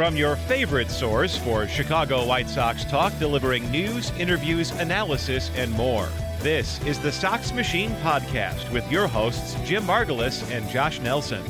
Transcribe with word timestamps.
From 0.00 0.16
your 0.16 0.36
favorite 0.36 0.90
source 0.90 1.36
for 1.36 1.68
Chicago 1.68 2.24
White 2.24 2.48
Sox 2.48 2.86
talk, 2.86 3.12
delivering 3.18 3.70
news, 3.70 4.10
interviews, 4.12 4.70
analysis, 4.70 5.50
and 5.56 5.70
more. 5.72 6.08
This 6.38 6.82
is 6.86 6.98
the 6.98 7.12
Sox 7.12 7.52
Machine 7.52 7.90
Podcast 7.96 8.72
with 8.72 8.90
your 8.90 9.06
hosts, 9.06 9.56
Jim 9.62 9.82
Margalus 9.82 10.50
and 10.50 10.66
Josh 10.70 11.00
Nelson. 11.00 11.42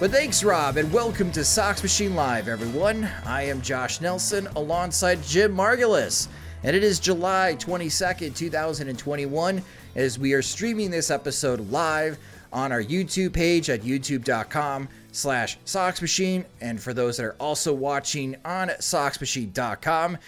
But 0.00 0.10
thanks, 0.10 0.42
Rob, 0.42 0.78
and 0.78 0.90
welcome 0.90 1.30
to 1.32 1.44
Sox 1.44 1.82
Machine 1.82 2.14
Live, 2.14 2.48
everyone. 2.48 3.10
I 3.26 3.42
am 3.42 3.60
Josh 3.60 4.00
Nelson 4.00 4.46
alongside 4.56 5.22
Jim 5.22 5.54
Margalus, 5.54 6.28
and 6.62 6.74
it 6.74 6.82
is 6.82 6.98
July 6.98 7.56
22nd, 7.58 8.34
2021, 8.34 9.62
as 9.96 10.18
we 10.18 10.32
are 10.32 10.40
streaming 10.40 10.90
this 10.90 11.10
episode 11.10 11.70
live 11.70 12.16
on 12.54 12.72
our 12.72 12.82
YouTube 12.82 13.34
page 13.34 13.68
at 13.68 13.82
youtube.com 13.82 14.88
slash 15.16 15.58
Sox 15.64 16.00
Machine, 16.02 16.44
and 16.60 16.80
for 16.80 16.92
those 16.92 17.16
that 17.16 17.24
are 17.24 17.36
also 17.40 17.72
watching 17.72 18.36
on 18.44 18.68
SoxMachine.com. 18.68 20.18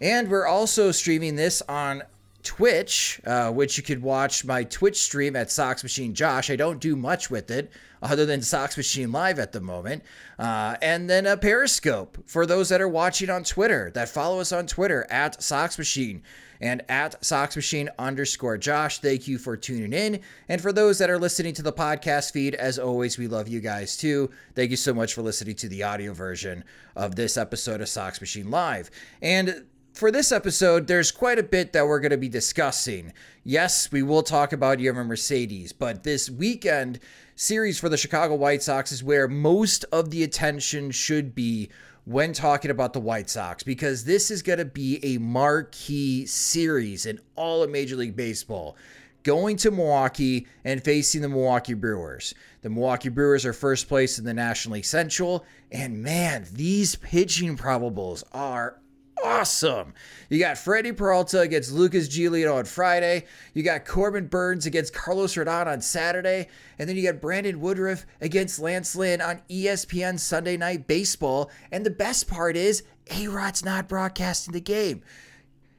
And 0.00 0.28
we're 0.28 0.46
also 0.46 0.92
streaming 0.92 1.36
this 1.36 1.62
on 1.68 2.02
Twitch, 2.42 3.20
uh, 3.26 3.50
which 3.50 3.76
you 3.76 3.82
could 3.82 4.02
watch 4.02 4.44
my 4.44 4.62
Twitch 4.64 5.02
stream 5.02 5.34
at 5.34 5.50
Sox 5.50 5.82
Machine 5.82 6.14
Josh. 6.14 6.48
I 6.48 6.56
don't 6.56 6.80
do 6.80 6.94
much 6.94 7.28
with 7.28 7.50
it 7.50 7.72
other 8.00 8.24
than 8.24 8.40
Sox 8.40 8.76
Machine 8.76 9.10
Live 9.10 9.38
at 9.38 9.52
the 9.52 9.60
moment. 9.60 10.04
Uh, 10.38 10.76
and 10.80 11.10
then 11.10 11.26
a 11.26 11.36
Periscope 11.36 12.18
for 12.26 12.46
those 12.46 12.68
that 12.68 12.80
are 12.80 12.88
watching 12.88 13.30
on 13.30 13.42
Twitter, 13.42 13.90
that 13.94 14.08
follow 14.08 14.38
us 14.38 14.52
on 14.52 14.66
Twitter 14.66 15.06
at 15.10 15.42
Sox 15.42 15.76
Machine 15.76 16.22
and 16.60 16.82
at 16.88 17.24
Sox 17.24 17.56
Machine 17.56 17.88
underscore 17.98 18.58
Josh. 18.58 18.98
Thank 18.98 19.28
you 19.28 19.38
for 19.38 19.56
tuning 19.56 19.92
in. 19.92 20.20
And 20.48 20.60
for 20.60 20.72
those 20.72 20.98
that 20.98 21.10
are 21.10 21.18
listening 21.18 21.54
to 21.54 21.62
the 21.62 21.72
podcast 21.72 22.32
feed, 22.32 22.54
as 22.54 22.78
always, 22.78 23.18
we 23.18 23.28
love 23.28 23.48
you 23.48 23.60
guys 23.60 23.96
too. 23.96 24.30
Thank 24.54 24.70
you 24.70 24.76
so 24.76 24.94
much 24.94 25.14
for 25.14 25.22
listening 25.22 25.56
to 25.56 25.68
the 25.68 25.82
audio 25.82 26.12
version 26.12 26.64
of 26.94 27.16
this 27.16 27.36
episode 27.36 27.80
of 27.80 27.88
Sox 27.88 28.20
Machine 28.20 28.50
Live. 28.50 28.90
And 29.22 29.66
for 29.96 30.10
this 30.10 30.30
episode, 30.30 30.86
there's 30.86 31.10
quite 31.10 31.38
a 31.38 31.42
bit 31.42 31.72
that 31.72 31.86
we're 31.86 32.00
going 32.00 32.10
to 32.10 32.18
be 32.18 32.28
discussing. 32.28 33.14
Yes, 33.44 33.90
we 33.90 34.02
will 34.02 34.22
talk 34.22 34.52
about 34.52 34.78
Yermin 34.78 35.06
Mercedes, 35.06 35.72
but 35.72 36.04
this 36.04 36.28
weekend 36.28 37.00
series 37.34 37.78
for 37.78 37.88
the 37.88 37.96
Chicago 37.96 38.34
White 38.34 38.62
Sox 38.62 38.92
is 38.92 39.02
where 39.02 39.26
most 39.26 39.86
of 39.92 40.10
the 40.10 40.22
attention 40.22 40.90
should 40.90 41.34
be 41.34 41.70
when 42.06 42.32
talking 42.32 42.70
about 42.70 42.92
the 42.92 43.00
White 43.00 43.28
Sox 43.28 43.64
because 43.64 44.04
this 44.04 44.30
is 44.30 44.40
going 44.40 44.60
to 44.60 44.64
be 44.64 45.04
a 45.04 45.18
marquee 45.18 46.24
series 46.24 47.04
in 47.04 47.18
all 47.34 47.64
of 47.64 47.70
Major 47.70 47.96
League 47.96 48.14
Baseball. 48.16 48.76
Going 49.24 49.56
to 49.56 49.72
Milwaukee 49.72 50.46
and 50.64 50.82
facing 50.82 51.20
the 51.20 51.28
Milwaukee 51.28 51.74
Brewers. 51.74 52.32
The 52.62 52.70
Milwaukee 52.70 53.08
Brewers 53.08 53.44
are 53.44 53.52
first 53.52 53.88
place 53.88 54.20
in 54.20 54.24
the 54.24 54.32
National 54.32 54.74
League 54.74 54.84
Central, 54.84 55.44
and 55.72 56.00
man, 56.00 56.46
these 56.52 56.94
pitching 56.94 57.56
probables 57.56 58.22
are 58.32 58.78
awesome. 59.22 59.94
You 60.28 60.38
got 60.38 60.58
Freddy 60.58 60.92
Peralta 60.92 61.40
against 61.40 61.72
Lucas 61.72 62.08
Giolito 62.08 62.54
on 62.54 62.64
Friday. 62.64 63.24
You 63.54 63.62
got 63.62 63.84
Corbin 63.84 64.26
Burnes 64.26 64.66
against 64.66 64.94
Carlos 64.94 65.34
Rodon 65.34 65.66
on 65.66 65.80
Saturday. 65.80 66.48
And 66.78 66.88
then 66.88 66.96
you 66.96 67.02
got 67.02 67.20
Brandon 67.20 67.60
Woodruff 67.60 68.06
against 68.20 68.58
Lance 68.58 68.96
Lynn 68.96 69.20
on 69.20 69.42
ESPN 69.48 70.18
Sunday 70.18 70.56
Night 70.56 70.86
Baseball. 70.86 71.50
And 71.70 71.84
the 71.84 71.90
best 71.90 72.28
part 72.28 72.56
is, 72.56 72.82
A 73.10 73.28
Rod's 73.28 73.64
not 73.64 73.88
broadcasting 73.88 74.52
the 74.52 74.60
game. 74.60 75.02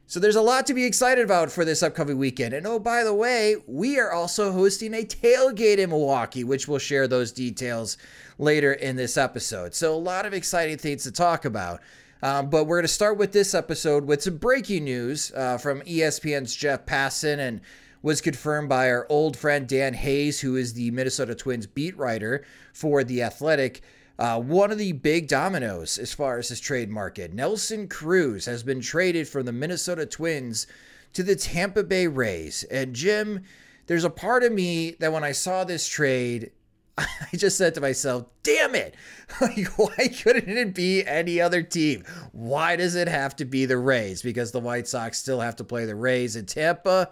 So 0.09 0.21
there's 0.21 0.37
a 0.37 0.41
lot 0.41 0.65
to 0.67 0.73
be 0.73 0.85
excited 0.85 1.25
about 1.25 1.51
for 1.51 1.65
this 1.65 1.83
upcoming 1.83 2.17
weekend. 2.17 2.53
And 2.53 2.65
oh, 2.65 2.79
by 2.79 3.03
the 3.03 3.13
way, 3.13 3.57
we 3.67 3.99
are 3.99 4.13
also 4.13 4.53
hosting 4.53 4.93
a 4.93 5.03
tailgate 5.03 5.79
in 5.79 5.89
Milwaukee, 5.89 6.45
which 6.45 6.65
we'll 6.65 6.79
share 6.79 7.09
those 7.09 7.33
details 7.33 7.97
later 8.37 8.71
in 8.71 8.95
this 8.95 9.17
episode. 9.17 9.75
So 9.75 9.93
a 9.93 9.99
lot 9.99 10.25
of 10.25 10.33
exciting 10.33 10.77
things 10.77 11.03
to 11.03 11.11
talk 11.11 11.43
about. 11.43 11.81
Um, 12.21 12.49
but 12.49 12.65
we're 12.65 12.77
going 12.77 12.83
to 12.83 12.87
start 12.87 13.17
with 13.17 13.31
this 13.31 13.53
episode 13.53 14.05
with 14.05 14.23
some 14.23 14.37
breaking 14.37 14.85
news 14.85 15.31
uh, 15.35 15.57
from 15.57 15.81
ESPN's 15.81 16.55
Jeff 16.55 16.85
Passan 16.85 17.39
and 17.39 17.61
was 18.01 18.21
confirmed 18.21 18.69
by 18.69 18.89
our 18.89 19.05
old 19.09 19.37
friend 19.37 19.67
Dan 19.67 19.93
Hayes, 19.93 20.39
who 20.39 20.55
is 20.55 20.73
the 20.73 20.91
Minnesota 20.91 21.35
Twins 21.35 21.67
beat 21.67 21.97
writer 21.97 22.45
for 22.73 23.03
The 23.03 23.21
Athletic. 23.21 23.81
Uh, 24.17 24.39
one 24.39 24.71
of 24.71 24.79
the 24.79 24.93
big 24.93 25.27
dominoes 25.27 25.99
as 25.99 26.13
far 26.13 26.39
as 26.39 26.49
this 26.49 26.59
trade 26.59 26.89
market. 26.89 27.33
Nelson 27.33 27.87
Cruz 27.87 28.45
has 28.45 28.63
been 28.63 28.81
traded 28.81 29.27
from 29.27 29.45
the 29.45 29.51
Minnesota 29.51 30.05
Twins 30.05 30.65
to 31.13 31.21
the 31.21 31.35
Tampa 31.35 31.83
Bay 31.83 32.07
Rays. 32.07 32.63
And 32.63 32.95
Jim, 32.95 33.43
there's 33.85 34.03
a 34.03 34.09
part 34.09 34.43
of 34.43 34.51
me 34.51 34.91
that 34.99 35.13
when 35.13 35.23
I 35.23 35.33
saw 35.33 35.63
this 35.63 35.87
trade, 35.87 36.51
I 37.33 37.37
just 37.37 37.57
said 37.57 37.75
to 37.75 37.81
myself, 37.81 38.25
damn 38.43 38.75
it. 38.75 38.95
Like, 39.41 39.67
why 39.77 40.07
couldn't 40.07 40.57
it 40.57 40.73
be 40.73 41.05
any 41.05 41.41
other 41.41 41.61
team? 41.61 42.05
Why 42.31 42.77
does 42.77 42.95
it 42.95 43.09
have 43.09 43.35
to 43.35 43.45
be 43.45 43.65
the 43.65 43.77
Rays? 43.77 44.21
Because 44.21 44.53
the 44.53 44.61
White 44.61 44.87
Sox 44.87 45.17
still 45.17 45.41
have 45.41 45.57
to 45.57 45.65
play 45.65 45.83
the 45.83 45.95
Rays 45.95 46.37
in 46.37 46.45
Tampa 46.45 47.09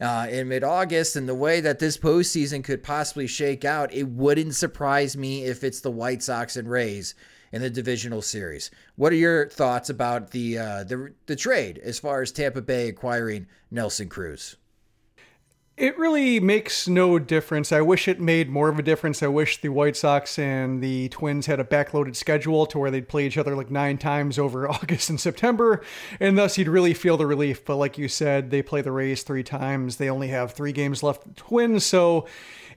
uh, 0.00 0.26
in 0.30 0.48
mid 0.48 0.64
August. 0.64 1.14
And 1.14 1.28
the 1.28 1.34
way 1.34 1.60
that 1.60 1.78
this 1.78 1.98
postseason 1.98 2.64
could 2.64 2.82
possibly 2.82 3.26
shake 3.26 3.66
out, 3.66 3.92
it 3.92 4.08
wouldn't 4.08 4.54
surprise 4.54 5.14
me 5.14 5.44
if 5.44 5.62
it's 5.62 5.82
the 5.82 5.90
White 5.90 6.22
Sox 6.22 6.56
and 6.56 6.70
Rays 6.70 7.14
in 7.52 7.60
the 7.60 7.70
divisional 7.70 8.22
series. 8.22 8.70
What 8.96 9.12
are 9.12 9.16
your 9.16 9.48
thoughts 9.48 9.90
about 9.90 10.30
the 10.30 10.58
uh, 10.58 10.84
the, 10.84 11.12
the 11.26 11.36
trade 11.36 11.78
as 11.78 11.98
far 11.98 12.22
as 12.22 12.32
Tampa 12.32 12.62
Bay 12.62 12.88
acquiring 12.88 13.46
Nelson 13.70 14.08
Cruz? 14.08 14.56
It 15.78 15.96
really 15.96 16.40
makes 16.40 16.88
no 16.88 17.20
difference. 17.20 17.70
I 17.70 17.82
wish 17.82 18.08
it 18.08 18.20
made 18.20 18.50
more 18.50 18.68
of 18.68 18.80
a 18.80 18.82
difference. 18.82 19.22
I 19.22 19.28
wish 19.28 19.60
the 19.60 19.68
White 19.68 19.96
Sox 19.96 20.36
and 20.36 20.82
the 20.82 21.08
Twins 21.10 21.46
had 21.46 21.60
a 21.60 21.64
backloaded 21.64 22.16
schedule 22.16 22.66
to 22.66 22.80
where 22.80 22.90
they'd 22.90 23.08
play 23.08 23.28
each 23.28 23.38
other 23.38 23.54
like 23.54 23.70
nine 23.70 23.96
times 23.96 24.40
over 24.40 24.68
August 24.68 25.08
and 25.08 25.20
September, 25.20 25.80
and 26.18 26.36
thus 26.36 26.58
you'd 26.58 26.66
really 26.66 26.94
feel 26.94 27.16
the 27.16 27.28
relief. 27.28 27.64
But 27.64 27.76
like 27.76 27.96
you 27.96 28.08
said, 28.08 28.50
they 28.50 28.60
play 28.60 28.82
the 28.82 28.90
Rays 28.90 29.22
three 29.22 29.44
times. 29.44 29.98
They 29.98 30.10
only 30.10 30.26
have 30.28 30.50
three 30.50 30.72
games 30.72 31.04
left. 31.04 31.22
The 31.22 31.34
Twins, 31.34 31.84
so 31.84 32.26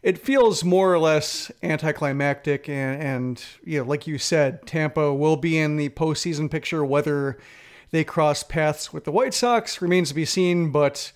it 0.04 0.20
feels 0.20 0.64
more 0.64 0.94
or 0.94 1.00
less 1.00 1.52
anticlimactic. 1.64 2.70
And, 2.70 3.02
and 3.02 3.46
you 3.64 3.80
know, 3.80 3.86
like 3.86 4.06
you 4.06 4.20
said, 4.20 4.68
Tampa 4.68 5.12
will 5.12 5.38
be 5.38 5.58
in 5.58 5.76
the 5.76 5.90
postseason 5.90 6.52
picture. 6.52 6.86
Whether 6.86 7.40
they 7.90 8.04
cross 8.04 8.44
paths 8.44 8.94
with 8.94 9.06
the 9.06 9.12
White 9.12 9.34
Sox 9.34 9.82
remains 9.82 10.10
to 10.10 10.16
be 10.16 10.24
seen, 10.24 10.70
but 10.70 11.12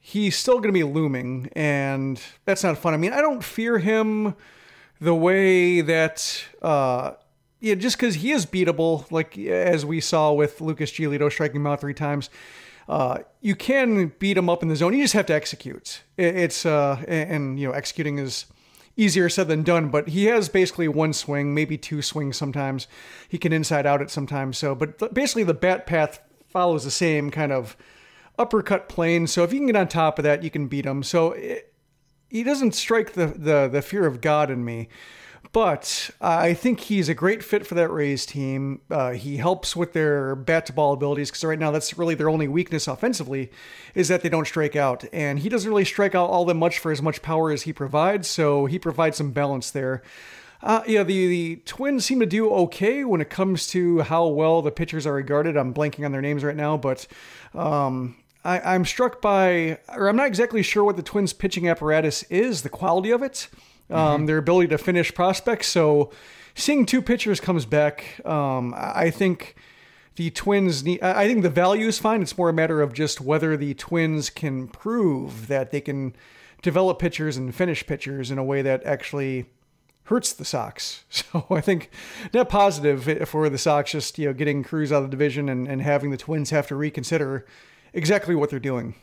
he's 0.00 0.36
still 0.36 0.56
going 0.56 0.68
to 0.68 0.72
be 0.72 0.84
looming, 0.84 1.50
and 1.54 2.20
that's 2.44 2.64
not 2.64 2.78
fun. 2.78 2.94
I 2.94 2.96
mean, 2.96 3.12
I 3.12 3.20
don't 3.20 3.44
fear 3.44 3.78
him 3.78 4.34
the 5.00 5.14
way 5.14 5.80
that, 5.82 6.44
uh, 6.62 7.12
yeah, 7.60 7.74
just 7.74 7.96
because 7.96 8.16
he 8.16 8.32
is 8.32 8.46
beatable, 8.46 9.10
like 9.12 9.36
as 9.38 9.84
we 9.84 10.00
saw 10.00 10.32
with 10.32 10.60
Lucas 10.60 10.90
Giolito 10.90 11.30
striking 11.30 11.60
him 11.60 11.66
out 11.66 11.80
three 11.80 11.94
times. 11.94 12.30
Uh, 12.88 13.18
you 13.40 13.54
can 13.54 14.08
beat 14.18 14.36
him 14.36 14.50
up 14.50 14.64
in 14.64 14.68
the 14.68 14.74
zone. 14.74 14.92
You 14.94 15.04
just 15.04 15.14
have 15.14 15.26
to 15.26 15.34
execute. 15.34 16.02
It's 16.16 16.66
uh, 16.66 17.00
and 17.06 17.60
you 17.60 17.68
know 17.68 17.72
executing 17.72 18.18
is 18.18 18.46
easier 18.96 19.28
said 19.28 19.46
than 19.46 19.62
done. 19.62 19.90
But 19.90 20.08
he 20.08 20.24
has 20.24 20.48
basically 20.48 20.88
one 20.88 21.12
swing, 21.12 21.54
maybe 21.54 21.78
two 21.78 22.02
swings 22.02 22.36
sometimes. 22.36 22.88
He 23.28 23.38
can 23.38 23.52
inside 23.52 23.86
out 23.86 24.02
it 24.02 24.10
sometimes. 24.10 24.58
So, 24.58 24.74
but 24.74 25.14
basically 25.14 25.44
the 25.44 25.54
bat 25.54 25.86
path 25.86 26.20
follows 26.48 26.82
the 26.82 26.90
same 26.90 27.30
kind 27.30 27.52
of 27.52 27.76
uppercut 28.40 28.88
plane. 28.88 29.26
So 29.26 29.44
if 29.44 29.52
you 29.52 29.58
can 29.58 29.66
get 29.66 29.76
on 29.76 29.88
top 29.88 30.18
of 30.18 30.24
that, 30.24 30.42
you 30.42 30.50
can 30.50 30.66
beat 30.66 30.86
him. 30.86 31.02
So 31.02 31.32
it, 31.32 31.72
he 32.28 32.42
doesn't 32.42 32.72
strike 32.74 33.12
the, 33.12 33.26
the 33.26 33.68
the 33.68 33.82
fear 33.82 34.06
of 34.06 34.20
God 34.20 34.50
in 34.50 34.64
me. 34.64 34.88
But 35.52 36.10
I 36.20 36.54
think 36.54 36.80
he's 36.80 37.08
a 37.08 37.14
great 37.14 37.42
fit 37.42 37.66
for 37.66 37.74
that 37.74 37.90
Rays 37.90 38.24
team. 38.24 38.82
Uh, 38.88 39.12
he 39.12 39.38
helps 39.38 39.74
with 39.74 39.94
their 39.94 40.36
bat 40.36 40.66
to 40.66 40.72
ball 40.72 40.92
abilities 40.92 41.28
because 41.28 41.42
right 41.42 41.58
now 41.58 41.72
that's 41.72 41.98
really 41.98 42.14
their 42.14 42.28
only 42.28 42.46
weakness 42.46 42.86
offensively 42.86 43.50
is 43.94 44.06
that 44.08 44.22
they 44.22 44.28
don't 44.28 44.46
strike 44.46 44.76
out. 44.76 45.04
And 45.12 45.40
he 45.40 45.48
doesn't 45.48 45.68
really 45.68 45.84
strike 45.84 46.14
out 46.14 46.30
all 46.30 46.44
that 46.44 46.54
much 46.54 46.78
for 46.78 46.92
as 46.92 47.02
much 47.02 47.20
power 47.20 47.50
as 47.50 47.62
he 47.62 47.72
provides, 47.72 48.28
so 48.28 48.66
he 48.66 48.78
provides 48.78 49.16
some 49.16 49.32
balance 49.32 49.72
there. 49.72 50.02
Uh, 50.62 50.82
yeah, 50.86 51.02
the, 51.02 51.26
the 51.26 51.56
Twins 51.64 52.04
seem 52.04 52.20
to 52.20 52.26
do 52.26 52.50
okay 52.50 53.02
when 53.02 53.20
it 53.20 53.30
comes 53.30 53.66
to 53.68 54.00
how 54.00 54.28
well 54.28 54.62
the 54.62 54.70
pitchers 54.70 55.06
are 55.06 55.14
regarded. 55.14 55.56
I'm 55.56 55.74
blanking 55.74 56.04
on 56.04 56.12
their 56.12 56.20
names 56.20 56.44
right 56.44 56.54
now, 56.54 56.76
but 56.76 57.08
um, 57.54 58.14
I, 58.44 58.74
am 58.74 58.84
struck 58.84 59.20
by, 59.20 59.78
or 59.88 60.08
I'm 60.08 60.16
not 60.16 60.26
exactly 60.26 60.62
sure 60.62 60.84
what 60.84 60.96
the 60.96 61.02
Twins 61.02 61.32
pitching 61.32 61.68
apparatus 61.68 62.22
is, 62.24 62.62
the 62.62 62.68
quality 62.68 63.10
of 63.10 63.22
it 63.22 63.48
um, 63.90 63.96
mm-hmm. 63.98 64.26
their 64.26 64.38
ability 64.38 64.68
to 64.68 64.78
finish 64.78 65.12
prospects. 65.14 65.68
So 65.68 66.10
seeing 66.54 66.86
two 66.86 67.02
pitchers 67.02 67.40
comes 67.40 67.64
back, 67.66 68.24
um, 68.24 68.74
I 68.76 69.10
think 69.10 69.56
the 70.16 70.30
Twins 70.30 70.84
need. 70.84 71.02
I 71.02 71.26
think 71.26 71.42
the 71.42 71.50
value 71.50 71.86
is 71.86 71.98
fine. 71.98 72.22
It's 72.22 72.36
more 72.36 72.48
a 72.48 72.52
matter 72.52 72.82
of 72.82 72.92
just 72.92 73.20
whether 73.20 73.56
the 73.56 73.74
Twins 73.74 74.30
can 74.30 74.68
prove 74.68 75.48
that 75.48 75.70
they 75.70 75.80
can 75.80 76.14
develop 76.62 76.98
pitchers 76.98 77.36
and 77.36 77.54
finish 77.54 77.86
pitchers 77.86 78.30
in 78.30 78.38
a 78.38 78.44
way 78.44 78.60
that 78.62 78.84
actually 78.84 79.46
hurts 80.04 80.32
the 80.32 80.44
Sox. 80.44 81.04
So 81.10 81.46
I 81.50 81.60
think 81.60 81.90
net 82.34 82.48
positive 82.48 83.28
for 83.28 83.48
the 83.48 83.58
Sox 83.58 83.92
just 83.92 84.18
you 84.18 84.26
know 84.26 84.32
getting 84.32 84.62
Cruz 84.62 84.92
out 84.92 85.02
of 85.02 85.04
the 85.04 85.10
division 85.10 85.48
and, 85.48 85.68
and 85.68 85.80
having 85.80 86.10
the 86.10 86.16
Twins 86.16 86.50
have 86.50 86.66
to 86.68 86.76
reconsider 86.76 87.46
exactly 87.92 88.34
what 88.34 88.50
they're 88.50 88.58
doing. 88.58 88.94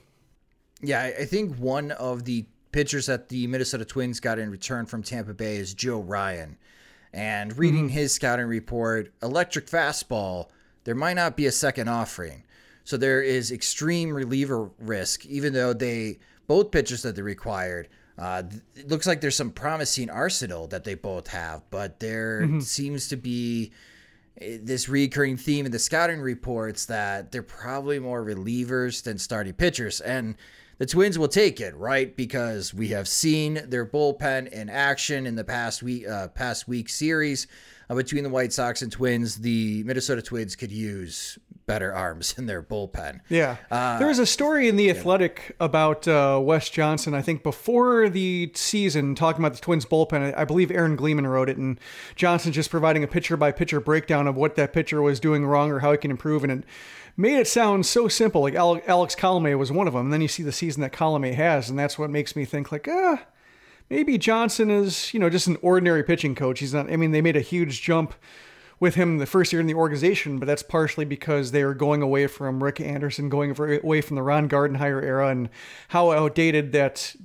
Yeah, 0.81 1.01
I 1.01 1.25
think 1.25 1.55
one 1.57 1.91
of 1.91 2.25
the 2.25 2.45
pitchers 2.71 3.07
that 3.07 3.29
the 3.29 3.47
Minnesota 3.47 3.85
Twins 3.85 4.19
got 4.19 4.37
in 4.39 4.51
return 4.51 4.85
from 4.85 5.01
Tampa 5.01 5.33
Bay 5.33 5.57
is 5.57 5.73
Joe 5.73 5.99
Ryan. 5.99 6.57
And 7.13 7.57
reading 7.57 7.85
mm-hmm. 7.85 7.97
his 7.97 8.13
scouting 8.13 8.45
report, 8.45 9.13
electric 9.23 9.67
fastball, 9.67 10.49
there 10.83 10.95
might 10.95 11.15
not 11.15 11.35
be 11.35 11.47
a 11.47 11.51
second 11.51 11.87
offering. 11.87 12.43
So 12.83 12.95
there 12.95 13.21
is 13.21 13.51
extreme 13.51 14.11
reliever 14.11 14.69
risk, 14.79 15.25
even 15.25 15.53
though 15.53 15.73
they 15.73 16.19
both 16.47 16.71
pitchers 16.71 17.01
that 17.01 17.15
they 17.15 17.21
required. 17.21 17.89
Uh, 18.17 18.43
it 18.75 18.87
looks 18.87 19.05
like 19.05 19.21
there's 19.21 19.35
some 19.35 19.51
promising 19.51 20.09
arsenal 20.09 20.67
that 20.67 20.83
they 20.83 20.95
both 20.95 21.27
have, 21.27 21.63
but 21.69 21.99
there 21.99 22.41
mm-hmm. 22.43 22.59
seems 22.61 23.07
to 23.09 23.15
be 23.15 23.71
this 24.39 24.87
recurring 24.87 25.37
theme 25.37 25.65
in 25.65 25.71
the 25.71 25.79
scouting 25.79 26.19
reports 26.19 26.85
that 26.85 27.31
they're 27.31 27.43
probably 27.43 27.99
more 27.99 28.23
relievers 28.23 29.03
than 29.03 29.17
starting 29.17 29.53
pitchers. 29.53 30.01
And 30.01 30.35
the 30.77 30.85
Twins 30.85 31.17
will 31.17 31.27
take 31.27 31.59
it, 31.59 31.75
right? 31.75 32.15
Because 32.15 32.73
we 32.73 32.89
have 32.89 33.07
seen 33.07 33.61
their 33.67 33.85
bullpen 33.85 34.49
in 34.49 34.69
action 34.69 35.25
in 35.25 35.35
the 35.35 35.43
past 35.43 35.81
week, 35.81 36.07
uh, 36.07 36.27
past 36.29 36.67
week 36.67 36.87
series 36.87 37.47
uh, 37.89 37.95
between 37.95 38.23
the 38.23 38.29
White 38.29 38.53
Sox 38.53 38.83
and 38.83 38.91
Twins. 38.91 39.37
The 39.37 39.83
Minnesota 39.83 40.21
Twins 40.21 40.55
could 40.55 40.71
use 40.71 41.39
better 41.67 41.93
arms 41.93 42.33
in 42.37 42.47
their 42.47 42.63
bullpen. 42.63 43.19
Yeah, 43.29 43.57
uh, 43.69 43.99
there 43.99 44.07
was 44.07 44.19
a 44.19 44.25
story 44.25 44.67
in 44.67 44.75
the 44.75 44.89
Athletic 44.89 45.41
yeah. 45.49 45.65
about 45.65 46.07
uh, 46.07 46.39
Wes 46.41 46.69
Johnson. 46.69 47.13
I 47.13 47.21
think 47.21 47.43
before 47.43 48.09
the 48.09 48.51
season, 48.55 49.13
talking 49.13 49.41
about 49.43 49.53
the 49.53 49.61
Twins 49.61 49.85
bullpen. 49.85 50.35
I 50.35 50.45
believe 50.45 50.71
Aaron 50.71 50.95
Gleeman 50.95 51.27
wrote 51.27 51.49
it, 51.49 51.57
and 51.57 51.79
Johnson 52.15 52.51
just 52.51 52.71
providing 52.71 53.03
a 53.03 53.07
pitcher 53.07 53.37
by 53.37 53.51
pitcher 53.51 53.79
breakdown 53.79 54.25
of 54.25 54.35
what 54.35 54.55
that 54.55 54.73
pitcher 54.73 55.01
was 55.01 55.19
doing 55.19 55.45
wrong 55.45 55.71
or 55.71 55.79
how 55.79 55.91
he 55.91 55.97
can 55.99 56.09
improve, 56.09 56.43
and 56.43 56.51
it 56.51 56.63
made 57.17 57.39
it 57.39 57.47
sound 57.47 57.85
so 57.85 58.07
simple. 58.07 58.41
Like 58.41 58.55
Alex 58.55 59.15
Colome 59.15 59.57
was 59.57 59.71
one 59.71 59.87
of 59.87 59.93
them. 59.93 60.05
And 60.05 60.13
then 60.13 60.21
you 60.21 60.27
see 60.27 60.43
the 60.43 60.51
season 60.51 60.81
that 60.81 60.93
Colome 60.93 61.33
has, 61.33 61.69
and 61.69 61.77
that's 61.77 61.99
what 61.99 62.09
makes 62.09 62.35
me 62.35 62.45
think 62.45 62.71
like, 62.71 62.87
ah, 62.89 63.25
maybe 63.89 64.17
Johnson 64.17 64.69
is, 64.69 65.13
you 65.13 65.19
know, 65.19 65.29
just 65.29 65.47
an 65.47 65.57
ordinary 65.61 66.03
pitching 66.03 66.35
coach. 66.35 66.59
He's 66.59 66.73
not. 66.73 66.91
I 66.91 66.95
mean, 66.95 67.11
they 67.11 67.21
made 67.21 67.35
a 67.35 67.41
huge 67.41 67.81
jump 67.81 68.13
with 68.79 68.95
him 68.95 69.17
the 69.17 69.25
first 69.25 69.51
year 69.51 69.59
in 69.59 69.67
the 69.67 69.73
organization, 69.73 70.39
but 70.39 70.45
that's 70.45 70.63
partially 70.63 71.05
because 71.05 71.51
they 71.51 71.63
were 71.63 71.73
going 71.73 72.01
away 72.01 72.27
from 72.27 72.63
Rick 72.63 72.79
Anderson, 72.79 73.29
going 73.29 73.55
away 73.59 74.01
from 74.01 74.15
the 74.15 74.23
Ron 74.23 74.47
Gardenhire 74.47 75.03
era, 75.03 75.29
and 75.29 75.49
how 75.89 76.11
outdated 76.11 76.71
that 76.73 77.15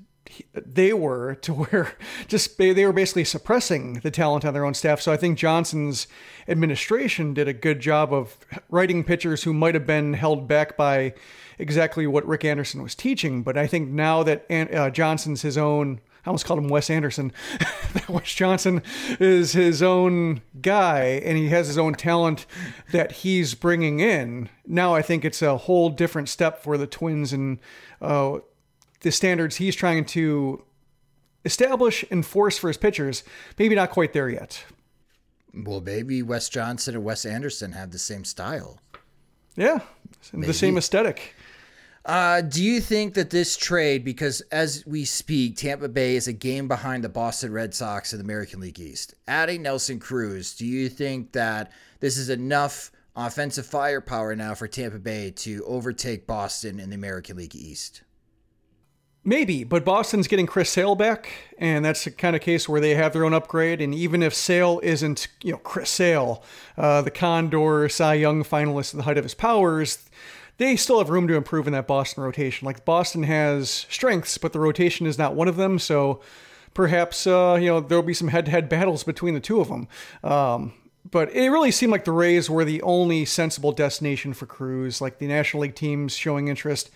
they 0.55 0.93
were 0.93 1.35
to 1.37 1.53
where 1.55 1.97
just 2.27 2.57
they 2.57 2.87
were 2.87 2.93
basically 2.93 3.25
suppressing 3.25 3.95
the 3.95 4.11
talent 4.11 4.45
on 4.45 4.55
their 4.55 4.65
own 4.65 4.75
staff. 4.75 5.01
So 5.01 5.13
I 5.13 5.17
think 5.17 5.39
Johnson's 5.39 6.07
administration 6.49 7.35
did 7.35 7.49
a 7.49 7.53
good 7.53 7.81
job 7.81 8.13
of 8.13 8.37
writing 8.71 9.05
pitchers 9.05 9.43
who 9.43 9.53
might 9.53 9.75
have 9.75 9.87
been 9.87 10.15
held 10.15 10.49
back 10.49 10.77
by 10.77 11.15
exactly 11.59 12.07
what 12.07 12.27
Rick 12.27 12.45
Anderson 12.45 12.83
was 12.83 12.95
teaching. 12.95 13.43
But 13.43 13.57
I 13.57 13.67
think 13.67 13.91
now 13.91 14.23
that 14.23 14.47
uh, 14.51 14.91
Johnson's 14.91 15.43
his 15.43 15.59
own, 15.59 16.01
I 16.25 16.29
almost 16.29 16.45
called 16.45 16.61
him 16.61 16.69
Wes 16.69 16.89
Anderson. 16.89 17.33
Wes 18.09 18.33
Johnson 18.33 18.83
is 19.19 19.53
his 19.53 19.83
own 19.83 20.43
guy, 20.61 21.21
and 21.25 21.37
he 21.37 21.49
has 21.49 21.67
his 21.67 21.79
own 21.79 21.95
talent 21.95 22.47
that 22.93 23.13
he's 23.13 23.55
bringing 23.55 24.01
in. 24.01 24.49
Now 24.67 24.95
I 24.95 25.03
think 25.03 25.25
it's 25.25 25.43
a 25.43 25.57
whole 25.57 25.91
different 25.91 26.29
step 26.29 26.63
for 26.63 26.79
the 26.79 26.87
Twins 26.87 27.33
and. 27.33 27.59
Uh, 28.01 28.39
the 29.03 29.13
standards 29.13 29.57
he's 29.57 29.77
trying 29.77 30.05
to 30.05 30.65
establish, 31.45 32.03
and 32.05 32.13
enforce 32.13 32.59
for 32.59 32.69
his 32.69 32.77
pitchers, 32.77 33.23
maybe 33.59 33.75
not 33.75 33.91
quite 33.91 34.13
there 34.13 34.29
yet. 34.29 34.65
Well, 35.55 35.81
maybe 35.81 36.23
Wes 36.23 36.49
Johnson 36.49 36.95
and 36.95 37.05
Wes 37.05 37.27
Anderson 37.27 37.73
have 37.73 37.91
the 37.91 37.99
same 37.99 38.25
style. 38.25 38.79
Yeah, 39.57 39.81
maybe. 40.33 40.47
the 40.47 40.55
same 40.55 40.79
aesthetic. 40.79 41.35
Uh, 42.05 42.41
do 42.41 42.63
you 42.63 42.81
think 42.81 43.15
that 43.15 43.31
this 43.31 43.57
trade, 43.57 44.05
because 44.05 44.41
as 44.51 44.85
we 44.87 45.05
speak, 45.05 45.57
Tampa 45.57 45.89
Bay 45.89 46.17
is 46.17 46.27
a 46.27 46.33
game 46.33 46.67
behind 46.67 47.05
the 47.05 47.09
Boston 47.09 47.53
Red 47.53 47.75
Sox 47.75 48.13
in 48.13 48.19
the 48.19 48.25
American 48.25 48.59
League 48.59 48.81
East? 48.81 49.15
Adding 49.29 49.63
Nelson 49.63 50.01
Cruz, 50.01 50.55
do 50.55 50.67
you 50.67 50.89
think 50.89 51.33
that 51.33 51.71
this 52.01 52.19
is 52.19 52.29
enough 52.29 52.91
offensive 53.15 53.67
firepower 53.67 54.35
now 54.35 54.55
for 54.55 54.67
Tampa 54.67 54.99
Bay 54.99 55.31
to 55.31 55.65
overtake 55.65 56.27
Boston 56.27 56.81
in 56.81 56.91
the 56.91 56.97
American 56.97 57.37
League 57.37 57.55
East? 57.55 58.03
Maybe, 59.25 59.63
but 59.63 59.85
Boston's 59.85 60.27
getting 60.27 60.47
Chris 60.47 60.71
Sale 60.71 60.97
back, 60.97 61.31
and 61.57 61.85
that's 61.85 62.03
the 62.03 62.11
kind 62.11 62.35
of 62.35 62.43
case 62.43 62.69
where 62.69 62.81
they 62.81 62.97
have 62.97 63.13
their 63.13 63.25
own 63.25 63.33
upgrade. 63.35 63.81
And 63.81 63.95
even 63.95 64.21
if 64.21 64.35
Sale 64.35 64.81
isn't, 64.83 65.29
you 65.45 65.53
know, 65.53 65.59
Chris 65.59 65.91
Sale, 65.91 66.43
uh, 66.77 67.03
the 67.03 67.13
Condor 67.13 67.89
Cy 67.89 68.15
Young 68.15 68.43
finalist 68.43 68.93
at 68.93 68.97
the 68.97 69.05
height 69.05 69.19
of 69.19 69.25
his 69.25 69.35
powers, 69.35 70.11
they 70.59 70.77
still 70.77 70.99
have 70.99 71.11
room 71.11 71.29
to 71.29 71.35
improve 71.35 71.67
in 71.67 71.73
that 71.73 71.87
Boston 71.87 72.23
rotation. 72.23 72.67
Like 72.67 72.85
Boston 72.85 73.23
has 73.25 73.87
strengths, 73.89 74.39
but 74.39 74.53
the 74.53 74.61
rotation 74.61 75.07
is 75.07 75.19
not 75.19 75.35
one 75.35 75.49
of 75.49 75.57
them. 75.57 75.79
So 75.79 76.21
perhaps 76.75 77.27
uh, 77.27 77.59
you 77.61 77.67
know 77.69 77.81
there'll 77.81 78.03
be 78.03 78.15
some 78.15 78.29
head-to-head 78.29 78.69
battles 78.69 79.05
between 79.05 79.35
the 79.35 79.41
two 79.41 79.61
of 79.61 79.69
them. 79.69 79.89
Um, 80.23 80.75
but 81.11 81.35
it 81.35 81.49
really 81.49 81.73
seemed 81.73 81.93
like 81.93 82.05
the 82.05 82.13
Rays 82.13 82.49
were 82.49 82.65
the 82.65 82.81
only 82.83 83.25
sensible 83.25 83.73
destination 83.73 84.33
for 84.35 84.47
Cruz. 84.47 85.01
Like 85.01 85.19
the 85.19 85.27
National 85.27 85.63
League 85.63 85.75
teams 85.75 86.15
showing 86.15 86.49
interest 86.49 86.91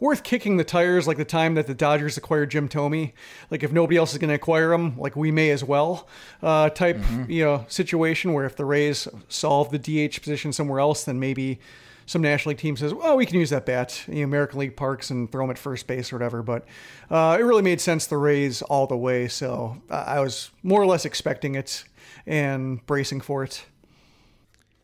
worth 0.00 0.22
kicking 0.22 0.56
the 0.56 0.64
tires 0.64 1.06
like 1.06 1.16
the 1.16 1.24
time 1.24 1.54
that 1.54 1.66
the 1.66 1.74
Dodgers 1.74 2.16
acquired 2.16 2.50
Jim 2.50 2.68
Thome. 2.68 3.12
Like 3.50 3.62
if 3.62 3.72
nobody 3.72 3.96
else 3.96 4.12
is 4.12 4.18
going 4.18 4.28
to 4.28 4.34
acquire 4.34 4.72
him, 4.72 4.98
like 4.98 5.16
we 5.16 5.30
may 5.30 5.50
as 5.50 5.64
well. 5.64 6.08
Uh, 6.42 6.68
type 6.70 6.96
mm-hmm. 6.96 7.30
you 7.30 7.44
know 7.44 7.64
situation 7.68 8.32
where 8.32 8.44
if 8.44 8.56
the 8.56 8.64
Rays 8.64 9.08
solve 9.28 9.70
the 9.70 9.78
DH 9.78 10.20
position 10.20 10.52
somewhere 10.52 10.80
else, 10.80 11.04
then 11.04 11.18
maybe 11.20 11.60
some 12.06 12.22
National 12.22 12.50
League 12.50 12.58
team 12.58 12.76
says, 12.76 12.92
"Well, 12.92 13.16
we 13.16 13.26
can 13.26 13.38
use 13.38 13.50
that 13.50 13.66
bat, 13.66 14.04
in 14.06 14.14
the 14.14 14.22
American 14.22 14.58
League 14.60 14.76
parks, 14.76 15.10
and 15.10 15.30
throw 15.30 15.44
him 15.44 15.50
at 15.50 15.58
first 15.58 15.86
base 15.86 16.12
or 16.12 16.16
whatever." 16.16 16.42
But 16.42 16.64
uh, 17.10 17.36
it 17.38 17.42
really 17.42 17.62
made 17.62 17.80
sense 17.80 18.06
the 18.06 18.16
Rays 18.16 18.62
all 18.62 18.86
the 18.86 18.96
way, 18.96 19.28
so 19.28 19.80
I 19.90 20.20
was 20.20 20.50
more 20.62 20.80
or 20.80 20.86
less 20.86 21.04
expecting 21.04 21.54
it 21.54 21.84
and 22.26 22.84
bracing 22.86 23.20
for 23.20 23.44
it. 23.44 23.64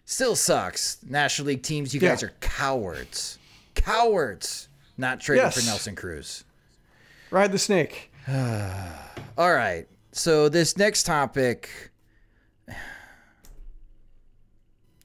Still 0.04 0.34
sucks. 0.34 0.98
National 1.08 1.48
League 1.48 1.62
teams, 1.62 1.94
you 1.94 2.00
yeah. 2.00 2.10
guys 2.10 2.22
are 2.22 2.32
cowards. 2.40 3.38
Cowards 3.74 4.68
not 5.00 5.20
trading 5.20 5.44
yes. 5.44 5.58
for 5.58 5.66
Nelson 5.66 5.96
Cruz. 5.96 6.44
Ride 7.30 7.52
the 7.52 7.58
snake. 7.58 8.12
All 8.28 9.52
right. 9.52 9.86
So 10.12 10.48
this 10.48 10.76
next 10.76 11.04
topic 11.04 11.89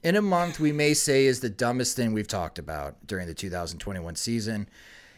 in 0.06 0.14
a 0.14 0.22
month 0.22 0.60
we 0.60 0.70
may 0.70 0.94
say 0.94 1.26
is 1.26 1.40
the 1.40 1.50
dumbest 1.50 1.96
thing 1.96 2.12
we've 2.12 2.28
talked 2.28 2.60
about 2.60 3.04
during 3.08 3.26
the 3.26 3.34
2021 3.34 4.14
season, 4.14 4.68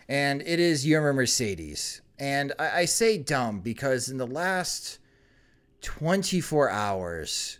and 0.08 0.40
it 0.40 0.58
is 0.58 0.86
Yermin 0.86 1.14
Mercedes. 1.14 2.00
And 2.18 2.54
I, 2.58 2.70
I 2.70 2.84
say 2.86 3.18
dumb 3.18 3.60
because 3.60 4.08
in 4.08 4.16
the 4.16 4.26
last 4.26 4.98
24 5.82 6.70
hours, 6.70 7.58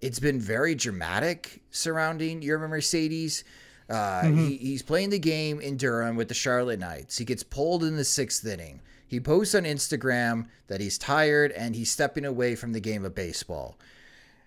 it's 0.00 0.20
been 0.20 0.38
very 0.38 0.76
dramatic 0.76 1.64
surrounding 1.72 2.42
Yermin 2.42 2.68
Mercedes. 2.68 3.42
Uh, 3.90 4.22
mm-hmm. 4.22 4.38
he, 4.38 4.56
he's 4.56 4.82
playing 4.82 5.10
the 5.10 5.18
game 5.18 5.60
in 5.60 5.76
Durham 5.76 6.14
with 6.14 6.28
the 6.28 6.34
Charlotte 6.34 6.78
Knights. 6.78 7.18
He 7.18 7.24
gets 7.24 7.42
pulled 7.42 7.82
in 7.82 7.96
the 7.96 8.04
sixth 8.04 8.46
inning. 8.46 8.80
He 9.08 9.18
posts 9.18 9.56
on 9.56 9.64
Instagram 9.64 10.46
that 10.68 10.80
he's 10.80 10.96
tired 10.96 11.50
and 11.50 11.74
he's 11.74 11.90
stepping 11.90 12.24
away 12.24 12.54
from 12.54 12.72
the 12.72 12.78
game 12.78 13.04
of 13.04 13.16
baseball. 13.16 13.76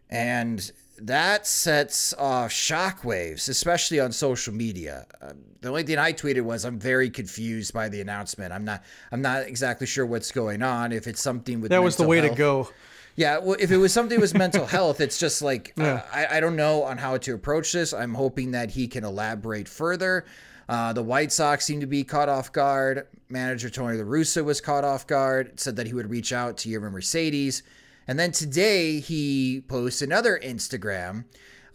And 0.09 0.71
that 0.99 1.45
sets 1.45 2.13
off 2.13 2.51
shockwaves, 2.51 3.49
especially 3.49 3.99
on 3.99 4.11
social 4.11 4.53
media. 4.53 5.05
Uh, 5.21 5.33
the 5.61 5.69
only 5.69 5.83
thing 5.83 5.97
I 5.97 6.13
tweeted 6.13 6.41
was 6.41 6.65
I'm 6.65 6.79
very 6.79 7.09
confused 7.09 7.73
by 7.73 7.89
the 7.89 8.01
announcement. 8.01 8.53
I'm 8.53 8.65
not 8.65 8.83
I'm 9.11 9.21
not 9.21 9.43
exactly 9.43 9.87
sure 9.87 10.05
what's 10.05 10.31
going 10.31 10.61
on. 10.61 10.91
If 10.91 11.07
it's 11.07 11.21
something 11.21 11.61
with 11.61 11.71
that 11.71 11.83
was 11.83 11.95
the 11.95 12.07
way 12.07 12.17
health. 12.17 12.31
to 12.31 12.37
go. 12.37 12.69
Yeah, 13.15 13.39
well, 13.39 13.57
if 13.59 13.71
it 13.71 13.77
was 13.77 13.91
something 13.91 14.21
with 14.21 14.35
mental 14.35 14.65
health, 14.77 15.01
it's 15.01 15.17
just 15.17 15.41
like 15.41 15.73
yeah. 15.75 15.85
uh, 15.85 16.01
I, 16.13 16.37
I 16.37 16.39
don't 16.39 16.55
know 16.55 16.83
on 16.83 16.97
how 16.97 17.17
to 17.17 17.33
approach 17.33 17.71
this. 17.71 17.93
I'm 17.93 18.13
hoping 18.13 18.51
that 18.51 18.71
he 18.71 18.87
can 18.87 19.03
elaborate 19.03 19.67
further. 19.67 20.25
Uh, 20.69 20.93
the 20.93 21.03
White 21.03 21.31
Sox 21.31 21.65
seem 21.65 21.79
to 21.79 21.87
be 21.87 22.03
caught 22.03 22.29
off 22.29 22.51
guard. 22.51 23.07
Manager 23.29 23.69
Tony 23.69 23.97
La 23.97 24.03
Russa 24.03 24.43
was 24.43 24.61
caught 24.61 24.83
off 24.83 25.07
guard. 25.07 25.59
Said 25.59 25.77
that 25.77 25.87
he 25.87 25.93
would 25.93 26.09
reach 26.09 26.33
out 26.33 26.57
to 26.57 26.69
Yermin 26.69 26.91
Mercedes. 26.91 27.63
And 28.07 28.17
then 28.17 28.31
today 28.31 28.99
he 28.99 29.61
posts 29.67 30.01
another 30.01 30.39
Instagram, 30.41 31.25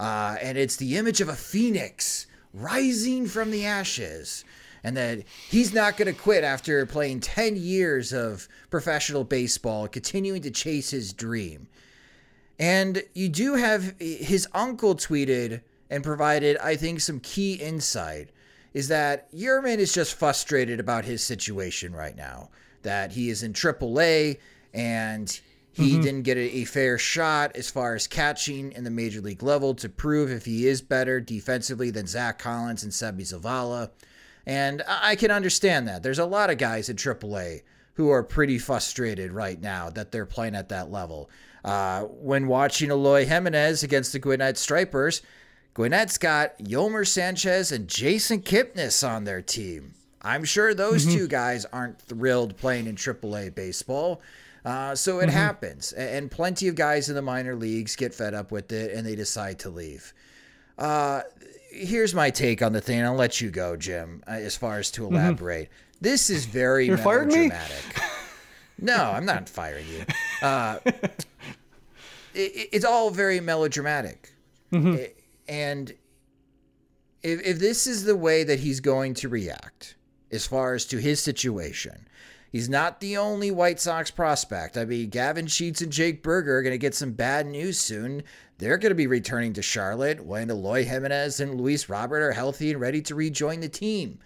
uh, 0.01 0.37
and 0.41 0.57
it's 0.57 0.77
the 0.77 0.97
image 0.97 1.21
of 1.21 1.29
a 1.29 1.35
phoenix 1.35 2.27
rising 2.55 3.27
from 3.27 3.51
the 3.51 3.67
ashes. 3.67 4.45
And 4.85 4.97
that 4.97 5.23
he's 5.49 5.73
not 5.73 5.97
going 5.97 6.13
to 6.13 6.21
quit 6.21 6.43
after 6.43 6.85
playing 6.87 7.21
10 7.21 7.55
years 7.57 8.13
of 8.13 8.49
professional 8.69 9.23
baseball, 9.23 9.87
continuing 9.87 10.43
to 10.43 10.51
chase 10.51 10.91
his 10.91 11.13
dream. 11.13 11.69
And 12.59 13.03
you 13.15 13.29
do 13.29 13.55
have 13.55 13.95
his 14.01 14.49
uncle 14.53 14.97
tweeted 14.97 15.63
and 15.89 16.03
provided, 16.03 16.57
I 16.57 16.77
think, 16.77 17.01
some 17.01 17.21
key 17.21 17.55
insight 17.55 18.31
is 18.75 18.89
that 18.89 19.31
Yermin 19.33 19.79
is 19.79 19.93
just 19.93 20.15
frustrated 20.15 20.81
about 20.81 21.05
his 21.05 21.23
situation 21.23 21.95
right 21.95 22.17
now. 22.17 22.51
That 22.83 23.13
he 23.13 23.31
is 23.31 23.43
in 23.43 23.53
AAA 23.53 24.39
and 24.75 25.41
he 25.73 25.93
mm-hmm. 25.93 26.03
didn't 26.03 26.23
get 26.23 26.37
a, 26.37 26.59
a, 26.59 26.65
fair 26.65 26.99
shot 26.99 27.57
as 27.57 27.71
far 27.71 27.95
as 27.95 28.07
catching 28.07 28.73
in 28.73 28.85
the 28.85 28.91
major 28.91 29.21
league 29.21 29.43
level 29.43 29.75
to 29.77 29.89
prove 29.89 30.31
if 30.31 30.45
he 30.45 30.67
is 30.67 30.83
better 30.83 31.21
defensively 31.21 31.91
than 31.91 32.07
Zach 32.07 32.39
Collins 32.39 32.83
and 32.83 32.93
Seby 32.93 33.23
Zavala. 33.23 33.91
And 34.47 34.83
I 34.87 35.17
can 35.17 35.31
understand 35.31 35.89
that. 35.89 36.03
There's 36.03 36.19
a 36.19 36.27
lot 36.27 36.51
of 36.51 36.59
guys 36.59 36.89
in 36.89 36.97
AAA 36.97 37.63
who 37.95 38.11
are 38.11 38.23
pretty 38.23 38.59
frustrated 38.59 39.33
right 39.33 39.61
now 39.61 39.91
that 39.91 40.13
they're 40.13 40.27
playing 40.27 40.55
at 40.55 40.69
that 40.71 40.91
level. 40.91 41.31
Uh, 41.65 42.03
when 42.03 42.47
watching 42.47 42.91
Eloy 42.91 43.25
Jimenez 43.25 43.83
against 43.83 44.13
the 44.13 44.19
Gwinnett 44.19 44.59
Stripers, 44.59 45.23
Gwinnett's 45.75 46.19
got 46.19 46.59
Yolmer 46.59 47.07
Sanchez 47.07 47.73
and 47.73 47.89
Jason 47.89 48.43
Kipnis 48.43 49.09
on 49.09 49.25
their 49.25 49.41
team. 49.41 49.95
I'm 50.21 50.45
sure 50.45 50.75
those 50.75 51.07
mm-hmm. 51.07 51.17
two 51.17 51.29
guys 51.29 51.65
aren't 51.67 52.01
thrilled 52.01 52.57
playing 52.57 52.87
in 52.87 52.97
AAA 52.97 53.55
baseball. 53.55 54.21
Uh, 54.65 54.95
so 54.95 55.19
it 55.19 55.27
mm-hmm. 55.27 55.31
happens, 55.31 55.93
and 55.93 56.31
plenty 56.31 56.69
of 56.69 56.77
guys 56.77 57.09
in 57.09 57.17
the 57.17 57.23
minor 57.23 57.57
leagues 57.57 57.97
get 57.97 58.15
fed 58.15 58.33
up 58.33 58.53
with 58.53 58.71
it 58.71 58.93
and 58.93 59.05
they 59.05 59.17
decide 59.17 59.59
to 59.59 59.71
leave. 59.71 60.13
Uh, 60.79 61.23
here's 61.71 62.15
my 62.15 62.31
take 62.31 62.63
on 62.63 62.73
the 62.73 62.81
thing. 62.81 63.03
I'll 63.03 63.15
let 63.15 63.41
you 63.41 63.51
go, 63.51 63.77
Jim, 63.77 64.23
uh, 64.27 64.33
as 64.33 64.57
far 64.57 64.79
as 64.79 64.91
to 64.93 65.03
mm-hmm. 65.03 65.17
elaborate. 65.17 65.69
Mm-hmm. 65.69 66.03
This 66.03 66.31
is 66.31 66.47
very 66.47 66.87
You're 66.87 66.97
melodramatic. 66.97 68.01
no, 68.79 68.97
I'm 68.97 69.25
not 69.25 69.49
firing 69.49 69.87
you. 69.89 70.05
Uh, 70.43 70.79
it, 70.87 72.69
it's 72.73 72.85
all 72.85 73.11
very 73.11 73.41
melodramatic. 73.41 74.33
Mm-hmm. 74.73 74.95
It, 74.95 75.19
and 75.49 75.93
if, 77.23 77.41
if 77.43 77.59
this 77.59 77.87
is 77.87 78.05
the 78.05 78.17
way 78.17 78.45
that 78.45 78.61
he's 78.61 78.81
going 78.81 79.15
to 79.15 79.29
react 79.29 79.97
as 80.31 80.47
far 80.47 80.75
as 80.75 80.87
to 80.87 80.99
his 80.99 81.21
situation, 81.21 82.07
He's 82.53 82.69
not 82.69 83.01
the 83.01 83.17
only 83.17 83.51
White 83.51 83.81
Sox 83.81 84.11
prospect. 84.11 84.77
I 84.77 84.85
mean, 84.85 85.09
Gavin 85.09 85.47
Sheets 85.47 85.81
and 85.81 85.91
Jake 85.91 86.23
Burger 86.23 86.59
are 86.59 86.63
going 86.63 86.75
to 86.75 86.79
get 86.79 86.95
some 86.95 87.13
bad 87.13 87.47
news 87.47 87.81
soon. 87.81 88.25
They're 88.59 88.77
going 88.77 88.91
to 88.91 88.95
be 88.95 89.07
returning 89.07 89.55
to 89.55 89.63
Charlotte 89.63 90.27
when 90.27 90.51
Eloy 90.51 90.85
Jimenez 90.85 91.41
and 91.41 91.59
Luis 91.59 91.89
Robert 91.89 92.21
are 92.21 92.33
healthy 92.33 92.71
and 92.71 92.79
ready 92.79 93.01
to 93.03 93.15
rejoin 93.15 93.61
the 93.61 93.71
team. 93.71 94.19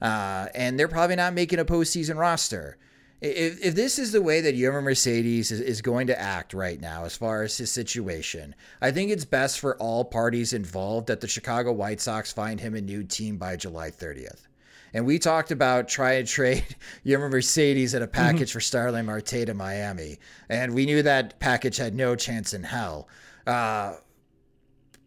Uh, 0.00 0.46
and 0.54 0.78
they're 0.78 0.88
probably 0.88 1.16
not 1.16 1.34
making 1.34 1.58
a 1.58 1.64
postseason 1.64 2.16
roster. 2.16 2.78
If, 3.20 3.62
if 3.62 3.74
this 3.74 3.98
is 3.98 4.12
the 4.12 4.22
way 4.22 4.40
that 4.40 4.56
Yermin 4.56 4.82
Mercedes 4.82 5.50
is, 5.50 5.60
is 5.60 5.82
going 5.82 6.06
to 6.06 6.18
act 6.18 6.54
right 6.54 6.80
now, 6.80 7.04
as 7.04 7.18
far 7.18 7.42
as 7.42 7.58
his 7.58 7.70
situation, 7.70 8.54
I 8.80 8.92
think 8.92 9.10
it's 9.10 9.26
best 9.26 9.60
for 9.60 9.76
all 9.76 10.06
parties 10.06 10.54
involved 10.54 11.08
that 11.08 11.20
the 11.20 11.28
Chicago 11.28 11.70
White 11.72 12.00
Sox 12.00 12.32
find 12.32 12.60
him 12.60 12.74
a 12.74 12.80
new 12.80 13.04
team 13.04 13.36
by 13.36 13.56
July 13.56 13.90
30th. 13.90 14.46
And 14.94 15.04
we 15.04 15.18
talked 15.18 15.50
about 15.50 15.88
try 15.88 16.12
and 16.14 16.26
trade 16.26 16.64
Yermin 17.04 17.30
Mercedes 17.30 17.94
at 17.94 18.00
a 18.00 18.06
mm-hmm. 18.06 18.12
package 18.12 18.52
for 18.52 18.60
Starling 18.60 19.06
Marte 19.06 19.26
to 19.26 19.52
Miami. 19.52 20.18
And 20.48 20.72
we 20.72 20.86
knew 20.86 21.02
that 21.02 21.38
package 21.40 21.76
had 21.76 21.94
no 21.94 22.14
chance 22.16 22.54
in 22.54 22.62
hell. 22.62 23.08
Uh, 23.46 23.94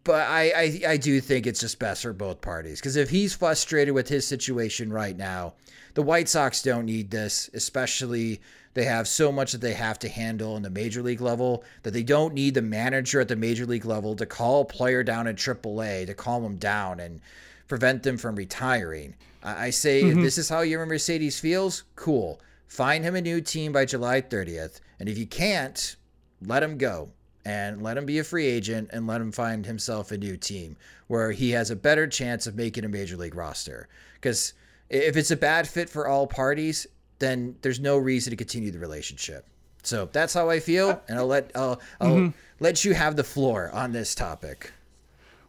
but 0.04 0.28
I, 0.28 0.52
I, 0.56 0.82
I 0.90 0.98
do 0.98 1.20
think 1.20 1.48
it's 1.48 1.60
just 1.60 1.80
best 1.80 2.04
for 2.04 2.14
both 2.14 2.40
parties 2.40 2.80
because 2.80 2.96
if 2.96 3.10
he's 3.10 3.36
frustrated 3.36 3.94
with 3.94 4.08
his 4.08 4.26
situation 4.26 4.92
right 4.92 5.18
now, 5.18 5.56
the 5.96 6.02
White 6.02 6.30
Sox 6.30 6.62
don't 6.62 6.86
need 6.86 7.12
this, 7.12 7.50
especially 7.54 8.40
they 8.74 8.86
have 8.86 9.08
so 9.08 9.32
much 9.32 9.52
that 9.52 9.60
they 9.60 9.74
have 9.74 10.00
to 10.00 10.08
handle 10.08 10.56
in 10.56 10.64
the 10.64 10.70
major 10.70 11.02
league 11.02 11.20
level 11.20 11.64
that 11.84 11.92
they 11.92 12.04
don't 12.04 12.34
need 12.34 12.54
the 12.54 12.62
manager 12.62 13.20
at 13.20 13.28
the 13.28 13.36
major 13.36 13.66
league 13.66 13.84
level 13.84 14.16
to 14.16 14.26
call 14.26 14.62
a 14.62 14.66
player 14.66 15.04
down 15.04 15.28
in 15.28 15.36
AAA 15.36 16.06
to 16.06 16.14
calm 16.14 16.44
him 16.44 16.56
down 16.56 17.00
and 17.00 17.20
prevent 17.68 18.04
them 18.04 18.18
from 18.18 18.36
retiring. 18.36 19.16
I 19.44 19.70
say 19.70 20.02
mm-hmm. 20.02 20.18
if 20.18 20.24
this 20.24 20.38
is 20.38 20.50
how 20.50 20.64
Yermin 20.64 20.88
Mercedes 20.88 21.40
feels, 21.40 21.84
cool. 21.96 22.40
Find 22.68 23.04
him 23.04 23.16
a 23.16 23.22
new 23.22 23.40
team 23.40 23.72
by 23.72 23.86
July 23.86 24.22
30th. 24.22 24.82
And 25.00 25.08
if 25.08 25.18
you 25.18 25.26
can't, 25.26 25.96
let 26.42 26.64
him 26.64 26.78
go 26.78 27.10
and 27.46 27.82
let 27.82 27.98
him 27.98 28.06
be 28.06 28.20
a 28.20 28.24
free 28.24 28.46
agent 28.46 28.90
and 28.92 29.08
let 29.08 29.22
him 29.22 29.32
find 29.32 29.66
himself 29.66 30.12
a 30.12 30.18
new 30.18 30.36
team 30.36 30.76
where 31.08 31.32
he 31.32 31.52
has 31.52 31.72
a 31.72 31.76
better 31.76 32.08
chance 32.08 32.46
of 32.46 32.56
making 32.56 32.84
a 32.84 32.90
major 32.90 33.16
league 33.16 33.36
roster. 33.36 33.88
Because 34.16 34.54
if 34.90 35.16
it's 35.16 35.32
a 35.32 35.38
bad 35.38 35.68
fit 35.68 35.90
for 35.90 36.08
all 36.08 36.28
parties, 36.28 36.88
then 37.20 37.56
there's 37.62 37.80
no 37.80 37.98
reason 37.98 38.32
to 38.32 38.38
continue 38.38 38.72
the 38.72 38.80
relationship. 38.80 39.46
So 39.84 40.10
that's 40.12 40.34
how 40.34 40.50
I 40.50 40.60
feel, 40.60 41.02
and 41.08 41.18
I'll 41.18 41.28
let 41.28 41.52
I'll, 41.56 41.80
I'll 42.02 42.12
mm-hmm. 42.12 42.38
let 42.60 42.84
you 42.84 42.94
have 42.94 43.16
the 43.16 43.24
floor 43.24 43.72
on 43.72 43.94
this 43.94 44.14
topic. 44.14 44.74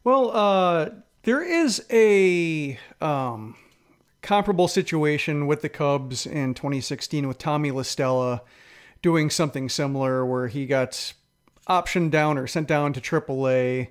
Well, 0.04 0.30
uh, 0.32 0.90
there 1.28 1.42
is 1.42 1.84
a 1.90 2.78
um, 3.02 3.54
comparable 4.22 4.66
situation 4.66 5.46
with 5.46 5.60
the 5.60 5.68
Cubs 5.68 6.24
in 6.24 6.54
2016 6.54 7.28
with 7.28 7.36
Tommy 7.36 7.70
La 7.70 7.82
Stella 7.82 8.40
doing 9.02 9.28
something 9.28 9.68
similar 9.68 10.24
where 10.24 10.46
he 10.46 10.64
got 10.64 11.12
optioned 11.68 12.10
down 12.10 12.38
or 12.38 12.46
sent 12.46 12.66
down 12.66 12.94
to 12.94 13.00
AAA. 13.02 13.88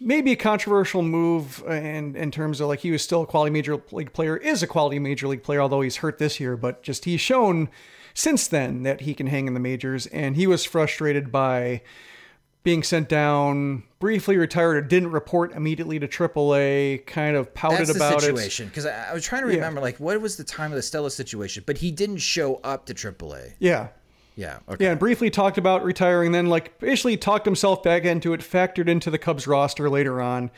Maybe 0.00 0.32
a 0.32 0.36
controversial 0.36 1.02
move 1.02 1.62
in, 1.68 2.16
in 2.16 2.32
terms 2.32 2.60
of 2.60 2.66
like 2.66 2.80
he 2.80 2.90
was 2.90 3.00
still 3.00 3.22
a 3.22 3.26
quality 3.26 3.52
major 3.52 3.80
league 3.92 4.12
player, 4.12 4.36
is 4.36 4.60
a 4.64 4.66
quality 4.66 4.98
major 4.98 5.28
league 5.28 5.44
player, 5.44 5.60
although 5.60 5.82
he's 5.82 5.98
hurt 5.98 6.18
this 6.18 6.40
year, 6.40 6.56
but 6.56 6.82
just 6.82 7.04
he's 7.04 7.20
shown 7.20 7.68
since 8.12 8.48
then 8.48 8.82
that 8.82 9.02
he 9.02 9.14
can 9.14 9.28
hang 9.28 9.46
in 9.46 9.54
the 9.54 9.60
majors. 9.60 10.08
And 10.08 10.34
he 10.34 10.48
was 10.48 10.64
frustrated 10.64 11.30
by 11.30 11.82
being 12.66 12.82
sent 12.82 13.08
down, 13.08 13.84
briefly 14.00 14.36
retired, 14.36 14.76
or 14.76 14.80
didn't 14.80 15.12
report 15.12 15.52
immediately 15.52 16.00
to 16.00 16.08
AAA, 16.08 17.06
kind 17.06 17.36
of 17.36 17.54
pouted 17.54 17.86
That's 17.86 17.94
about 17.94 18.14
the 18.14 18.20
situation. 18.22 18.66
Because 18.66 18.86
I, 18.86 19.10
I, 19.10 19.14
was 19.14 19.24
trying 19.24 19.42
to 19.42 19.46
remember, 19.46 19.78
yeah. 19.78 19.84
like, 19.84 20.00
what 20.00 20.20
was 20.20 20.36
the 20.36 20.42
time 20.42 20.72
of 20.72 20.76
the 20.76 20.82
Stella 20.82 21.12
situation? 21.12 21.62
But 21.64 21.78
he 21.78 21.92
didn't 21.92 22.16
show 22.16 22.56
up 22.64 22.86
to 22.86 22.94
AAA. 22.94 23.52
Yeah. 23.60 23.90
Yeah. 24.34 24.58
Okay. 24.68 24.84
Yeah, 24.84 24.90
and 24.90 24.98
briefly 24.98 25.30
talked 25.30 25.58
about 25.58 25.84
retiring, 25.84 26.32
then 26.32 26.46
like 26.46 26.76
basically 26.80 27.16
talked 27.16 27.44
himself 27.44 27.84
back 27.84 28.02
into 28.02 28.32
it, 28.32 28.40
factored 28.40 28.88
into 28.88 29.12
the 29.12 29.18
Cubs 29.18 29.46
roster 29.46 29.88
later 29.88 30.20
on. 30.20 30.50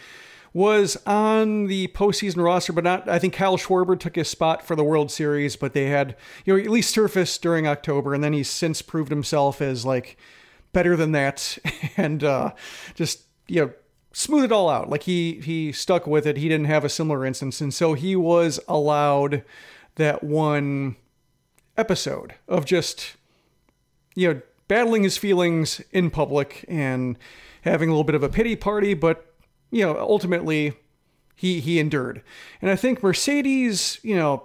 Was 0.55 0.97
on 1.07 1.67
the 1.67 1.88
postseason 1.88 2.43
roster, 2.43 2.73
but 2.73 2.85
not. 2.85 3.07
I 3.07 3.19
think 3.19 3.35
Kyle 3.35 3.59
Schwarber 3.59 4.00
took 4.00 4.17
his 4.17 4.29
spot 4.29 4.67
for 4.67 4.75
the 4.75 4.83
World 4.83 5.11
Series, 5.11 5.57
but 5.57 5.75
they 5.75 5.91
had 5.91 6.17
you 6.47 6.57
know 6.57 6.65
at 6.65 6.71
least 6.71 6.91
surfaced 6.91 7.43
during 7.43 7.67
October, 7.67 8.15
and 8.15 8.25
then 8.25 8.33
he's 8.33 8.49
since 8.49 8.81
proved 8.81 9.11
himself 9.11 9.61
as 9.61 9.85
like 9.85 10.17
better 10.73 10.97
than 10.97 11.13
that. 11.13 11.59
And 11.97 12.23
uh, 12.23 12.53
just 12.95 13.25
you 13.49 13.61
know 13.61 13.73
smooth 14.13 14.45
it 14.45 14.53
all 14.53 14.71
out. 14.71 14.89
Like 14.89 15.03
he 15.03 15.41
he 15.41 15.73
stuck 15.73 16.07
with 16.07 16.27
it. 16.27 16.37
He 16.37 16.49
didn't 16.49 16.67
have 16.67 16.85
a 16.85 16.89
similar 16.89 17.27
instance. 17.27 17.61
And 17.61 17.75
so 17.75 17.95
he 17.95 18.15
was 18.15 18.61
allowed 18.69 19.43
that 19.97 20.23
one 20.23 20.95
episode 21.77 22.35
of 22.47 22.65
just 22.65 23.17
you 24.15 24.33
know 24.33 24.41
battling 24.69 25.03
his 25.03 25.17
feelings 25.17 25.81
in 25.91 26.09
public 26.09 26.65
and 26.69 27.19
having 27.63 27.89
a 27.89 27.93
little 27.93 28.05
bit 28.05 28.15
of 28.15 28.23
a 28.23 28.29
pity 28.29 28.55
party. 28.55 28.95
But 28.95 29.35
you 29.73 29.85
know 29.85 29.99
ultimately 29.99 30.75
he 31.35 31.59
he 31.59 31.81
endured. 31.81 32.23
And 32.63 32.71
i 32.71 32.77
think 32.77 33.03
mercedes 33.03 33.99
you 34.03 34.15
know 34.15 34.45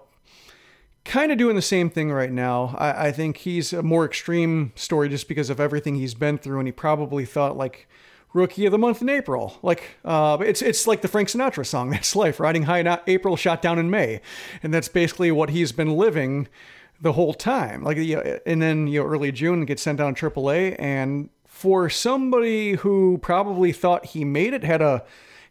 kind 1.06 1.32
of 1.32 1.38
doing 1.38 1.56
the 1.56 1.62
same 1.62 1.90
thing 1.90 2.12
right 2.12 2.32
now. 2.32 2.76
I, 2.78 3.08
I, 3.08 3.12
think 3.12 3.38
he's 3.38 3.74
a 3.74 3.84
more 3.84 4.06
extreme 4.06 4.72
story 4.76 5.10
just 5.10 5.28
because 5.28 5.50
of 5.50 5.60
everything 5.60 5.96
he's 5.96 6.14
been 6.14 6.38
through, 6.38 6.60
and 6.60 6.68
he 6.68 6.72
probably 6.72 7.26
thought 7.26 7.58
like 7.58 7.88
rookie 8.34 8.66
of 8.66 8.72
the 8.72 8.78
month 8.78 9.02
in 9.02 9.10
April. 9.10 9.58
Like 9.62 9.98
uh, 10.06 10.38
it's 10.42 10.62
it's 10.62 10.88
like 10.88 11.02
the 11.02 11.08
Frank 11.08 11.30
Sinatra 11.30 11.66
song, 11.66 11.90
"That's 11.92 12.16
Life." 12.16 12.40
Riding 12.40 12.64
high 12.64 12.80
in 12.80 12.98
April, 13.08 13.36
shot 13.36 13.62
down 13.62 13.80
in 13.80 13.90
May, 13.90 14.22
and 14.62 14.74
that's 14.74 14.88
basically 14.88 15.32
what 15.32 15.50
he's 15.50 15.72
been 15.72 15.96
living 15.96 16.48
the 17.02 17.14
whole 17.14 17.34
time. 17.34 17.84
Like, 17.84 17.98
and 17.98 18.62
then 18.62 18.88
you 18.88 19.02
know, 19.02 19.08
early 19.08 19.32
June 19.32 19.66
gets 19.66 19.82
sent 19.82 19.98
down 19.98 20.16
to 20.16 20.30
AAA, 20.30 20.76
and 20.80 21.30
for 21.46 21.90
somebody 21.90 22.74
who 22.74 23.20
probably 23.22 23.72
thought 23.72 24.08
he 24.08 24.26
made 24.26 24.54
it, 24.54 24.64
had 24.64 24.82
a 24.82 25.04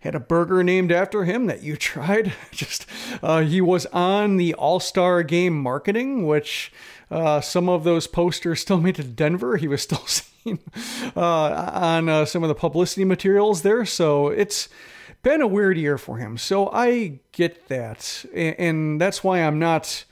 had 0.02 0.14
a 0.16 0.21
burger 0.21 0.64
named 0.64 0.90
after 0.90 1.25
him 1.25 1.47
that 1.47 1.62
you 1.62 1.76
tried. 1.78 2.32
Just 2.50 2.87
uh, 3.23 3.40
he 3.40 3.61
was 3.61 3.87
on 3.87 4.37
the 4.37 4.54
All 4.54 4.80
Star 4.80 5.23
Game 5.23 5.61
marketing, 5.61 6.26
which 6.26 6.73
uh, 7.11 7.40
some 7.40 7.68
of 7.68 7.85
those 7.85 8.06
posters 8.06 8.61
still 8.61 8.80
made 8.80 8.97
to 8.97 9.04
Denver. 9.04 9.56
He 9.56 9.68
was 9.68 9.82
still 9.82 10.04
seen 10.06 10.59
uh, 11.16 11.71
on 11.73 12.09
uh, 12.09 12.25
some 12.25 12.42
of 12.42 12.49
the 12.49 12.54
publicity 12.54 13.04
materials 13.04 13.62
there. 13.62 13.85
So 13.85 14.28
it's 14.28 14.68
been 15.23 15.40
a 15.40 15.47
weird 15.47 15.78
year 15.78 15.99
for 15.99 16.18
him. 16.18 16.37
So 16.37 16.68
I 16.73 17.21
get 17.30 17.68
that, 17.68 18.25
and, 18.35 18.56
and 18.59 19.00
that's 19.00 19.23
why 19.23 19.38
I'm 19.38 19.61
not 19.61 20.04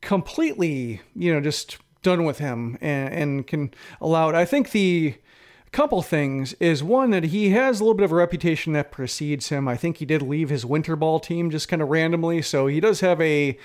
completely, 0.00 1.00
you 1.16 1.32
know, 1.32 1.40
just 1.40 1.78
done 2.02 2.24
with 2.24 2.38
him 2.38 2.78
and, 2.80 3.12
and 3.12 3.46
can 3.46 3.74
allow 4.00 4.28
it. 4.28 4.36
I 4.36 4.44
think 4.44 4.70
the 4.70 5.16
couple 5.74 6.00
things 6.02 6.52
is 6.54 6.84
one 6.84 7.10
that 7.10 7.24
he 7.24 7.50
has 7.50 7.80
a 7.80 7.82
little 7.82 7.96
bit 7.96 8.04
of 8.04 8.12
a 8.12 8.14
reputation 8.14 8.72
that 8.74 8.92
precedes 8.92 9.48
him. 9.48 9.66
I 9.66 9.76
think 9.76 9.96
he 9.96 10.06
did 10.06 10.22
leave 10.22 10.48
his 10.48 10.64
winter 10.64 10.94
ball 10.94 11.18
team 11.18 11.50
just 11.50 11.66
kind 11.66 11.82
of 11.82 11.88
randomly, 11.88 12.42
so 12.42 12.68
he 12.68 12.78
does 12.78 13.00
have 13.00 13.20
a 13.20 13.58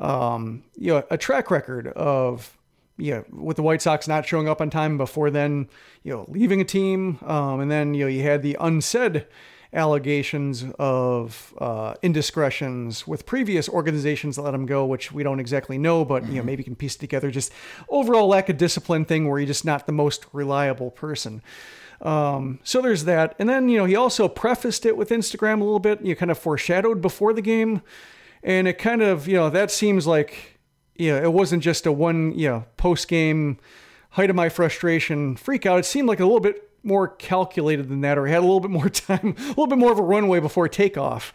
um, 0.00 0.64
you 0.76 0.92
know 0.92 1.04
a 1.10 1.16
track 1.16 1.52
record 1.52 1.86
of 1.88 2.58
you 2.96 3.12
know, 3.12 3.24
with 3.30 3.56
the 3.56 3.62
White 3.62 3.82
Sox 3.82 4.06
not 4.08 4.26
showing 4.26 4.48
up 4.48 4.60
on 4.60 4.68
time 4.70 4.98
before 4.98 5.30
then, 5.30 5.68
you 6.02 6.12
know, 6.12 6.26
leaving 6.28 6.60
a 6.60 6.64
team, 6.64 7.18
um, 7.22 7.60
and 7.60 7.70
then 7.70 7.94
you 7.94 8.04
know 8.04 8.08
you 8.08 8.22
had 8.22 8.42
the 8.42 8.56
unsaid 8.60 9.26
allegations 9.74 10.64
of 10.78 11.52
uh, 11.58 11.94
indiscretions 12.02 13.06
with 13.06 13.26
previous 13.26 13.68
organizations 13.68 14.36
that 14.36 14.42
let 14.42 14.54
him 14.54 14.66
go, 14.66 14.86
which 14.86 15.12
we 15.12 15.22
don't 15.22 15.40
exactly 15.40 15.76
know, 15.78 16.04
but 16.04 16.26
you 16.28 16.36
know 16.36 16.42
maybe 16.42 16.62
can 16.62 16.76
piece 16.76 16.96
together 16.96 17.30
just 17.30 17.52
overall 17.88 18.28
lack 18.28 18.48
of 18.48 18.56
discipline 18.56 19.04
thing 19.04 19.28
where 19.28 19.38
you're 19.38 19.46
just 19.46 19.64
not 19.64 19.86
the 19.86 19.92
most 19.92 20.26
reliable 20.32 20.90
person. 20.90 21.42
Um, 22.00 22.60
so 22.62 22.80
there's 22.80 23.04
that, 23.04 23.34
and 23.38 23.48
then 23.48 23.68
you 23.68 23.78
know 23.78 23.84
he 23.84 23.96
also 23.96 24.28
prefaced 24.28 24.86
it 24.86 24.96
with 24.96 25.10
Instagram 25.10 25.60
a 25.60 25.64
little 25.64 25.78
bit. 25.78 26.02
You 26.02 26.14
kind 26.16 26.30
of 26.30 26.38
foreshadowed 26.38 27.00
before 27.00 27.32
the 27.32 27.42
game, 27.42 27.82
and 28.42 28.68
it 28.68 28.78
kind 28.78 29.02
of 29.02 29.26
you 29.26 29.36
know 29.36 29.50
that 29.50 29.70
seems 29.70 30.06
like 30.06 30.58
you 30.96 31.12
know 31.12 31.22
it 31.22 31.32
wasn't 31.32 31.62
just 31.62 31.86
a 31.86 31.92
one 31.92 32.36
you 32.38 32.48
know 32.48 32.64
post 32.76 33.08
game 33.08 33.58
height 34.10 34.30
of 34.30 34.36
my 34.36 34.48
frustration 34.48 35.34
freak 35.34 35.66
out. 35.66 35.80
It 35.80 35.84
seemed 35.84 36.08
like 36.08 36.20
a 36.20 36.24
little 36.24 36.40
bit 36.40 36.63
more 36.84 37.08
calculated 37.08 37.88
than 37.88 38.02
that 38.02 38.18
or 38.18 38.26
had 38.26 38.38
a 38.38 38.42
little 38.42 38.60
bit 38.60 38.70
more 38.70 38.88
time, 38.90 39.34
a 39.38 39.48
little 39.48 39.66
bit 39.66 39.78
more 39.78 39.92
of 39.92 39.98
a 39.98 40.02
runway 40.02 40.40
before 40.40 40.68
takeoff. 40.68 41.32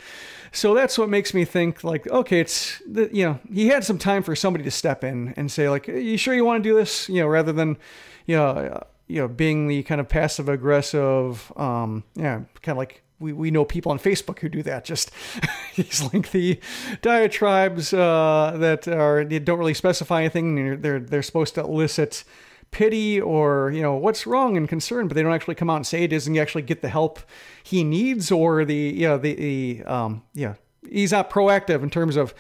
So 0.52 0.74
that's 0.74 0.98
what 0.98 1.10
makes 1.10 1.34
me 1.34 1.46
think 1.46 1.84
like, 1.84 2.08
okay, 2.08 2.40
it's 2.40 2.82
the, 2.88 3.10
you 3.14 3.26
know, 3.26 3.40
he 3.54 3.68
had 3.68 3.84
some 3.84 3.98
time 3.98 4.24
for 4.24 4.36
somebody 4.36 4.64
to 4.64 4.72
step 4.72 5.04
in 5.04 5.34
and 5.38 5.52
say 5.52 5.70
like, 5.70 5.88
you 5.88 6.18
sure 6.18 6.34
you 6.34 6.46
want 6.46 6.64
to 6.64 6.70
do 6.70 6.76
this? 6.76 7.08
You 7.08 7.22
know, 7.22 7.28
rather 7.28 7.52
than, 7.52 7.78
you 8.26 8.36
know, 8.36 8.84
you 9.08 9.22
know, 9.22 9.28
being 9.28 9.68
the 9.68 9.84
kind 9.84 10.00
of 10.00 10.08
passive 10.08 10.50
aggressive, 10.50 11.52
um, 11.56 12.04
yeah, 12.16 12.42
kind 12.62 12.74
of 12.74 12.78
like 12.78 13.04
we, 13.20 13.34
we 13.34 13.52
know 13.52 13.66
people 13.66 13.92
on 13.92 14.00
Facebook 14.00 14.40
who 14.40 14.50
do 14.50 14.64
that. 14.64 14.86
Just 14.86 15.12
these 15.76 16.02
lengthy 16.14 16.62
diatribes 17.02 17.94
uh, 17.94 18.56
that 18.58 18.88
are 18.88 19.26
they 19.26 19.40
don't 19.40 19.60
really 19.60 19.74
specify 19.74 20.22
anything. 20.22 20.82
They're 20.82 21.00
they're 21.00 21.24
supposed 21.24 21.56
to 21.56 21.62
elicit 21.62 22.24
pity 22.72 23.20
or 23.20 23.72
you 23.72 23.82
know 23.82 23.96
what's 23.96 24.28
wrong 24.28 24.58
and 24.58 24.68
concern, 24.68 25.08
but 25.08 25.16
they 25.16 25.24
don't 25.24 25.34
actually 25.34 25.56
come 25.56 25.70
out 25.70 25.78
and 25.78 25.88
say 25.88 26.04
it 26.04 26.14
is, 26.14 26.28
you 26.28 26.42
actually 26.42 26.62
get 26.62 26.82
the 26.82 26.90
help 26.90 27.20
he 27.64 27.84
needs 27.84 28.32
or 28.32 28.66
the 28.66 28.76
you 28.76 29.08
know 29.08 29.18
the, 29.18 29.34
the 29.36 29.84
um 29.86 30.24
yeah 30.34 30.56
he's 30.90 31.12
not 31.12 31.30
proactive 31.30 31.84
in 31.84 31.90
terms 31.90 32.16
of 32.16 32.34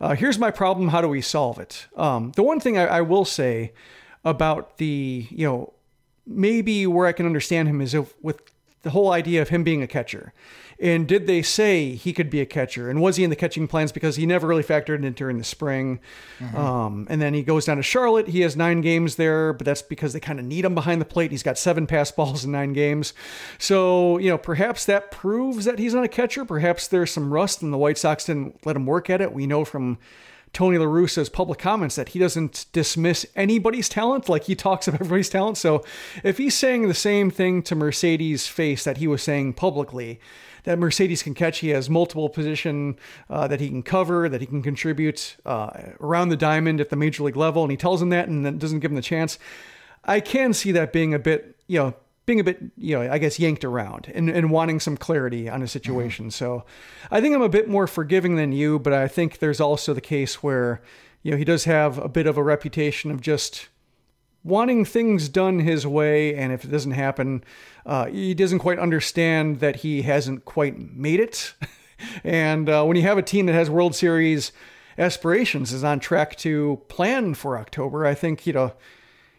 uh, 0.00 0.14
here's 0.14 0.38
my 0.38 0.50
problem, 0.50 0.88
how 0.88 1.00
do 1.00 1.08
we 1.08 1.20
solve 1.20 1.58
it? 1.58 1.86
Um, 1.96 2.32
the 2.34 2.42
one 2.42 2.60
thing 2.60 2.76
I, 2.76 2.86
I 2.86 3.00
will 3.00 3.24
say 3.24 3.72
about 4.24 4.78
the 4.78 5.26
you 5.30 5.46
know 5.46 5.72
maybe 6.26 6.86
where 6.86 7.06
I 7.06 7.12
can 7.12 7.26
understand 7.26 7.68
him 7.68 7.80
is 7.80 7.94
if, 7.94 8.14
with 8.22 8.40
the 8.82 8.90
whole 8.90 9.12
idea 9.12 9.42
of 9.42 9.48
him 9.48 9.64
being 9.64 9.82
a 9.82 9.86
catcher. 9.86 10.32
And 10.80 11.06
did 11.06 11.26
they 11.26 11.42
say 11.42 11.94
he 11.94 12.12
could 12.12 12.30
be 12.30 12.40
a 12.40 12.46
catcher? 12.46 12.90
And 12.90 13.00
was 13.00 13.16
he 13.16 13.24
in 13.24 13.30
the 13.30 13.36
catching 13.36 13.68
plans 13.68 13.92
because 13.92 14.16
he 14.16 14.26
never 14.26 14.46
really 14.46 14.62
factored 14.62 15.04
in 15.04 15.12
during 15.12 15.38
the 15.38 15.44
spring? 15.44 16.00
Mm-hmm. 16.38 16.56
Um, 16.56 17.06
and 17.08 17.22
then 17.22 17.34
he 17.34 17.42
goes 17.42 17.64
down 17.64 17.76
to 17.76 17.82
Charlotte. 17.82 18.28
He 18.28 18.40
has 18.40 18.56
nine 18.56 18.80
games 18.80 19.16
there, 19.16 19.52
but 19.52 19.64
that's 19.64 19.82
because 19.82 20.12
they 20.12 20.20
kind 20.20 20.38
of 20.38 20.44
need 20.44 20.64
him 20.64 20.74
behind 20.74 21.00
the 21.00 21.06
plate. 21.06 21.30
He's 21.30 21.42
got 21.42 21.58
seven 21.58 21.86
pass 21.86 22.10
balls 22.10 22.44
in 22.44 22.52
nine 22.52 22.72
games. 22.72 23.14
So, 23.58 24.18
you 24.18 24.30
know, 24.30 24.38
perhaps 24.38 24.84
that 24.86 25.10
proves 25.10 25.64
that 25.64 25.78
he's 25.78 25.94
not 25.94 26.04
a 26.04 26.08
catcher. 26.08 26.44
Perhaps 26.44 26.88
there's 26.88 27.12
some 27.12 27.32
rust 27.32 27.62
and 27.62 27.72
the 27.72 27.78
White 27.78 27.98
Sox 27.98 28.24
didn't 28.26 28.66
let 28.66 28.76
him 28.76 28.86
work 28.86 29.08
at 29.08 29.20
it. 29.20 29.32
We 29.32 29.46
know 29.46 29.64
from 29.64 29.98
Tony 30.54 30.78
La 30.78 30.86
Russa's 30.86 31.28
public 31.28 31.58
comments 31.58 31.96
that 31.96 32.10
he 32.10 32.18
doesn't 32.18 32.66
dismiss 32.72 33.26
anybody's 33.34 33.88
talent, 33.88 34.28
like 34.28 34.44
he 34.44 34.54
talks 34.54 34.86
of 34.88 34.94
everybody's 34.94 35.28
talent. 35.28 35.58
So 35.58 35.84
if 36.22 36.38
he's 36.38 36.54
saying 36.54 36.88
the 36.88 36.94
same 36.94 37.30
thing 37.30 37.60
to 37.64 37.74
Mercedes' 37.74 38.46
face 38.46 38.84
that 38.84 38.98
he 38.98 39.08
was 39.08 39.22
saying 39.22 39.54
publicly, 39.54 40.20
that 40.64 40.78
Mercedes 40.78 41.22
can 41.22 41.34
catch, 41.34 41.60
he 41.60 41.68
has 41.68 41.88
multiple 41.88 42.28
position 42.28 42.98
uh, 43.30 43.46
that 43.48 43.60
he 43.60 43.68
can 43.68 43.82
cover, 43.82 44.28
that 44.28 44.40
he 44.40 44.46
can 44.46 44.62
contribute 44.62 45.36
uh, 45.46 45.70
around 46.00 46.30
the 46.30 46.36
diamond 46.36 46.80
at 46.80 46.90
the 46.90 46.96
major 46.96 47.22
league 47.22 47.36
level, 47.36 47.62
and 47.62 47.70
he 47.70 47.76
tells 47.76 48.02
him 48.02 48.08
that 48.10 48.28
and 48.28 48.44
then 48.44 48.58
doesn't 48.58 48.80
give 48.80 48.90
him 48.90 48.96
the 48.96 49.02
chance. 49.02 49.38
I 50.04 50.20
can 50.20 50.52
see 50.52 50.72
that 50.72 50.92
being 50.92 51.14
a 51.14 51.18
bit, 51.18 51.56
you 51.66 51.78
know, 51.78 51.94
being 52.26 52.40
a 52.40 52.44
bit, 52.44 52.62
you 52.76 52.98
know, 52.98 53.12
I 53.12 53.18
guess 53.18 53.38
yanked 53.38 53.64
around 53.64 54.10
and, 54.14 54.30
and 54.30 54.50
wanting 54.50 54.80
some 54.80 54.96
clarity 54.96 55.48
on 55.48 55.62
a 55.62 55.68
situation. 55.68 56.26
Mm-hmm. 56.26 56.30
So 56.30 56.64
I 57.10 57.20
think 57.20 57.34
I'm 57.34 57.42
a 57.42 57.48
bit 57.48 57.68
more 57.68 57.86
forgiving 57.86 58.36
than 58.36 58.52
you, 58.52 58.78
but 58.78 58.92
I 58.92 59.08
think 59.08 59.38
there's 59.38 59.60
also 59.60 59.92
the 59.92 60.00
case 60.00 60.42
where, 60.42 60.82
you 61.22 61.30
know, 61.30 61.36
he 61.36 61.44
does 61.44 61.64
have 61.64 61.98
a 61.98 62.08
bit 62.08 62.26
of 62.26 62.38
a 62.38 62.42
reputation 62.42 63.10
of 63.10 63.20
just 63.20 63.68
wanting 64.44 64.84
things 64.84 65.28
done 65.28 65.58
his 65.58 65.86
way. 65.86 66.36
And 66.36 66.52
if 66.52 66.64
it 66.64 66.70
doesn't 66.70 66.92
happen, 66.92 67.42
uh, 67.84 68.06
he 68.06 68.34
doesn't 68.34 68.60
quite 68.60 68.78
understand 68.78 69.60
that 69.60 69.76
he 69.76 70.02
hasn't 70.02 70.44
quite 70.44 70.94
made 70.94 71.18
it. 71.18 71.54
and 72.24 72.68
uh, 72.68 72.84
when 72.84 72.96
you 72.96 73.02
have 73.02 73.18
a 73.18 73.22
team 73.22 73.46
that 73.46 73.54
has 73.54 73.68
World 73.68 73.96
Series 73.96 74.52
aspirations, 74.96 75.72
is 75.72 75.82
on 75.82 75.98
track 75.98 76.36
to 76.36 76.80
plan 76.88 77.34
for 77.34 77.58
October, 77.58 78.06
I 78.06 78.14
think, 78.14 78.46
you 78.46 78.52
know, 78.52 78.74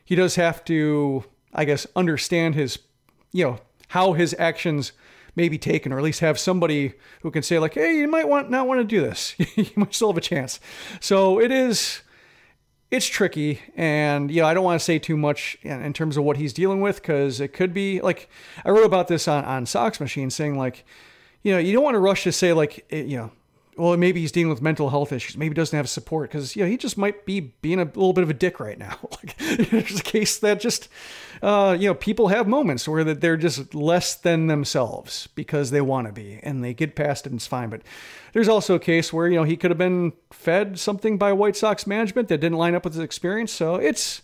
he 0.03 0.15
does 0.15 0.35
have 0.35 0.65
to 0.65 1.23
I 1.55 1.65
guess, 1.65 1.87
understand 1.95 2.53
his, 2.53 2.79
you 3.31 3.45
know, 3.45 3.59
how 3.87 4.13
his 4.13 4.35
actions 4.37 4.91
may 5.35 5.49
be 5.49 5.57
taken, 5.57 5.91
or 5.91 5.97
at 5.97 6.03
least 6.03 6.19
have 6.19 6.37
somebody 6.37 6.93
who 7.21 7.31
can 7.31 7.41
say, 7.41 7.57
like, 7.59 7.73
hey, 7.73 7.97
you 7.97 8.07
might 8.07 8.27
want 8.27 8.51
not 8.51 8.67
want 8.67 8.81
to 8.81 8.83
do 8.83 9.01
this. 9.01 9.35
you 9.55 9.67
might 9.75 9.95
still 9.95 10.09
have 10.09 10.17
a 10.17 10.21
chance. 10.21 10.59
So 10.99 11.39
it 11.39 11.51
is, 11.51 12.01
it's 12.91 13.05
tricky, 13.05 13.61
and 13.75 14.31
you 14.31 14.41
know, 14.41 14.47
I 14.47 14.53
don't 14.53 14.63
want 14.63 14.79
to 14.79 14.83
say 14.83 14.99
too 14.99 15.17
much 15.17 15.57
in, 15.63 15.81
in 15.81 15.93
terms 15.93 16.17
of 16.17 16.23
what 16.23 16.37
he's 16.37 16.53
dealing 16.53 16.81
with 16.81 17.01
because 17.01 17.39
it 17.39 17.49
could 17.49 17.73
be 17.73 17.99
like 18.01 18.29
I 18.63 18.69
wrote 18.69 18.85
about 18.85 19.07
this 19.07 19.27
on 19.27 19.43
on 19.45 19.65
Sox 19.65 19.99
Machine, 19.99 20.29
saying 20.29 20.57
like, 20.57 20.85
you 21.43 21.51
know, 21.51 21.57
you 21.57 21.73
don't 21.73 21.83
want 21.83 21.95
to 21.95 21.99
rush 21.99 22.23
to 22.23 22.31
say 22.31 22.53
like, 22.53 22.85
it, 22.89 23.07
you 23.07 23.17
know 23.17 23.31
well, 23.77 23.97
maybe 23.97 24.21
he's 24.21 24.31
dealing 24.31 24.49
with 24.49 24.61
mental 24.61 24.89
health 24.89 25.11
issues. 25.11 25.37
Maybe 25.37 25.53
doesn't 25.53 25.75
have 25.75 25.89
support 25.89 26.29
because, 26.29 26.55
you 26.55 26.63
know, 26.63 26.69
he 26.69 26.77
just 26.77 26.97
might 26.97 27.25
be 27.25 27.39
being 27.61 27.79
a 27.79 27.83
little 27.83 28.13
bit 28.13 28.23
of 28.23 28.29
a 28.29 28.33
dick 28.33 28.59
right 28.59 28.77
now. 28.77 28.97
like, 29.11 29.37
there's 29.69 29.99
a 29.99 30.03
case 30.03 30.37
that 30.39 30.59
just, 30.59 30.87
uh, 31.41 31.75
you 31.79 31.87
know, 31.87 31.93
people 31.93 32.29
have 32.29 32.47
moments 32.47 32.87
where 32.87 33.03
that 33.03 33.21
they're 33.21 33.37
just 33.37 33.73
less 33.75 34.15
than 34.15 34.47
themselves 34.47 35.27
because 35.35 35.71
they 35.71 35.81
want 35.81 36.07
to 36.07 36.13
be 36.13 36.39
and 36.43 36.63
they 36.63 36.73
get 36.73 36.95
past 36.95 37.25
it 37.25 37.31
and 37.31 37.39
it's 37.39 37.47
fine. 37.47 37.69
But 37.69 37.81
there's 38.33 38.47
also 38.47 38.75
a 38.75 38.79
case 38.79 39.11
where, 39.11 39.27
you 39.27 39.35
know, 39.35 39.43
he 39.43 39.57
could 39.57 39.71
have 39.71 39.77
been 39.77 40.13
fed 40.31 40.79
something 40.79 41.17
by 41.17 41.33
White 41.33 41.55
Sox 41.55 41.85
management 41.85 42.27
that 42.29 42.39
didn't 42.39 42.57
line 42.57 42.75
up 42.75 42.83
with 42.83 42.93
his 42.93 43.03
experience. 43.03 43.51
So 43.51 43.75
it's, 43.75 44.21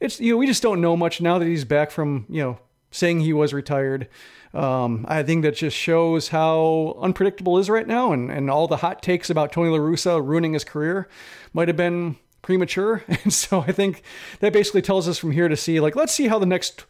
it's, 0.00 0.20
you 0.20 0.32
know, 0.32 0.38
we 0.38 0.46
just 0.46 0.62
don't 0.62 0.80
know 0.80 0.96
much 0.96 1.20
now 1.20 1.38
that 1.38 1.46
he's 1.46 1.64
back 1.64 1.90
from, 1.90 2.26
you 2.28 2.42
know, 2.42 2.58
saying 2.90 3.20
he 3.20 3.32
was 3.32 3.52
retired. 3.52 4.08
Um, 4.52 5.04
I 5.08 5.24
think 5.24 5.42
that 5.42 5.56
just 5.56 5.76
shows 5.76 6.28
how 6.28 6.96
unpredictable 7.00 7.58
is 7.58 7.68
right 7.68 7.86
now, 7.86 8.12
and, 8.12 8.30
and 8.30 8.48
all 8.48 8.68
the 8.68 8.76
hot 8.76 9.02
takes 9.02 9.28
about 9.28 9.50
Tony 9.50 9.68
La 9.68 9.78
Russa 9.78 10.24
ruining 10.24 10.52
his 10.52 10.62
career 10.62 11.08
might 11.52 11.66
have 11.66 11.76
been 11.76 12.16
premature. 12.44 13.02
And 13.24 13.32
so 13.32 13.60
I 13.60 13.72
think 13.72 14.02
that 14.40 14.52
basically 14.52 14.82
tells 14.82 15.08
us 15.08 15.18
from 15.18 15.32
here 15.32 15.48
to 15.48 15.56
see, 15.56 15.80
like, 15.80 15.96
let's 15.96 16.12
see 16.12 16.28
how 16.28 16.38
the 16.38 16.46
next 16.46 16.84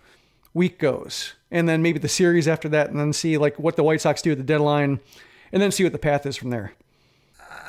week 0.53 0.79
goes, 0.79 1.35
and 1.51 1.69
then 1.69 1.81
maybe 1.81 1.99
the 1.99 2.09
series 2.09 2.49
after 2.49 2.69
that, 2.71 2.91
and 2.91 2.99
then 2.99 3.13
see 3.13 3.39
like 3.39 3.59
what 3.59 3.77
the 3.77 3.83
White 3.83 4.01
Sox 4.01 4.21
do 4.21 4.33
at 4.33 4.39
the 4.39 4.45
deadline, 4.45 5.01
and 5.53 5.63
then 5.63 5.71
see 5.71 5.85
what 5.85 5.93
the 5.93 5.99
path 5.99 6.27
is 6.27 6.37
from 6.37 6.51
there. 6.51 6.73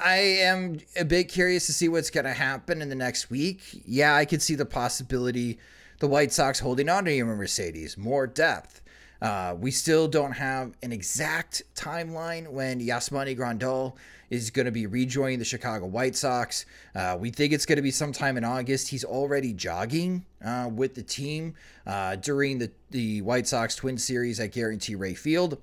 I 0.03 0.17
am 0.17 0.79
a 0.95 1.05
bit 1.05 1.25
curious 1.25 1.65
to 1.67 1.73
see 1.73 1.87
what's 1.87 2.09
going 2.09 2.25
to 2.25 2.33
happen 2.33 2.81
in 2.81 2.89
the 2.89 2.95
next 2.95 3.29
week. 3.29 3.61
Yeah, 3.85 4.15
I 4.15 4.25
could 4.25 4.41
see 4.41 4.55
the 4.55 4.65
possibility 4.65 5.57
the 5.99 6.07
White 6.07 6.31
Sox 6.31 6.59
holding 6.59 6.89
on 6.89 7.05
to 7.05 7.11
Yermin 7.11 7.37
Mercedes, 7.37 7.97
more 7.97 8.27
depth. 8.27 8.81
Uh, 9.21 9.56
we 9.58 9.71
still 9.71 10.08
don't 10.08 10.34
have 10.34 10.73
an 10.84 10.91
exact 10.91 11.63
timeline 11.75 12.47
when 12.49 12.80
Yasmani 12.80 13.38
Grandal 13.38 13.95
is 14.30 14.49
going 14.49 14.65
to 14.65 14.71
be 14.71 14.88
rejoining 14.88 15.39
the 15.39 15.45
Chicago 15.45 15.86
White 15.86 16.15
Sox. 16.15 16.65
Uh, 16.95 17.15
we 17.19 17.30
think 17.30 17.54
it's 17.54 17.65
going 17.65 17.78
to 17.78 17.82
be 17.82 17.91
sometime 17.91 18.38
in 18.38 18.43
August. 18.43 18.89
He's 18.89 19.04
already 19.04 19.54
jogging 19.54 20.25
uh, 20.43 20.69
with 20.71 20.95
the 20.95 21.04
team 21.04 21.54
uh, 21.86 22.15
during 22.17 22.58
the, 22.60 22.71
the 22.91 23.21
White 23.21 23.47
Sox 23.47 23.75
Twin 23.75 23.97
Series 23.97 24.39
at 24.39 24.51
Guaranteed 24.51 24.97
Rate 24.97 25.17
Field. 25.17 25.60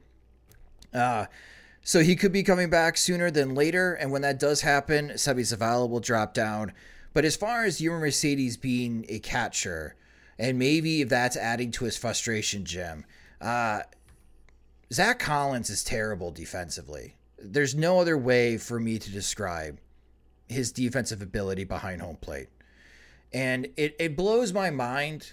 Uh, 0.95 1.27
so 1.83 2.01
he 2.01 2.15
could 2.15 2.33
be 2.33 2.43
coming 2.43 2.71
back 2.71 2.97
sooner 2.97 3.31
than 3.31 3.55
later. 3.55 3.95
And 3.95 4.13
when 4.13 4.23
that 4.23 4.39
does 4.39 4.61
happen, 4.61 5.11
Seby 5.11 5.41
Zavala 5.41 5.89
will 5.89 6.01
drop 6.01 6.33
down. 6.33 6.73
But 7.13 7.25
as 7.25 7.37
far 7.37 7.65
as 7.65 7.81
Yermin 7.81 8.01
Mercedes 8.01 8.57
being 8.57 9.05
a 9.09 9.19
catcher, 9.19 9.97
and 10.39 10.59
maybe 10.59 11.03
if 11.03 11.09
that's 11.09 11.37
adding 11.37 11.71
to 11.73 11.85
his 11.85 11.97
frustration, 11.99 12.65
Jim, 12.65 13.05
uh, 13.43 13.83
Zach 14.93 15.19
Collins 15.19 15.69
is 15.69 15.83
terrible 15.85 16.31
defensively. 16.31 17.17
There's 17.39 17.75
no 17.75 17.99
other 17.99 18.17
way 18.17 18.57
for 18.57 18.79
me 18.79 18.99
to 18.99 19.11
describe 19.11 19.79
his 20.49 20.71
defensive 20.71 21.21
ability 21.21 21.65
behind 21.65 22.01
home 22.01 22.17
plate. 22.17 22.49
And 23.33 23.69
it, 23.77 23.97
it 23.99 24.17
blows 24.17 24.53
my 24.53 24.71
mind 24.71 25.33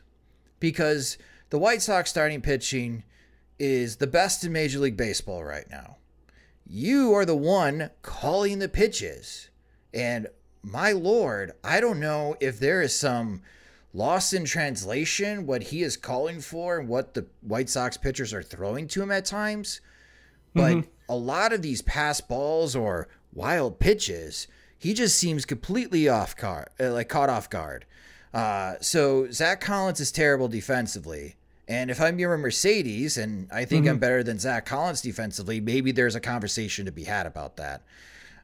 because 0.59 1.17
the 1.49 1.59
White 1.59 1.81
Sox 1.81 2.09
starting 2.09 2.41
pitching 2.41 3.03
is 3.59 3.97
the 3.97 4.07
best 4.07 4.43
in 4.43 4.53
Major 4.53 4.79
League 4.79 4.97
Baseball 4.97 5.43
right 5.43 5.69
now. 5.69 5.97
You 6.65 7.13
are 7.13 7.25
the 7.25 7.35
one 7.35 7.89
calling 8.01 8.59
the 8.59 8.69
pitches. 8.69 9.49
And 9.93 10.27
my 10.63 10.91
lord, 10.93 11.51
I 11.63 11.81
don't 11.81 11.99
know 11.99 12.35
if 12.39 12.59
there 12.59 12.81
is 12.81 12.95
some 12.95 13.41
lost 13.93 14.33
in 14.33 14.45
translation 14.45 15.45
what 15.45 15.63
he 15.63 15.81
is 15.81 15.97
calling 15.97 16.41
for 16.41 16.79
and 16.79 16.87
what 16.87 17.13
the 17.13 17.25
White 17.41 17.69
Sox 17.69 17.97
pitchers 17.97 18.33
are 18.33 18.43
throwing 18.43 18.87
to 18.89 19.01
him 19.01 19.11
at 19.11 19.25
times. 19.25 19.81
But 20.53 20.73
mm-hmm. 20.73 20.89
a 21.07 21.15
lot 21.15 21.53
of 21.53 21.61
these 21.61 21.81
pass 21.81 22.21
balls 22.21 22.75
or 22.75 23.07
wild 23.33 23.79
pitches, 23.79 24.47
he 24.77 24.93
just 24.93 25.17
seems 25.17 25.45
completely 25.45 26.07
off 26.07 26.35
guard, 26.35 26.69
uh, 26.79 26.91
like 26.91 27.09
caught 27.09 27.29
off 27.29 27.49
guard. 27.49 27.85
Uh, 28.33 28.75
so 28.79 29.29
Zach 29.31 29.61
Collins 29.61 29.99
is 29.99 30.11
terrible 30.11 30.47
defensively. 30.47 31.35
And 31.67 31.91
if 31.91 32.01
I'm 32.01 32.17
Yermin 32.17 32.39
Mercedes 32.39 33.17
and 33.17 33.47
I 33.51 33.65
think 33.65 33.85
mm-hmm. 33.85 33.93
I'm 33.93 33.99
better 33.99 34.23
than 34.23 34.39
Zach 34.39 34.65
Collins 34.65 35.01
defensively, 35.01 35.59
maybe 35.59 35.91
there's 35.91 36.15
a 36.15 36.19
conversation 36.19 36.85
to 36.85 36.91
be 36.91 37.03
had 37.03 37.25
about 37.27 37.57
that. 37.57 37.83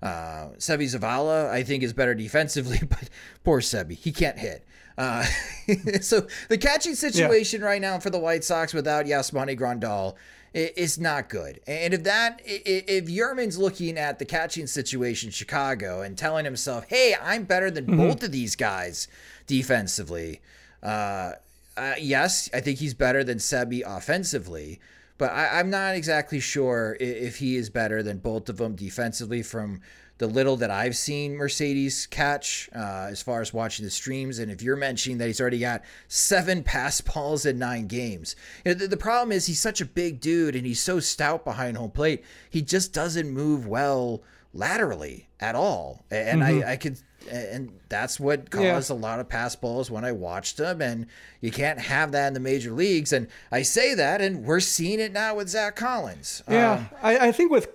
Uh, 0.01 0.49
Seby 0.57 0.83
Zavala, 0.83 1.49
I 1.49 1.63
think, 1.63 1.81
is 1.81 1.93
better 1.93 2.13
defensively, 2.13 2.79
but 2.89 3.09
poor 3.43 3.61
Seby, 3.61 3.97
he 3.97 4.11
can't 4.11 4.37
hit. 4.37 4.63
Uh, 4.97 5.25
so 6.01 6.27
the 6.49 6.57
catching 6.57 6.95
situation 6.95 7.61
yeah. 7.61 7.67
right 7.67 7.81
now 7.81 7.99
for 7.99 8.09
the 8.09 8.19
White 8.19 8.43
Sox 8.43 8.73
without 8.73 9.05
Yasmani 9.05 9.57
Grandal 9.57 10.15
is 10.53 10.97
not 10.97 11.27
good. 11.27 11.59
And 11.67 11.93
if 11.93 12.03
that, 12.03 12.41
if 12.45 13.05
Yermin's 13.05 13.57
looking 13.57 13.97
at 13.97 14.19
the 14.19 14.25
catching 14.25 14.67
situation 14.67 15.27
in 15.27 15.31
Chicago 15.31 16.01
and 16.01 16.17
telling 16.17 16.45
himself, 16.45 16.85
"Hey, 16.87 17.13
I'm 17.21 17.43
better 17.43 17.69
than 17.69 17.85
mm-hmm. 17.85 17.97
both 17.97 18.23
of 18.23 18.31
these 18.31 18.55
guys 18.55 19.09
defensively," 19.47 20.39
uh, 20.81 21.33
uh, 21.75 21.95
yes, 21.99 22.49
I 22.53 22.61
think 22.61 22.79
he's 22.79 22.93
better 22.93 23.21
than 23.21 23.37
Seby 23.37 23.83
offensively, 23.85 24.79
but 25.17 25.31
I, 25.31 25.59
am 25.59 25.69
not 25.69 25.95
exactly 25.95 26.39
sure 26.39 26.95
if 27.01 27.37
he 27.37 27.57
is 27.57 27.69
better 27.69 28.01
than 28.01 28.19
both 28.19 28.47
of 28.47 28.57
them 28.57 28.75
defensively 28.75 29.43
from 29.43 29.81
the 30.17 30.27
little 30.27 30.55
that 30.57 30.71
I've 30.71 30.95
seen 30.95 31.35
Mercedes 31.35 32.07
catch 32.07 32.69
uh, 32.73 33.07
as 33.09 33.21
far 33.21 33.41
as 33.41 33.53
watching 33.53 33.83
the 33.83 33.91
streams. 33.91 34.39
And 34.39 34.49
if 34.49 34.61
you're 34.61 34.77
mentioning 34.77 35.17
that 35.17 35.27
he's 35.27 35.41
already 35.41 35.59
got 35.59 35.83
seven 36.07 36.63
pass 36.63 37.01
balls 37.01 37.45
in 37.45 37.59
nine 37.59 37.87
games, 37.87 38.35
you 38.63 38.71
know, 38.71 38.79
the, 38.79 38.87
the, 38.87 38.97
problem 38.97 39.31
is 39.31 39.45
he's 39.45 39.59
such 39.59 39.81
a 39.81 39.85
big 39.85 40.21
dude 40.21 40.55
and 40.55 40.65
he's 40.65 40.81
so 40.81 40.99
stout 40.99 41.43
behind 41.43 41.77
home 41.77 41.91
plate. 41.91 42.23
He 42.49 42.61
just 42.61 42.93
doesn't 42.93 43.29
move 43.29 43.67
well 43.67 44.23
laterally 44.53 45.27
at 45.39 45.55
all. 45.55 46.05
And 46.09 46.41
mm-hmm. 46.41 46.67
I, 46.67 46.71
I 46.71 46.75
could 46.77 46.97
and 47.29 47.79
that's 47.89 48.19
what 48.19 48.49
caused 48.49 48.89
yeah. 48.89 48.95
a 48.95 48.97
lot 48.97 49.19
of 49.19 49.27
pass 49.29 49.55
balls 49.55 49.89
when 49.89 50.05
I 50.05 50.11
watched 50.11 50.57
them. 50.57 50.81
And 50.81 51.07
you 51.41 51.51
can't 51.51 51.79
have 51.79 52.11
that 52.11 52.27
in 52.27 52.33
the 52.33 52.39
major 52.39 52.71
leagues. 52.71 53.13
And 53.13 53.27
I 53.51 53.61
say 53.63 53.93
that, 53.95 54.21
and 54.21 54.43
we're 54.43 54.59
seeing 54.59 54.99
it 54.99 55.11
now 55.11 55.35
with 55.35 55.49
Zach 55.49 55.75
Collins. 55.75 56.43
Yeah, 56.49 56.73
um, 56.73 56.89
I, 57.01 57.27
I, 57.27 57.31
think 57.31 57.51
with 57.51 57.67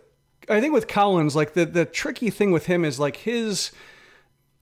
I 0.51 0.61
think 0.61 0.75
with 0.75 0.89
Collins, 0.89 1.37
like 1.37 1.55
the 1.55 1.65
the 1.65 1.85
tricky 1.85 2.31
thing 2.31 2.51
with 2.51 2.67
him 2.67 2.85
is 2.85 2.99
like 2.99 3.17
his 3.17 3.71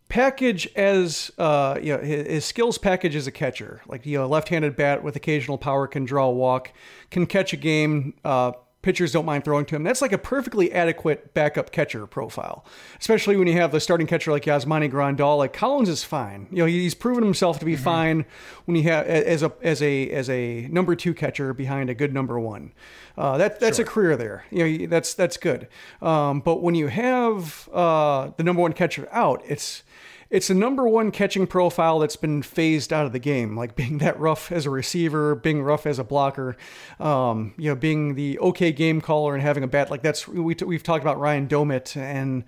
package 0.09 0.67
as 0.75 1.31
uh 1.37 1.79
you 1.83 1.95
know 1.95 2.03
his, 2.03 2.27
his 2.27 2.45
skills 2.45 2.79
package 2.79 3.17
as 3.17 3.27
a 3.27 3.33
catcher. 3.33 3.83
Like 3.87 4.07
you 4.07 4.19
know 4.19 4.25
a 4.25 4.29
left-handed 4.29 4.77
bat 4.77 5.03
with 5.03 5.17
occasional 5.17 5.59
power 5.59 5.87
can 5.87 6.05
draw 6.05 6.27
a 6.27 6.33
walk 6.33 6.73
can 7.11 7.27
catch 7.27 7.53
a 7.53 7.57
game 7.57 8.15
uh 8.25 8.53
pitchers 8.83 9.13
don't 9.13 9.25
mind 9.25 9.45
throwing 9.45 9.65
to 9.67 9.77
him. 9.77 9.83
That's 9.83 10.01
like 10.01 10.13
a 10.13 10.19
perfectly 10.19 10.73
adequate 10.73 11.35
backup 11.35 11.73
catcher 11.73 12.07
profile, 12.07 12.65
especially 13.01 13.37
when 13.37 13.49
you 13.49 13.55
have 13.55 13.73
the 13.73 13.81
starting 13.81 14.07
catcher 14.07 14.31
like 14.31 14.45
Yasmani 14.45 14.91
Grandal. 14.91 15.39
Like 15.39 15.53
Collins 15.53 15.89
is 15.89 16.05
fine. 16.05 16.47
You 16.51 16.59
know, 16.59 16.67
he's 16.67 16.95
proven 16.95 17.25
himself 17.25 17.59
to 17.59 17.65
be 17.65 17.75
mm-hmm. 17.75 17.83
fine 17.83 18.27
when 18.67 18.77
you 18.77 18.85
have 18.85 19.07
as 19.07 19.43
a 19.43 19.53
as 19.63 19.83
a 19.83 20.11
as 20.11 20.31
a 20.31 20.69
number 20.69 20.95
two 20.95 21.15
catcher 21.15 21.53
behind 21.53 21.91
a 21.91 21.95
good 21.95 22.15
number 22.15 22.39
one. 22.39 22.73
Uh, 23.17 23.37
that 23.37 23.59
that's 23.59 23.79
sure. 23.79 23.85
a 23.85 23.89
career 23.89 24.17
there. 24.17 24.45
You 24.51 24.79
know, 24.79 24.87
that's 24.87 25.15
that's 25.15 25.37
good. 25.37 25.69
Um, 26.01 26.41
but 26.41 26.63
when 26.63 26.75
you 26.77 26.87
have 26.87 27.69
uh, 27.73 28.31
the 28.37 28.45
number 28.45 28.63
one 28.63 28.73
catcher 28.75 29.09
out, 29.11 29.43
it's 29.45 29.83
it's 30.31 30.51
a 30.51 30.55
number 30.55 30.87
one 30.87 31.11
catching 31.11 31.47
profile 31.47 31.99
that's 31.99 32.17
been 32.17 32.43
phased 32.43 32.93
out 32.93 33.07
of 33.07 33.13
the 33.13 33.19
game, 33.19 33.57
like 33.57 33.75
being 33.77 33.99
that 33.99 34.19
rough 34.19 34.53
as 34.53 34.67
a 34.67 34.71
receiver, 34.71 35.35
being 35.35 35.63
rough 35.63 35.87
as 35.87 35.99
a 35.99 36.05
blocker, 36.05 36.57
um, 37.01 37.55
you 37.57 37.71
know, 37.71 37.75
being 37.75 38.15
the 38.15 38.39
okay 38.41 38.73
game 38.73 39.01
caller 39.01 39.35
and 39.35 39.43
having 39.43 39.63
a 39.63 39.69
bat 39.69 39.91
like 39.91 40.03
that's 40.03 40.29
we 40.29 40.55
we've 40.55 40.83
talked 40.83 41.03
about 41.03 41.19
Ryan 41.19 41.49
Doumit 41.49 41.97
and. 41.97 42.45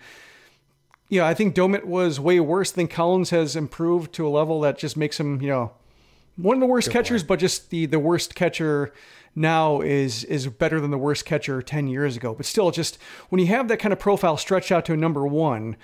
You 1.12 1.18
know, 1.18 1.26
I 1.26 1.34
think 1.34 1.56
Doumit 1.56 1.86
was 1.86 2.20
way 2.20 2.38
worse. 2.38 2.70
than 2.70 2.86
Collins 2.86 3.30
has 3.30 3.56
improved 3.56 4.12
to 4.12 4.24
a 4.24 4.30
level 4.30 4.60
that 4.60 4.78
just 4.78 4.96
makes 4.96 5.18
him, 5.18 5.42
you 5.42 5.48
know, 5.48 5.72
one 6.36 6.54
of 6.54 6.60
the 6.60 6.66
worst 6.66 6.86
Good 6.86 6.92
catchers, 6.92 7.24
but 7.24 7.40
just 7.40 7.70
the 7.70 7.86
the 7.86 7.98
worst 7.98 8.36
catcher 8.36 8.92
now 9.34 9.80
is 9.80 10.24
is 10.24 10.46
better 10.46 10.80
than 10.80 10.92
the 10.92 10.98
worst 10.98 11.24
catcher 11.24 11.62
10 11.62 11.88
years 11.88 12.16
ago. 12.16 12.34
But 12.34 12.46
still, 12.46 12.70
just 12.70 12.98
when 13.28 13.40
you 13.40 13.48
have 13.48 13.66
that 13.68 13.78
kind 13.78 13.92
of 13.92 13.98
profile 13.98 14.36
stretched 14.36 14.70
out 14.70 14.84
to 14.84 14.92
a 14.92 14.96
number 14.96 15.26
one, 15.26 15.76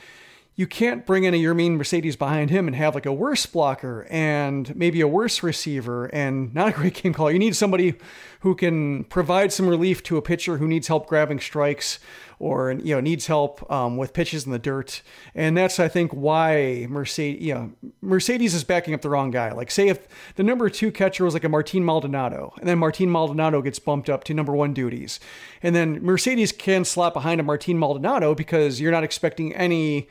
you 0.58 0.66
can't 0.66 1.04
bring 1.04 1.24
in 1.24 1.34
a 1.34 1.36
Yermin 1.36 1.76
Mercedes 1.76 2.16
behind 2.16 2.48
him 2.48 2.66
and 2.66 2.74
have 2.74 2.94
like 2.94 3.04
a 3.04 3.12
worse 3.12 3.44
blocker 3.44 4.06
and 4.08 4.74
maybe 4.74 5.02
a 5.02 5.08
worse 5.08 5.42
receiver 5.42 6.06
and 6.06 6.54
not 6.54 6.68
a 6.68 6.72
great 6.72 6.94
game 6.94 7.12
caller. 7.12 7.30
You 7.30 7.38
need 7.38 7.54
somebody 7.54 7.94
who 8.40 8.54
can 8.54 9.04
provide 9.04 9.52
some 9.52 9.68
relief 9.68 10.02
to 10.04 10.16
a 10.16 10.22
pitcher 10.22 10.56
who 10.56 10.66
needs 10.66 10.88
help 10.88 11.08
grabbing 11.08 11.40
strikes 11.40 11.98
or 12.38 12.72
you 12.72 12.94
know 12.94 13.00
needs 13.00 13.26
help 13.26 13.70
um, 13.70 13.98
with 13.98 14.14
pitches 14.14 14.46
in 14.46 14.52
the 14.52 14.58
dirt. 14.58 15.02
And 15.34 15.58
that's 15.58 15.78
I 15.78 15.88
think 15.88 16.12
why 16.12 16.86
Mercedes 16.88 17.42
you 17.46 17.54
know, 17.54 17.72
Mercedes 18.00 18.54
is 18.54 18.64
backing 18.64 18.94
up 18.94 19.02
the 19.02 19.10
wrong 19.10 19.30
guy. 19.30 19.52
Like 19.52 19.70
say 19.70 19.88
if 19.88 20.08
the 20.36 20.42
number 20.42 20.70
two 20.70 20.90
catcher 20.90 21.24
was 21.24 21.34
like 21.34 21.44
a 21.44 21.50
Martin 21.50 21.84
Maldonado, 21.84 22.54
and 22.58 22.66
then 22.66 22.78
Martin 22.78 23.10
Maldonado 23.10 23.60
gets 23.60 23.78
bumped 23.78 24.08
up 24.08 24.24
to 24.24 24.32
number 24.32 24.54
one 24.54 24.72
duties, 24.72 25.20
and 25.62 25.76
then 25.76 26.02
Mercedes 26.02 26.50
can 26.50 26.86
slot 26.86 27.12
behind 27.12 27.40
a 27.40 27.44
Martin 27.44 27.78
Maldonado 27.78 28.34
because 28.34 28.80
you're 28.80 28.92
not 28.92 29.04
expecting 29.04 29.54
any 29.54 30.08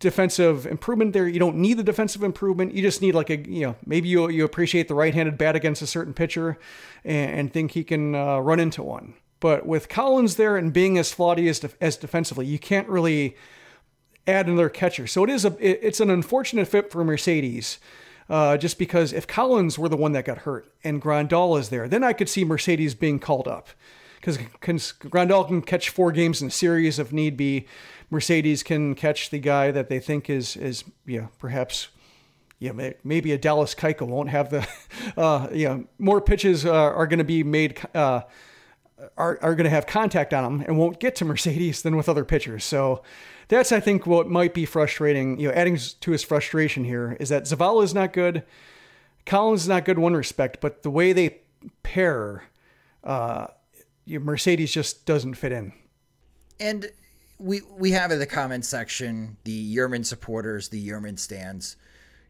defensive 0.00 0.66
improvement 0.66 1.12
there. 1.12 1.26
You 1.26 1.40
don't 1.40 1.56
need 1.56 1.74
the 1.74 1.82
defensive 1.82 2.22
improvement. 2.22 2.74
You 2.74 2.82
just 2.82 3.02
need 3.02 3.14
like 3.14 3.30
a 3.30 3.38
you 3.38 3.66
know 3.66 3.76
maybe 3.84 4.08
you 4.08 4.28
you 4.28 4.44
appreciate 4.44 4.88
the 4.88 4.94
right-handed 4.94 5.36
bat 5.36 5.56
against 5.56 5.82
a 5.82 5.86
certain 5.86 6.14
pitcher 6.14 6.58
and, 7.04 7.30
and 7.30 7.52
think 7.52 7.72
he 7.72 7.84
can 7.84 8.14
uh, 8.14 8.38
run 8.38 8.60
into 8.60 8.82
one. 8.82 9.14
But 9.40 9.66
with 9.66 9.88
Collins 9.88 10.36
there 10.36 10.56
and 10.56 10.72
being 10.72 10.98
as 10.98 11.12
flawed 11.12 11.38
as 11.40 11.64
as 11.80 11.96
defensively, 11.96 12.46
you 12.46 12.58
can't 12.58 12.88
really 12.88 13.36
add 14.26 14.46
another 14.46 14.68
catcher. 14.68 15.06
So 15.06 15.24
it 15.24 15.30
is 15.30 15.44
a 15.44 15.56
it, 15.58 15.80
it's 15.82 16.00
an 16.00 16.10
unfortunate 16.10 16.68
fit 16.68 16.90
for 16.90 17.04
Mercedes. 17.04 17.78
Uh, 18.28 18.58
just 18.58 18.78
because 18.78 19.14
if 19.14 19.26
Collins 19.26 19.78
were 19.78 19.88
the 19.88 19.96
one 19.96 20.12
that 20.12 20.26
got 20.26 20.38
hurt 20.38 20.70
and 20.84 21.00
Grandal 21.00 21.58
is 21.58 21.70
there, 21.70 21.88
then 21.88 22.04
I 22.04 22.12
could 22.12 22.28
see 22.28 22.44
Mercedes 22.44 22.94
being 22.94 23.18
called 23.18 23.48
up 23.48 23.70
because 24.20 24.36
Grandal 24.36 25.46
can 25.46 25.62
catch 25.62 25.88
four 25.88 26.12
games 26.12 26.42
in 26.42 26.48
a 26.48 26.50
series 26.50 26.98
if 26.98 27.10
need 27.10 27.36
be. 27.36 27.66
Mercedes 28.10 28.62
can 28.62 28.94
catch 28.94 29.30
the 29.30 29.38
guy 29.38 29.70
that 29.70 29.88
they 29.88 30.00
think 30.00 30.30
is 30.30 30.56
is 30.56 30.84
know, 31.06 31.28
perhaps 31.38 31.88
yeah, 32.60 32.72
maybe 33.04 33.32
a 33.32 33.38
Dallas 33.38 33.74
Keuchel 33.74 34.08
won't 34.08 34.30
have 34.30 34.50
the, 34.50 34.66
uh, 35.16 35.78
more 35.98 36.20
pitches 36.20 36.66
uh, 36.66 36.72
are 36.72 37.06
going 37.06 37.18
to 37.18 37.24
be 37.24 37.44
made, 37.44 37.80
uh, 37.94 38.22
are, 39.16 39.38
are 39.40 39.54
going 39.54 39.64
to 39.64 39.70
have 39.70 39.86
contact 39.86 40.34
on 40.34 40.42
them 40.42 40.66
and 40.66 40.76
won't 40.76 40.98
get 40.98 41.14
to 41.16 41.24
Mercedes 41.24 41.82
than 41.82 41.96
with 41.96 42.08
other 42.08 42.24
pitchers. 42.24 42.64
So 42.64 43.02
that's, 43.46 43.70
I 43.70 43.80
think, 43.80 44.06
what 44.06 44.28
might 44.28 44.54
be 44.54 44.64
frustrating. 44.64 45.38
You 45.38 45.48
know, 45.48 45.54
adding 45.54 45.78
to 46.00 46.10
his 46.10 46.24
frustration 46.24 46.84
here 46.84 47.16
is 47.20 47.28
that 47.28 47.44
Zavala 47.44 47.84
is 47.84 47.94
not 47.94 48.12
good. 48.12 48.42
Collins 49.24 49.62
is 49.62 49.68
not 49.68 49.84
good 49.84 49.96
in 49.96 50.02
one 50.02 50.14
respect, 50.14 50.60
but 50.60 50.82
the 50.82 50.90
way 50.90 51.12
they 51.12 51.38
pair, 51.82 52.44
uh, 53.04 53.48
Mercedes 54.06 54.72
just 54.72 55.06
doesn't 55.06 55.34
fit 55.34 55.52
in. 55.52 55.72
And 56.58 56.90
we 57.38 57.62
we 57.76 57.92
have 57.92 58.10
in 58.10 58.18
the 58.18 58.26
comment 58.26 58.64
section 58.64 59.36
the 59.44 59.76
Yermin 59.76 60.04
supporters, 60.04 60.68
the 60.68 60.88
Yermin 60.88 61.18
stands. 61.18 61.76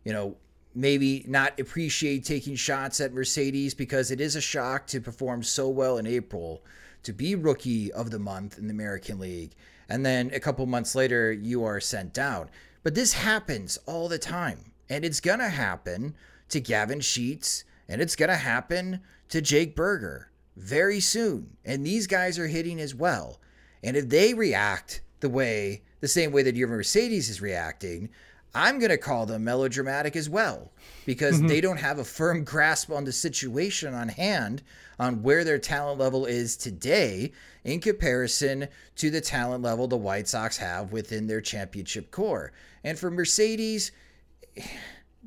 You 0.04 0.12
know, 0.12 0.36
maybe 0.74 1.24
not 1.26 1.58
appreciate 1.58 2.24
taking 2.24 2.54
shots 2.54 3.00
at 3.00 3.12
Mercedes 3.12 3.74
because 3.74 4.10
it 4.10 4.20
is 4.20 4.36
a 4.36 4.40
shock 4.40 4.86
to 4.88 5.00
perform 5.00 5.42
so 5.42 5.68
well 5.68 5.98
in 5.98 6.06
April, 6.06 6.62
to 7.02 7.12
be 7.12 7.34
rookie 7.34 7.92
of 7.92 8.10
the 8.10 8.18
month 8.18 8.58
in 8.58 8.68
the 8.68 8.72
American 8.72 9.18
League, 9.18 9.52
and 9.88 10.04
then 10.04 10.30
a 10.32 10.40
couple 10.40 10.64
months 10.66 10.94
later 10.94 11.32
you 11.32 11.64
are 11.64 11.80
sent 11.80 12.12
down. 12.12 12.48
But 12.82 12.94
this 12.94 13.14
happens 13.14 13.78
all 13.86 14.08
the 14.08 14.18
time, 14.18 14.72
and 14.88 15.04
it's 15.04 15.20
gonna 15.20 15.48
happen 15.48 16.14
to 16.50 16.60
Gavin 16.60 17.00
Sheets, 17.00 17.64
and 17.88 18.00
it's 18.00 18.16
gonna 18.16 18.36
happen 18.36 19.00
to 19.30 19.40
Jake 19.40 19.74
Burger 19.74 20.30
very 20.56 21.00
soon. 21.00 21.56
And 21.64 21.84
these 21.84 22.06
guys 22.06 22.38
are 22.38 22.48
hitting 22.48 22.80
as 22.80 22.94
well. 22.94 23.40
And 23.82 23.96
if 23.96 24.08
they 24.08 24.34
react 24.34 25.00
the 25.20 25.28
way, 25.28 25.82
the 26.00 26.08
same 26.08 26.32
way 26.32 26.42
that 26.42 26.56
your 26.56 26.68
Mercedes 26.68 27.28
is 27.28 27.40
reacting, 27.40 28.10
I'm 28.54 28.78
going 28.78 28.90
to 28.90 28.98
call 28.98 29.26
them 29.26 29.44
melodramatic 29.44 30.16
as 30.16 30.28
well 30.28 30.72
because 31.06 31.38
mm-hmm. 31.38 31.48
they 31.48 31.60
don't 31.60 31.78
have 31.78 31.98
a 31.98 32.04
firm 32.04 32.44
grasp 32.44 32.90
on 32.90 33.04
the 33.04 33.12
situation 33.12 33.94
on 33.94 34.08
hand 34.08 34.62
on 34.98 35.22
where 35.22 35.44
their 35.44 35.58
talent 35.58 36.00
level 36.00 36.26
is 36.26 36.56
today 36.56 37.32
in 37.64 37.80
comparison 37.80 38.68
to 38.96 39.10
the 39.10 39.20
talent 39.20 39.62
level 39.62 39.86
the 39.86 39.96
White 39.96 40.28
Sox 40.28 40.56
have 40.56 40.92
within 40.92 41.26
their 41.26 41.40
championship 41.40 42.10
core. 42.10 42.52
And 42.82 42.98
for 42.98 43.10
Mercedes, 43.10 43.92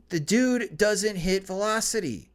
the 0.10 0.20
dude 0.20 0.78
doesn't 0.78 1.16
hit 1.18 1.46
velocity. 1.46 2.32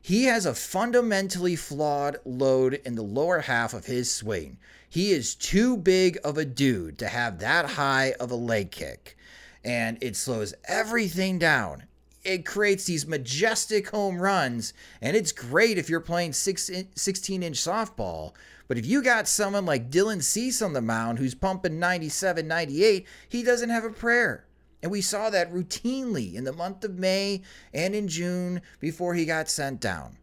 He 0.00 0.24
has 0.24 0.46
a 0.46 0.54
fundamentally 0.54 1.56
flawed 1.56 2.16
load 2.24 2.80
in 2.84 2.94
the 2.94 3.02
lower 3.02 3.40
half 3.40 3.74
of 3.74 3.86
his 3.86 4.12
swing. 4.12 4.58
He 4.90 5.12
is 5.12 5.36
too 5.36 5.76
big 5.76 6.18
of 6.24 6.36
a 6.36 6.44
dude 6.44 6.98
to 6.98 7.06
have 7.06 7.38
that 7.38 7.64
high 7.64 8.14
of 8.18 8.32
a 8.32 8.34
leg 8.34 8.72
kick, 8.72 9.16
and 9.64 9.96
it 10.00 10.16
slows 10.16 10.52
everything 10.64 11.38
down. 11.38 11.84
It 12.24 12.44
creates 12.44 12.84
these 12.84 13.06
majestic 13.06 13.90
home 13.90 14.20
runs, 14.20 14.74
and 15.00 15.16
it's 15.16 15.30
great 15.30 15.78
if 15.78 15.88
you're 15.88 16.00
playing 16.00 16.32
six, 16.32 16.68
16 16.96 17.42
inch 17.44 17.56
softball. 17.56 18.32
But 18.66 18.78
if 18.78 18.86
you 18.86 19.00
got 19.00 19.28
someone 19.28 19.64
like 19.64 19.92
Dylan 19.92 20.24
Cease 20.24 20.60
on 20.60 20.72
the 20.72 20.82
mound 20.82 21.20
who's 21.20 21.36
pumping 21.36 21.78
97, 21.78 22.48
98, 22.48 23.06
he 23.28 23.44
doesn't 23.44 23.70
have 23.70 23.84
a 23.84 23.90
prayer. 23.90 24.44
And 24.82 24.90
we 24.90 25.02
saw 25.02 25.30
that 25.30 25.52
routinely 25.52 26.34
in 26.34 26.42
the 26.42 26.52
month 26.52 26.82
of 26.82 26.98
May 26.98 27.42
and 27.72 27.94
in 27.94 28.08
June 28.08 28.60
before 28.80 29.14
he 29.14 29.24
got 29.24 29.48
sent 29.48 29.80
down. 29.80 30.16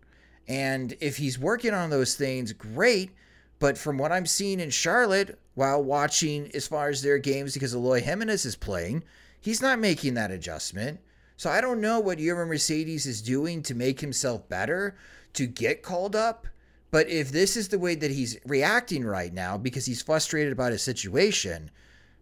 And 0.46 0.98
if 1.00 1.16
he's 1.16 1.40
working 1.40 1.74
on 1.74 1.90
those 1.90 2.16
things, 2.16 2.52
great. 2.52 3.12
But 3.60 3.78
from 3.78 3.98
what 3.98 4.12
I'm 4.12 4.26
seeing 4.26 4.60
in 4.60 4.70
Charlotte 4.70 5.40
while 5.56 5.84
watching 5.84 6.52
as 6.54 6.68
far 6.68 6.90
as 6.90 7.02
their 7.02 7.18
games 7.18 7.54
because 7.54 7.74
Eloy 7.74 8.02
Jimenez 8.02 8.46
is 8.46 8.56
playing, 8.56 9.04
he's 9.42 9.62
not 9.62 9.80
making 9.80 10.14
that 10.14 10.32
adjustment. 10.32 11.00
So 11.38 11.50
I 11.50 11.62
don't 11.62 11.82
know 11.82 12.00
what 12.00 12.18
Yermin 12.18 12.48
Mercedes 12.48 13.06
is 13.06 13.22
doing 13.22 13.62
to 13.64 13.76
make 13.76 14.00
himself 14.00 14.48
better 14.50 14.98
to 15.34 15.48
get 15.48 15.84
called 15.84 16.16
up. 16.16 16.48
But 16.90 17.10
if 17.10 17.32
this 17.32 17.58
is 17.58 17.68
the 17.68 17.80
way 17.80 17.96
that 17.96 18.12
he's 18.12 18.38
reacting 18.46 19.06
right 19.06 19.34
now 19.34 19.58
because 19.58 19.86
he's 19.86 20.02
frustrated 20.02 20.54
about 20.54 20.72
his 20.72 20.82
situation, 20.82 21.70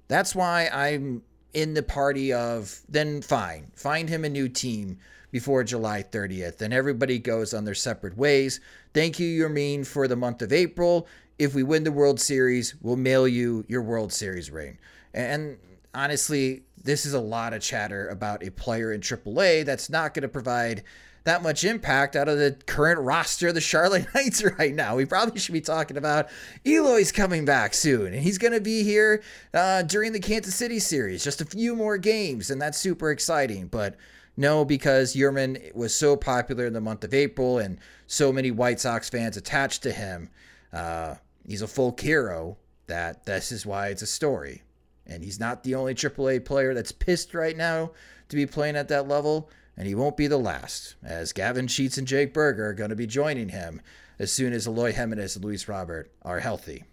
that's 0.08 0.36
why 0.36 0.70
I'm 0.72 1.22
in 1.54 1.74
the 1.74 1.84
party 1.84 2.34
of 2.34 2.82
then 2.90 3.22
fine, 3.22 3.72
find 3.76 4.10
him 4.10 4.26
a 4.26 4.30
new 4.30 4.50
team 4.50 4.98
before 5.32 5.64
July 5.64 6.04
30th, 6.04 6.62
and 6.62 6.74
everybody 6.74 7.20
goes 7.20 7.54
on 7.54 7.66
their 7.66 7.76
separate 7.76 8.18
ways. 8.18 8.60
Thank 8.94 9.20
you, 9.20 9.44
Yermin, 9.44 9.86
for 9.86 10.08
the 10.08 10.16
month 10.16 10.42
of 10.42 10.54
April. 10.54 11.08
If 11.38 11.54
we 11.54 11.64
win 11.64 11.84
the 11.84 11.92
World 11.92 12.20
Series, 12.20 12.76
we'll 12.82 12.96
mail 12.96 13.28
you 13.28 13.66
your 13.68 13.82
World 13.82 14.14
Series 14.14 14.52
ring. 14.52 14.78
And 15.14 15.58
honestly, 15.94 16.64
this 16.82 17.06
is 17.06 17.14
a 17.14 17.20
lot 17.20 17.54
of 17.54 17.62
chatter 17.62 18.08
about 18.10 18.44
a 18.46 18.52
player 18.52 18.94
in 18.94 19.02
AAA 19.02 19.66
that's 19.66 19.90
not 19.90 20.14
going 20.14 20.24
to 20.24 20.30
provide 20.30 20.84
that 21.26 21.42
much 21.42 21.64
impact 21.64 22.16
out 22.16 22.30
of 22.30 22.38
the 22.38 22.56
current 22.68 23.00
roster 23.00 23.48
of 23.48 23.56
the 23.56 23.62
Charlotte 23.62 24.06
Knights 24.16 24.44
right 24.44 24.74
now. 24.74 24.96
We 24.96 25.06
probably 25.06 25.40
should 25.40 25.54
be 25.54 25.62
talking 25.62 25.98
about 25.98 26.30
Eloy's 26.66 27.12
coming 27.12 27.46
back 27.46 27.74
soon, 27.74 28.14
and 28.14 28.22
he's 28.22 28.38
going 28.38 28.54
to 28.54 28.62
be 28.62 28.84
here 28.84 29.24
uh, 29.54 29.82
during 29.82 30.14
the 30.14 30.20
Kansas 30.20 30.56
City 30.56 30.80
series. 30.80 31.24
Just 31.24 31.42
a 31.42 31.46
few 31.46 31.76
more 31.76 31.98
games, 31.98 32.52
and 32.52 32.62
that's 32.62 32.78
super 32.78 33.10
exciting. 33.10 33.68
But 33.68 33.96
no, 34.38 34.64
because 34.64 35.16
Yermin 35.16 35.74
was 35.74 35.96
so 35.96 36.16
popular 36.16 36.68
in 36.68 36.74
the 36.74 36.82
month 36.82 37.04
of 37.04 37.14
April, 37.14 37.58
and 37.58 37.80
so 38.06 38.32
many 38.32 38.52
White 38.52 38.80
Sox 38.80 39.10
fans 39.10 39.36
attached 39.36 39.82
to 39.84 39.92
him. 39.92 40.30
Uh, 40.72 41.16
he's 41.46 41.62
a 41.62 41.68
folk 41.68 42.00
hero. 42.00 42.58
That 42.88 43.26
this 43.26 43.52
is 43.52 43.66
why 43.66 43.88
it's 43.88 44.04
a 44.04 44.08
story. 44.08 44.62
And 45.08 45.24
he's 45.24 45.40
not 45.40 45.64
the 45.64 45.76
only 45.76 45.96
AAA 45.96 46.46
player 46.46 46.74
that's 46.74 46.92
pissed 46.92 47.34
right 47.34 47.58
now 47.58 47.92
to 48.30 48.36
be 48.36 48.46
playing 48.46 48.76
at 48.76 48.90
that 48.90 49.08
level 49.08 49.50
and 49.78 49.88
he 49.88 49.96
won't 49.96 50.18
be 50.18 50.28
the 50.28 50.38
last, 50.38 50.96
as 51.04 51.34
Gavin 51.34 51.68
Sheets 51.68 51.98
and 51.98 52.08
Jake 52.08 52.34
Burger 52.34 52.68
are 52.68 52.74
going 52.74 52.92
to 52.92 52.96
be 52.96 53.08
joining 53.08 53.50
him 53.50 53.82
as 54.20 54.32
soon 54.32 54.54
as 54.54 54.68
Eloy 54.68 54.94
Jimenez 54.94 55.36
and 55.36 55.44
Luis 55.44 55.68
Robert 55.68 56.12
are 56.22 56.40
healthy. 56.40 56.86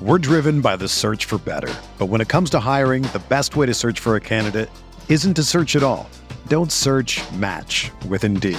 We're 0.00 0.18
driven 0.18 0.60
by 0.60 0.76
the 0.76 0.88
search 0.88 1.24
for 1.26 1.38
better. 1.38 1.72
But 1.98 2.06
when 2.06 2.20
it 2.20 2.28
comes 2.28 2.50
to 2.50 2.60
hiring, 2.60 3.02
the 3.04 3.22
best 3.28 3.56
way 3.56 3.66
to 3.66 3.74
search 3.74 4.00
for 4.00 4.16
a 4.16 4.20
candidate 4.20 4.68
isn't 5.08 5.34
to 5.34 5.44
search 5.44 5.76
at 5.76 5.82
all. 5.82 6.08
Don't 6.48 6.72
search 6.72 7.20
match 7.32 7.90
with 8.08 8.24
Indeed. 8.24 8.58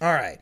All 0.00 0.12
right. 0.12 0.38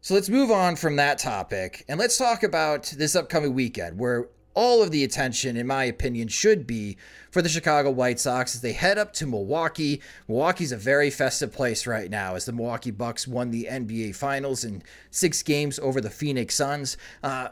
So 0.00 0.14
let's 0.14 0.28
move 0.28 0.50
on 0.50 0.76
from 0.76 0.96
that 0.96 1.18
topic 1.18 1.84
and 1.88 1.98
let's 1.98 2.16
talk 2.16 2.42
about 2.42 2.94
this 2.96 3.16
upcoming 3.16 3.54
weekend 3.54 3.98
where 3.98 4.28
all 4.56 4.82
of 4.82 4.90
the 4.90 5.04
attention, 5.04 5.56
in 5.56 5.66
my 5.66 5.84
opinion, 5.84 6.28
should 6.28 6.66
be 6.66 6.96
for 7.30 7.42
the 7.42 7.48
Chicago 7.48 7.90
White 7.90 8.18
Sox 8.18 8.54
as 8.54 8.62
they 8.62 8.72
head 8.72 8.96
up 8.96 9.12
to 9.14 9.26
Milwaukee. 9.26 10.00
Milwaukee's 10.28 10.72
a 10.72 10.78
very 10.78 11.10
festive 11.10 11.52
place 11.52 11.86
right 11.86 12.10
now 12.10 12.36
as 12.36 12.46
the 12.46 12.52
Milwaukee 12.52 12.90
Bucks 12.90 13.28
won 13.28 13.50
the 13.50 13.68
NBA 13.70 14.16
Finals 14.16 14.64
in 14.64 14.82
six 15.10 15.42
games 15.42 15.78
over 15.78 16.00
the 16.00 16.08
Phoenix 16.08 16.54
Suns. 16.54 16.96
Uh, 17.22 17.48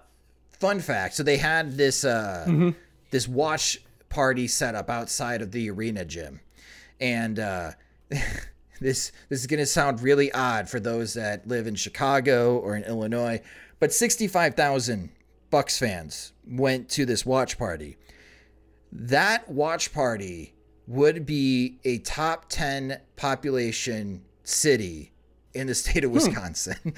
fun 0.59 0.81
fact: 0.81 1.15
so 1.15 1.23
they 1.23 1.37
had 1.37 1.77
this 1.77 2.05
uh, 2.05 2.71
this 3.11 3.29
watch 3.29 3.83
party 4.09 4.49
set 4.49 4.75
up 4.75 4.89
outside 4.89 5.43
of 5.43 5.53
the 5.53 5.69
arena 5.69 6.07
gym, 6.07 6.41
and 7.01 7.39
uh, 7.39 7.73
this 8.85 9.13
this 9.31 9.41
is 9.41 9.47
going 9.47 9.61
to 9.61 9.67
sound 9.67 10.03
really 10.03 10.31
odd 10.33 10.69
for 10.69 10.79
those 10.79 11.15
that 11.15 11.49
live 11.49 11.67
in 11.67 11.75
Chicago 11.75 12.59
or 12.59 12.77
in 12.77 12.85
Illinois, 12.85 13.41
but 13.81 13.93
sixty 13.93 14.29
five 14.29 14.55
thousand 14.55 15.11
Bucks 15.51 15.79
fans 15.79 16.33
went 16.47 16.89
to 16.91 17.07
this 17.07 17.25
watch 17.25 17.57
party. 17.57 17.97
That 18.93 19.49
watch 19.49 19.93
party 19.93 20.55
would 20.87 21.25
be 21.25 21.79
a 21.85 21.99
top 21.99 22.47
10 22.49 23.01
population 23.17 24.25
city 24.43 25.13
in 25.55 25.69
the 25.69 25.75
state 25.75 26.05
of 26.05 26.11
hmm. 26.11 26.17
Wisconsin. 26.17 26.77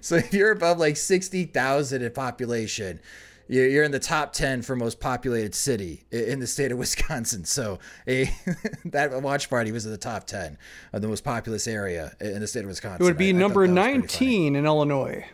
so 0.00 0.16
if 0.16 0.32
you're 0.32 0.52
above 0.52 0.78
like 0.78 0.96
60,000 0.96 2.02
in 2.02 2.12
population, 2.12 3.00
you're 3.48 3.66
you're 3.66 3.84
in 3.84 3.90
the 3.90 3.98
top 3.98 4.32
10 4.32 4.62
for 4.62 4.76
most 4.76 5.00
populated 5.00 5.54
city 5.54 6.04
in 6.10 6.38
the 6.40 6.46
state 6.46 6.70
of 6.72 6.78
Wisconsin. 6.84 7.44
So 7.44 7.78
a 8.06 8.30
that 8.86 9.20
watch 9.22 9.50
party 9.50 9.72
was 9.72 9.84
in 9.86 9.90
the 9.92 9.98
top 9.98 10.26
10 10.26 10.56
of 10.92 11.02
the 11.02 11.08
most 11.08 11.24
populous 11.24 11.66
area 11.66 12.12
in 12.20 12.40
the 12.40 12.46
state 12.46 12.60
of 12.60 12.66
Wisconsin. 12.68 13.02
It 13.02 13.04
would 13.04 13.18
be 13.18 13.26
I- 13.26 13.30
I 13.30 13.32
number 13.32 13.66
that 13.66 13.72
was 13.74 13.82
pretty 13.84 13.92
funny. 14.08 14.40
19 14.50 14.56
in 14.56 14.66
Illinois. 14.66 15.26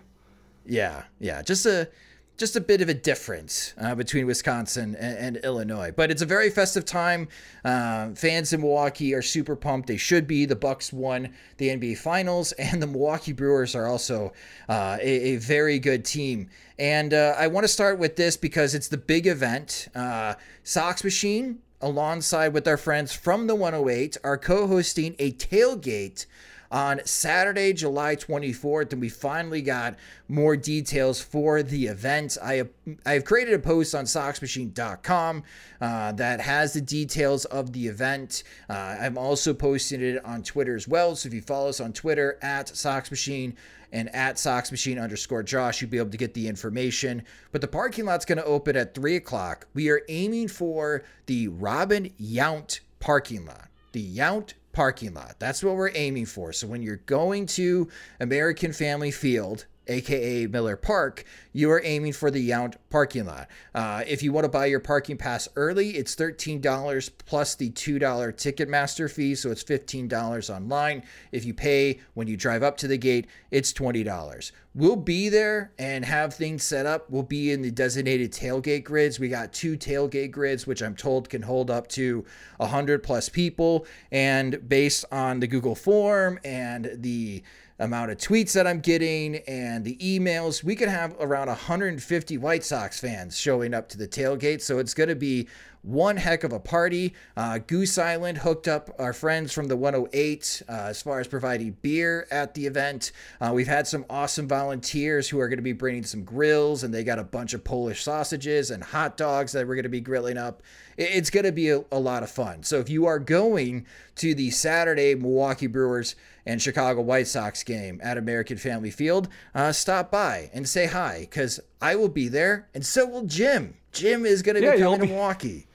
Yeah, 0.66 1.02
yeah, 1.18 1.42
just 1.42 1.66
a 1.66 1.88
just 2.36 2.56
a 2.56 2.60
bit 2.60 2.80
of 2.80 2.88
a 2.88 2.94
difference 2.94 3.74
uh, 3.80 3.94
between 3.94 4.26
Wisconsin 4.26 4.96
and, 4.96 5.18
and 5.18 5.36
Illinois, 5.44 5.92
but 5.94 6.10
it's 6.10 6.22
a 6.22 6.26
very 6.26 6.50
festive 6.50 6.84
time. 6.84 7.28
Um, 7.64 8.14
fans 8.14 8.52
in 8.52 8.60
Milwaukee 8.60 9.14
are 9.14 9.22
super 9.22 9.54
pumped. 9.54 9.86
They 9.86 9.96
should 9.96 10.26
be. 10.26 10.44
The 10.44 10.56
Bucks 10.56 10.92
won 10.92 11.32
the 11.58 11.68
NBA 11.68 11.98
Finals, 11.98 12.52
and 12.58 12.82
the 12.82 12.86
Milwaukee 12.86 13.32
Brewers 13.32 13.74
are 13.74 13.86
also 13.86 14.32
uh, 14.68 14.98
a, 15.00 15.34
a 15.34 15.36
very 15.36 15.78
good 15.78 16.04
team. 16.04 16.48
And 16.78 17.14
uh, 17.14 17.34
I 17.38 17.46
want 17.46 17.64
to 17.64 17.68
start 17.68 17.98
with 17.98 18.16
this 18.16 18.36
because 18.36 18.74
it's 18.74 18.88
the 18.88 18.96
big 18.96 19.26
event. 19.28 19.88
Uh, 19.94 20.34
Sox 20.64 21.04
Machine, 21.04 21.60
alongside 21.80 22.48
with 22.48 22.66
our 22.66 22.76
friends 22.76 23.12
from 23.12 23.46
the 23.46 23.54
108, 23.54 24.16
are 24.24 24.36
co-hosting 24.36 25.14
a 25.20 25.32
tailgate 25.32 26.26
on 26.74 27.00
Saturday, 27.04 27.72
July 27.72 28.16
24th, 28.16 28.92
and 28.92 29.00
we 29.00 29.08
finally 29.08 29.62
got 29.62 29.94
more 30.26 30.56
details 30.56 31.20
for 31.20 31.62
the 31.62 31.86
event. 31.86 32.36
I 32.42 32.54
have, 32.54 32.68
I 33.06 33.12
have 33.12 33.24
created 33.24 33.54
a 33.54 33.60
post 33.60 33.94
on 33.94 34.06
soxmachine.com 34.06 35.44
uh, 35.80 36.12
that 36.12 36.40
has 36.40 36.72
the 36.72 36.80
details 36.80 37.44
of 37.44 37.72
the 37.72 37.86
event. 37.86 38.42
Uh, 38.68 38.96
I'm 39.00 39.16
also 39.16 39.54
posting 39.54 40.02
it 40.02 40.24
on 40.24 40.42
Twitter 40.42 40.74
as 40.74 40.88
well. 40.88 41.14
So 41.14 41.28
if 41.28 41.32
you 41.32 41.42
follow 41.42 41.68
us 41.68 41.78
on 41.78 41.92
Twitter 41.92 42.40
at 42.42 42.66
soxmachine 42.66 43.54
and 43.92 44.12
at 44.12 44.34
socksmachine 44.34 45.00
underscore 45.00 45.44
Josh, 45.44 45.80
you'll 45.80 45.92
be 45.92 45.98
able 45.98 46.10
to 46.10 46.16
get 46.16 46.34
the 46.34 46.48
information. 46.48 47.22
But 47.52 47.60
the 47.60 47.68
parking 47.68 48.04
lot's 48.04 48.24
going 48.24 48.38
to 48.38 48.44
open 48.44 48.74
at 48.74 48.96
3 48.96 49.14
o'clock. 49.14 49.68
We 49.74 49.90
are 49.90 50.02
aiming 50.08 50.48
for 50.48 51.04
the 51.26 51.46
Robin 51.46 52.10
Yount 52.20 52.80
parking 52.98 53.46
lot. 53.46 53.68
The 53.92 54.16
Yount 54.16 54.54
parking 54.74 55.14
lot. 55.14 55.36
That's 55.38 55.62
what 55.62 55.76
we're 55.76 55.92
aiming 55.94 56.26
for. 56.26 56.52
So 56.52 56.66
when 56.66 56.82
you're 56.82 56.96
going 56.96 57.46
to 57.46 57.88
American 58.20 58.72
Family 58.72 59.10
Field, 59.10 59.66
aka 59.86 60.46
Miller 60.46 60.76
Park, 60.76 61.24
you 61.52 61.70
are 61.70 61.80
aiming 61.84 62.12
for 62.12 62.30
the 62.30 62.48
Yount 62.48 62.74
parking 62.90 63.26
lot. 63.26 63.48
Uh, 63.74 64.02
if 64.06 64.22
you 64.22 64.32
want 64.32 64.44
to 64.44 64.48
buy 64.48 64.66
your 64.66 64.80
parking 64.80 65.16
pass 65.16 65.48
early, 65.56 65.90
it's 65.90 66.14
$13 66.14 67.10
plus 67.26 67.54
the 67.54 67.70
$2 67.70 68.00
Ticketmaster 68.00 69.10
fee, 69.10 69.34
so 69.34 69.50
it's 69.50 69.64
$15 69.64 70.54
online. 70.54 71.02
If 71.32 71.44
you 71.44 71.54
pay 71.54 72.00
when 72.14 72.26
you 72.26 72.36
drive 72.36 72.62
up 72.62 72.76
to 72.78 72.88
the 72.88 72.98
gate, 72.98 73.26
it's 73.50 73.72
$20. 73.72 74.52
We'll 74.76 74.96
be 74.96 75.28
there 75.28 75.72
and 75.78 76.04
have 76.04 76.34
things 76.34 76.64
set 76.64 76.84
up. 76.84 77.08
We'll 77.08 77.22
be 77.22 77.52
in 77.52 77.62
the 77.62 77.70
designated 77.70 78.32
tailgate 78.32 78.82
grids. 78.82 79.20
We 79.20 79.28
got 79.28 79.52
two 79.52 79.76
tailgate 79.76 80.32
grids, 80.32 80.66
which 80.66 80.82
I'm 80.82 80.96
told 80.96 81.30
can 81.30 81.42
hold 81.42 81.70
up 81.70 81.86
to 81.90 82.24
100 82.56 83.04
plus 83.04 83.28
people. 83.28 83.86
And 84.10 84.68
based 84.68 85.04
on 85.12 85.38
the 85.38 85.46
Google 85.46 85.76
form 85.76 86.40
and 86.44 86.90
the 86.92 87.44
amount 87.78 88.10
of 88.10 88.18
tweets 88.18 88.52
that 88.52 88.66
I'm 88.66 88.80
getting 88.80 89.36
and 89.48 89.84
the 89.84 89.96
emails, 89.96 90.62
we 90.62 90.76
could 90.76 90.88
have 90.88 91.16
around 91.20 91.48
150 91.48 92.38
White 92.38 92.64
Sox 92.64 93.00
fans 93.00 93.38
showing 93.38 93.74
up 93.74 93.88
to 93.90 93.98
the 93.98 94.06
tailgate. 94.06 94.62
So 94.62 94.78
it's 94.78 94.94
going 94.94 95.08
to 95.08 95.16
be 95.16 95.48
one 95.84 96.16
heck 96.16 96.44
of 96.44 96.52
a 96.52 96.58
party. 96.60 97.14
Uh, 97.36 97.58
Goose 97.58 97.98
Island 97.98 98.38
hooked 98.38 98.66
up 98.66 98.90
our 98.98 99.12
friends 99.12 99.52
from 99.52 99.68
the 99.68 99.76
108 99.76 100.62
uh, 100.68 100.72
as 100.72 101.02
far 101.02 101.20
as 101.20 101.28
providing 101.28 101.76
beer 101.82 102.26
at 102.30 102.54
the 102.54 102.66
event. 102.66 103.12
Uh, 103.40 103.52
we've 103.54 103.66
had 103.66 103.86
some 103.86 104.04
awesome 104.08 104.48
volunteers 104.48 105.28
who 105.28 105.38
are 105.38 105.48
going 105.48 105.58
to 105.58 105.62
be 105.62 105.72
bringing 105.72 106.04
some 106.04 106.24
grills, 106.24 106.82
and 106.82 106.92
they 106.92 107.04
got 107.04 107.18
a 107.18 107.24
bunch 107.24 107.54
of 107.54 107.62
Polish 107.64 108.02
sausages 108.02 108.70
and 108.70 108.82
hot 108.82 109.16
dogs 109.16 109.52
that 109.52 109.66
we're 109.66 109.74
going 109.74 109.82
to 109.84 109.88
be 109.88 110.00
grilling 110.00 110.38
up. 110.38 110.62
It's 110.96 111.30
going 111.30 111.44
to 111.44 111.52
be 111.52 111.70
a, 111.70 111.84
a 111.92 111.98
lot 111.98 112.22
of 112.22 112.30
fun. 112.30 112.62
So 112.62 112.78
if 112.78 112.88
you 112.88 113.06
are 113.06 113.18
going 113.18 113.84
to 114.16 114.34
the 114.34 114.50
Saturday 114.50 115.14
Milwaukee 115.14 115.66
Brewers 115.66 116.14
and 116.46 116.62
Chicago 116.62 117.00
White 117.00 117.26
Sox 117.26 117.62
game 117.62 118.00
at 118.02 118.16
American 118.16 118.56
Family 118.56 118.90
Field, 118.90 119.28
uh, 119.54 119.72
stop 119.72 120.10
by 120.10 120.50
and 120.54 120.68
say 120.68 120.86
hi 120.86 121.20
because 121.20 121.58
I 121.80 121.96
will 121.96 122.08
be 122.08 122.28
there, 122.28 122.68
and 122.74 122.86
so 122.86 123.06
will 123.06 123.24
Jim. 123.24 123.74
Jim 123.92 124.24
is 124.24 124.42
going 124.42 124.56
to 124.56 124.62
Yeah, 124.62 124.76
be 124.76 124.82
coming 124.82 125.00
to 125.00 125.06
Milwaukee. 125.06 125.66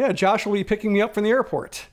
Yeah, 0.00 0.12
Josh 0.12 0.46
will 0.46 0.54
be 0.54 0.64
picking 0.64 0.94
me 0.94 1.02
up 1.02 1.12
from 1.12 1.24
the 1.24 1.30
airport. 1.30 1.86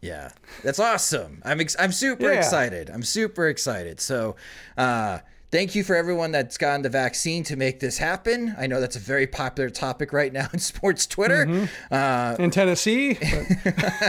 Yeah, 0.00 0.30
that's 0.64 0.80
awesome. 0.80 1.40
I'm 1.44 1.60
ex- 1.60 1.76
I'm 1.78 1.92
super 1.92 2.24
Yeah. 2.32 2.38
excited. 2.38 2.90
I'm 2.90 3.04
super 3.04 3.46
excited. 3.46 4.00
So, 4.00 4.34
uh, 4.76 5.20
thank 5.50 5.74
you 5.74 5.82
for 5.84 5.96
everyone 5.96 6.32
that's 6.32 6.56
gotten 6.58 6.82
the 6.82 6.88
vaccine 6.88 7.42
to 7.44 7.56
make 7.56 7.80
this 7.80 7.98
happen. 7.98 8.54
I 8.58 8.66
know 8.66 8.80
that's 8.80 8.96
a 8.96 9.00
very 9.00 9.26
popular 9.26 9.70
topic 9.70 10.12
right 10.12 10.32
now 10.32 10.48
in 10.52 10.58
sports 10.58 11.06
Twitter. 11.06 11.46
Mm-hmm. 11.46 11.94
Uh, 11.94 12.36
In 12.44 12.50
Tennessee, 12.50 13.18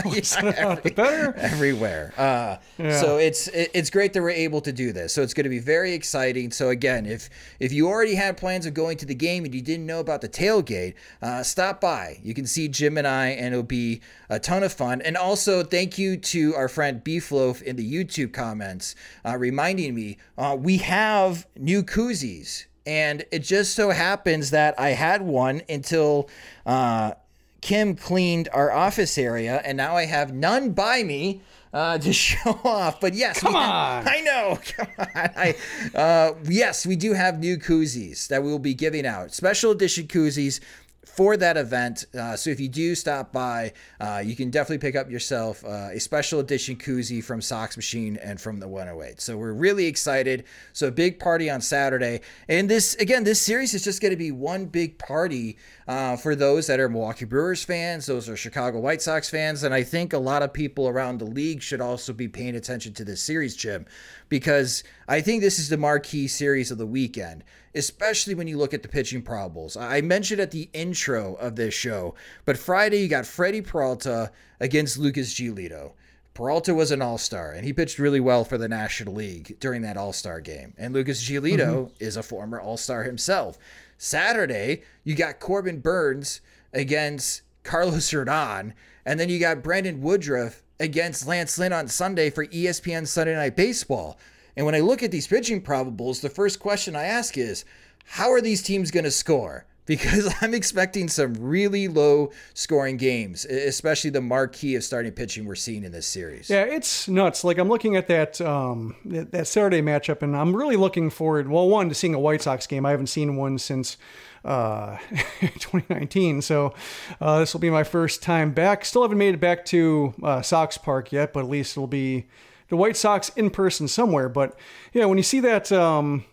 yeah, 0.06 0.74
better. 0.94 1.34
everywhere. 1.36 2.12
Uh, 2.16 2.56
So 3.00 3.16
it's 3.18 3.48
it- 3.48 3.70
it's 3.74 3.90
great 3.90 4.12
that 4.12 4.22
we're 4.22 4.30
able 4.30 4.60
to 4.60 4.72
do 4.72 4.92
this. 4.92 5.12
So 5.12 5.22
it's 5.22 5.34
going 5.34 5.44
to 5.44 5.50
be 5.50 5.58
very 5.58 5.92
exciting. 5.92 6.50
So 6.50 6.68
again, 6.68 7.06
if 7.06 7.30
if 7.60 7.72
you 7.72 7.88
already 7.88 8.14
had 8.14 8.36
plans 8.36 8.66
of 8.66 8.74
going 8.74 8.96
to 8.98 9.06
the 9.06 9.14
game 9.14 9.44
and 9.44 9.54
you 9.54 9.62
didn't 9.62 9.86
know 9.86 10.00
about 10.00 10.20
the 10.20 10.28
tailgate, 10.28 10.94
uh, 11.22 11.42
stop 11.42 11.80
by. 11.80 12.18
You 12.22 12.34
can 12.34 12.46
see 12.46 12.68
Jim 12.68 12.96
and 12.98 13.06
I, 13.06 13.28
and 13.28 13.48
it'll 13.54 13.62
be 13.62 14.00
a 14.28 14.38
ton 14.38 14.62
of 14.62 14.72
fun. 14.72 15.00
And 15.02 15.16
also, 15.16 15.62
thank 15.62 15.98
you 15.98 16.16
to 16.16 16.54
our 16.54 16.68
friend 16.68 17.02
Beefloaf 17.04 17.62
in 17.62 17.76
the 17.76 17.86
YouTube 17.94 18.32
comments, 18.32 18.94
uh, 19.24 19.36
reminding 19.36 19.94
me 19.94 20.18
uh, 20.38 20.56
we 20.58 20.78
have 20.78 21.31
new 21.56 21.82
koozies. 21.82 22.66
And 22.84 23.24
it 23.30 23.40
just 23.40 23.74
so 23.76 23.90
happens 23.90 24.50
that 24.50 24.74
I 24.78 24.90
had 24.90 25.22
one 25.22 25.62
until 25.68 26.28
uh, 26.66 27.12
Kim 27.60 27.94
cleaned 27.94 28.48
our 28.52 28.72
office 28.72 29.16
area, 29.16 29.62
and 29.64 29.76
now 29.76 29.94
I 29.96 30.06
have 30.06 30.32
none 30.34 30.72
by 30.72 31.04
me 31.04 31.42
uh, 31.72 31.98
to 31.98 32.12
show 32.26 32.58
off. 32.64 33.00
But 33.00 33.14
yes, 33.14 33.38
Come 33.38 33.52
we 33.52 33.58
have- 33.60 34.06
on. 34.06 34.12
I 34.12 34.20
know. 34.22 34.58
Come 34.76 34.88
on. 34.98 35.06
I, 35.14 35.54
uh, 35.94 36.32
yes, 36.48 36.84
we 36.84 36.96
do 36.96 37.12
have 37.12 37.38
new 37.38 37.56
koozies 37.56 38.26
that 38.28 38.42
we 38.42 38.50
will 38.50 38.58
be 38.58 38.74
giving 38.74 39.06
out, 39.06 39.32
special 39.32 39.70
edition 39.70 40.08
koozies 40.08 40.58
for 41.04 41.36
that 41.36 41.56
event. 41.56 42.06
Uh, 42.14 42.36
so 42.36 42.50
if 42.50 42.60
you 42.60 42.68
do 42.68 42.94
stop 42.94 43.32
by, 43.32 43.72
uh, 44.00 44.22
you 44.24 44.36
can 44.36 44.50
definitely 44.50 44.78
pick 44.78 44.94
up 44.96 45.10
yourself 45.10 45.64
uh, 45.64 45.88
a 45.92 45.98
special 45.98 46.40
edition 46.40 46.76
koozie 46.76 47.22
from 47.22 47.40
Sox 47.40 47.76
Machine 47.76 48.16
and 48.18 48.40
from 48.40 48.60
the 48.60 48.68
108. 48.68 49.20
So 49.20 49.36
we're 49.36 49.52
really 49.52 49.86
excited. 49.86 50.44
So 50.72 50.88
a 50.88 50.92
big 50.92 51.18
party 51.18 51.50
on 51.50 51.60
Saturday, 51.60 52.20
and 52.48 52.70
this 52.70 52.94
again, 52.96 53.24
this 53.24 53.40
series 53.40 53.74
is 53.74 53.82
just 53.82 54.00
going 54.00 54.10
to 54.10 54.16
be 54.16 54.30
one 54.30 54.66
big 54.66 54.98
party 54.98 55.58
uh, 55.88 56.16
for 56.16 56.36
those 56.36 56.68
that 56.68 56.78
are 56.78 56.88
Milwaukee 56.88 57.24
Brewers 57.24 57.64
fans, 57.64 58.06
those 58.06 58.28
are 58.28 58.36
Chicago 58.36 58.78
White 58.78 59.02
Sox 59.02 59.28
fans, 59.28 59.64
and 59.64 59.74
I 59.74 59.82
think 59.82 60.12
a 60.12 60.18
lot 60.18 60.42
of 60.42 60.52
people 60.52 60.88
around 60.88 61.18
the 61.18 61.24
league 61.24 61.60
should 61.60 61.80
also 61.80 62.12
be 62.12 62.28
paying 62.28 62.54
attention 62.54 62.94
to 62.94 63.04
this 63.04 63.20
series, 63.20 63.56
Jim, 63.56 63.86
because 64.28 64.84
I 65.12 65.20
think 65.20 65.42
this 65.42 65.58
is 65.58 65.68
the 65.68 65.76
marquee 65.76 66.26
series 66.26 66.70
of 66.70 66.78
the 66.78 66.86
weekend 66.86 67.44
especially 67.74 68.34
when 68.34 68.46
you 68.46 68.58
look 68.58 68.74
at 68.74 68.82
the 68.82 68.88
pitching 68.88 69.22
probables. 69.22 69.80
I 69.80 70.00
mentioned 70.00 70.40
at 70.40 70.50
the 70.50 70.68
intro 70.72 71.34
of 71.34 71.56
this 71.56 71.74
show, 71.74 72.14
but 72.44 72.58
Friday 72.58 72.98
you 72.98 73.08
got 73.08 73.26
Freddie 73.26 73.62
Peralta 73.62 74.30
against 74.60 74.98
Lucas 74.98 75.34
Giolito. 75.34 75.92
Peralta 76.34 76.74
was 76.74 76.90
an 76.90 77.02
all 77.02 77.18
star, 77.18 77.52
and 77.52 77.64
he 77.64 77.72
pitched 77.72 77.98
really 77.98 78.20
well 78.20 78.44
for 78.44 78.56
the 78.56 78.68
National 78.68 79.14
League 79.14 79.58
during 79.60 79.82
that 79.82 79.96
all 79.96 80.12
star 80.12 80.40
game. 80.40 80.74
And 80.78 80.94
Lucas 80.94 81.22
Giolito 81.22 81.58
mm-hmm. 81.58 81.94
is 81.98 82.16
a 82.16 82.22
former 82.22 82.60
all 82.60 82.76
star 82.76 83.02
himself. 83.02 83.58
Saturday, 83.98 84.82
you 85.04 85.14
got 85.14 85.40
Corbin 85.40 85.80
Burnes 85.80 86.40
against 86.72 87.42
Carlos 87.64 88.10
Rodon, 88.10 88.72
and 89.04 89.20
then 89.20 89.28
you 89.28 89.38
got 89.38 89.62
Brandon 89.62 90.00
Woodruff 90.00 90.62
against 90.80 91.26
Lance 91.26 91.58
Lynn 91.58 91.72
on 91.72 91.86
Sunday 91.86 92.30
for 92.30 92.46
ESPN 92.46 93.06
Sunday 93.06 93.34
Night 93.34 93.56
Baseball. 93.56 94.18
And 94.56 94.66
when 94.66 94.74
I 94.74 94.80
look 94.80 95.02
at 95.02 95.10
these 95.10 95.26
pitching 95.26 95.62
probables, 95.62 96.20
the 96.20 96.28
first 96.28 96.60
question 96.60 96.94
I 96.94 97.04
ask 97.04 97.38
is, 97.38 97.64
how 98.04 98.30
are 98.30 98.40
these 98.40 98.62
teams 98.62 98.90
going 98.90 99.04
to 99.04 99.10
score? 99.10 99.66
Because 99.84 100.32
I'm 100.40 100.54
expecting 100.54 101.08
some 101.08 101.34
really 101.34 101.88
low 101.88 102.30
scoring 102.54 102.96
games, 102.98 103.44
especially 103.44 104.10
the 104.10 104.20
marquee 104.20 104.76
of 104.76 104.84
starting 104.84 105.10
pitching 105.10 105.44
we're 105.44 105.56
seeing 105.56 105.82
in 105.82 105.90
this 105.90 106.06
series. 106.06 106.48
Yeah, 106.48 106.62
it's 106.62 107.08
nuts. 107.08 107.42
Like 107.42 107.58
I'm 107.58 107.68
looking 107.68 107.96
at 107.96 108.06
that 108.06 108.40
um, 108.40 108.94
that 109.04 109.48
Saturday 109.48 109.82
matchup, 109.82 110.22
and 110.22 110.36
I'm 110.36 110.54
really 110.54 110.76
looking 110.76 111.10
forward. 111.10 111.48
Well, 111.48 111.68
one 111.68 111.88
to 111.88 111.96
seeing 111.96 112.14
a 112.14 112.20
White 112.20 112.42
Sox 112.42 112.64
game. 112.68 112.86
I 112.86 112.92
haven't 112.92 113.08
seen 113.08 113.34
one 113.34 113.58
since 113.58 113.96
uh, 114.44 114.98
2019, 115.40 116.42
so 116.42 116.74
uh, 117.20 117.40
this 117.40 117.52
will 117.52 117.60
be 117.60 117.68
my 117.68 117.82
first 117.82 118.22
time 118.22 118.52
back. 118.52 118.84
Still 118.84 119.02
haven't 119.02 119.18
made 119.18 119.34
it 119.34 119.40
back 119.40 119.64
to 119.66 120.14
uh, 120.22 120.42
Sox 120.42 120.78
Park 120.78 121.10
yet, 121.10 121.32
but 121.32 121.40
at 121.40 121.50
least 121.50 121.76
it'll 121.76 121.88
be 121.88 122.28
the 122.72 122.76
White 122.78 122.96
Sox 122.96 123.28
in 123.36 123.50
person 123.50 123.86
somewhere. 123.86 124.30
But 124.30 124.58
yeah, 124.94 125.04
when 125.04 125.18
you 125.18 125.22
see 125.22 125.40
that. 125.40 125.70
Um, 125.70 126.24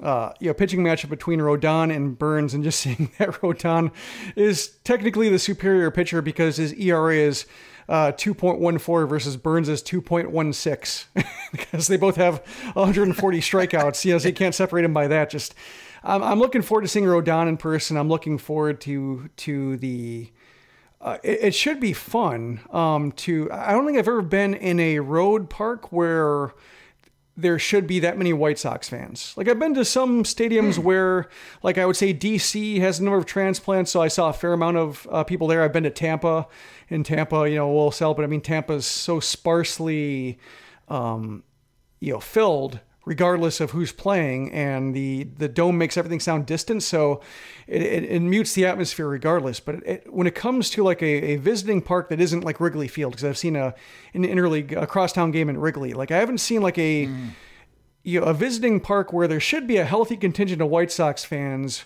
uh, 0.00 0.32
you 0.38 0.46
know, 0.46 0.54
pitching 0.54 0.78
matchup 0.78 1.08
between 1.08 1.40
Rodon 1.40 1.92
and 1.92 2.16
Burnes, 2.16 2.54
and 2.54 2.62
just 2.62 2.78
seeing 2.82 3.10
that 3.18 3.30
Rodon 3.30 3.90
is 4.36 4.68
technically 4.84 5.28
the 5.28 5.40
superior 5.40 5.90
pitcher 5.90 6.22
because 6.22 6.56
his 6.56 6.72
ERA 6.74 7.16
is 7.16 7.46
uh, 7.88 8.12
2.14 8.12 9.08
versus 9.08 9.36
Burnes 9.36 9.68
is 9.68 9.82
2.16 9.82 11.06
because 11.50 11.88
they 11.88 11.96
both 11.96 12.14
have 12.14 12.46
140 12.74 13.40
strikeouts. 13.40 14.04
You 14.04 14.12
know, 14.12 14.18
so 14.18 14.28
you 14.28 14.34
can't 14.34 14.54
separate 14.54 14.82
them 14.82 14.94
by 14.94 15.08
that. 15.08 15.30
Just, 15.30 15.56
I'm, 16.04 16.22
I'm 16.22 16.38
looking 16.38 16.62
forward 16.62 16.82
to 16.82 16.88
seeing 16.88 17.06
Rodon 17.06 17.48
in 17.48 17.56
person. 17.56 17.96
I'm 17.96 18.08
looking 18.08 18.38
forward 18.38 18.80
to 18.82 19.28
to 19.38 19.76
the. 19.78 20.30
Uh, 21.00 21.18
it, 21.22 21.38
it 21.42 21.54
should 21.54 21.80
be 21.80 21.92
fun. 21.92 22.60
Um, 22.70 23.12
to 23.12 23.50
I 23.52 23.72
don't 23.72 23.86
think 23.86 23.98
I've 23.98 24.08
ever 24.08 24.22
been 24.22 24.54
in 24.54 24.80
a 24.80 24.98
road 24.98 25.48
park 25.48 25.92
where 25.92 26.52
there 27.38 27.58
should 27.58 27.86
be 27.86 28.00
that 28.00 28.18
many 28.18 28.32
White 28.32 28.58
Sox 28.58 28.88
fans. 28.88 29.32
Like 29.36 29.48
I've 29.48 29.60
been 29.60 29.74
to 29.74 29.84
some 29.84 30.24
stadiums 30.24 30.76
where, 30.76 31.28
like 31.62 31.78
I 31.78 31.86
would 31.86 31.94
say, 31.94 32.12
DC 32.12 32.80
has 32.80 32.98
a 32.98 33.04
number 33.04 33.16
of 33.16 33.26
transplants, 33.26 33.92
so 33.92 34.02
I 34.02 34.08
saw 34.08 34.30
a 34.30 34.32
fair 34.32 34.52
amount 34.52 34.76
of 34.76 35.06
uh, 35.08 35.22
people 35.22 35.46
there. 35.46 35.62
I've 35.62 35.72
been 35.72 35.84
to 35.84 35.90
Tampa. 35.90 36.48
In 36.88 37.04
Tampa, 37.04 37.48
you 37.48 37.54
know, 37.54 37.72
we'll 37.72 37.92
sell, 37.92 38.12
but 38.12 38.24
I 38.24 38.26
mean, 38.26 38.40
Tampa's 38.40 38.86
so 38.86 39.20
sparsely, 39.20 40.40
um, 40.88 41.44
you 42.00 42.12
know, 42.12 42.18
filled 42.18 42.80
regardless 43.08 43.58
of 43.58 43.70
who's 43.70 43.90
playing, 43.90 44.52
and 44.52 44.94
the 44.94 45.24
the 45.38 45.48
dome 45.48 45.78
makes 45.78 45.96
everything 45.96 46.20
sound 46.20 46.44
distant, 46.44 46.82
so 46.82 47.22
it, 47.66 47.80
it, 47.80 48.04
it 48.04 48.20
mutes 48.20 48.52
the 48.52 48.66
atmosphere 48.66 49.08
regardless. 49.08 49.60
But 49.60 49.76
it, 49.86 50.12
when 50.12 50.26
it 50.26 50.34
comes 50.34 50.68
to 50.70 50.84
like 50.84 51.00
a, 51.02 51.32
a 51.32 51.36
visiting 51.36 51.80
park 51.80 52.10
that 52.10 52.20
isn't 52.20 52.44
like 52.44 52.60
Wrigley 52.60 52.86
Field, 52.86 53.12
because 53.12 53.24
I've 53.24 53.38
seen 53.38 53.56
a 53.56 53.74
an 54.12 54.24
interleague 54.24 54.76
a 54.76 54.86
crosstown 54.86 55.30
game 55.30 55.48
in 55.48 55.58
Wrigley, 55.58 55.94
like 55.94 56.10
I 56.10 56.18
haven't 56.18 56.38
seen 56.38 56.60
like 56.60 56.78
a 56.78 57.08
you 58.02 58.20
know, 58.20 58.26
a 58.26 58.34
visiting 58.34 58.78
park 58.78 59.12
where 59.12 59.26
there 59.26 59.40
should 59.40 59.66
be 59.66 59.78
a 59.78 59.84
healthy 59.84 60.16
contingent 60.16 60.60
of 60.60 60.68
White 60.68 60.92
Sox 60.92 61.24
fans 61.24 61.84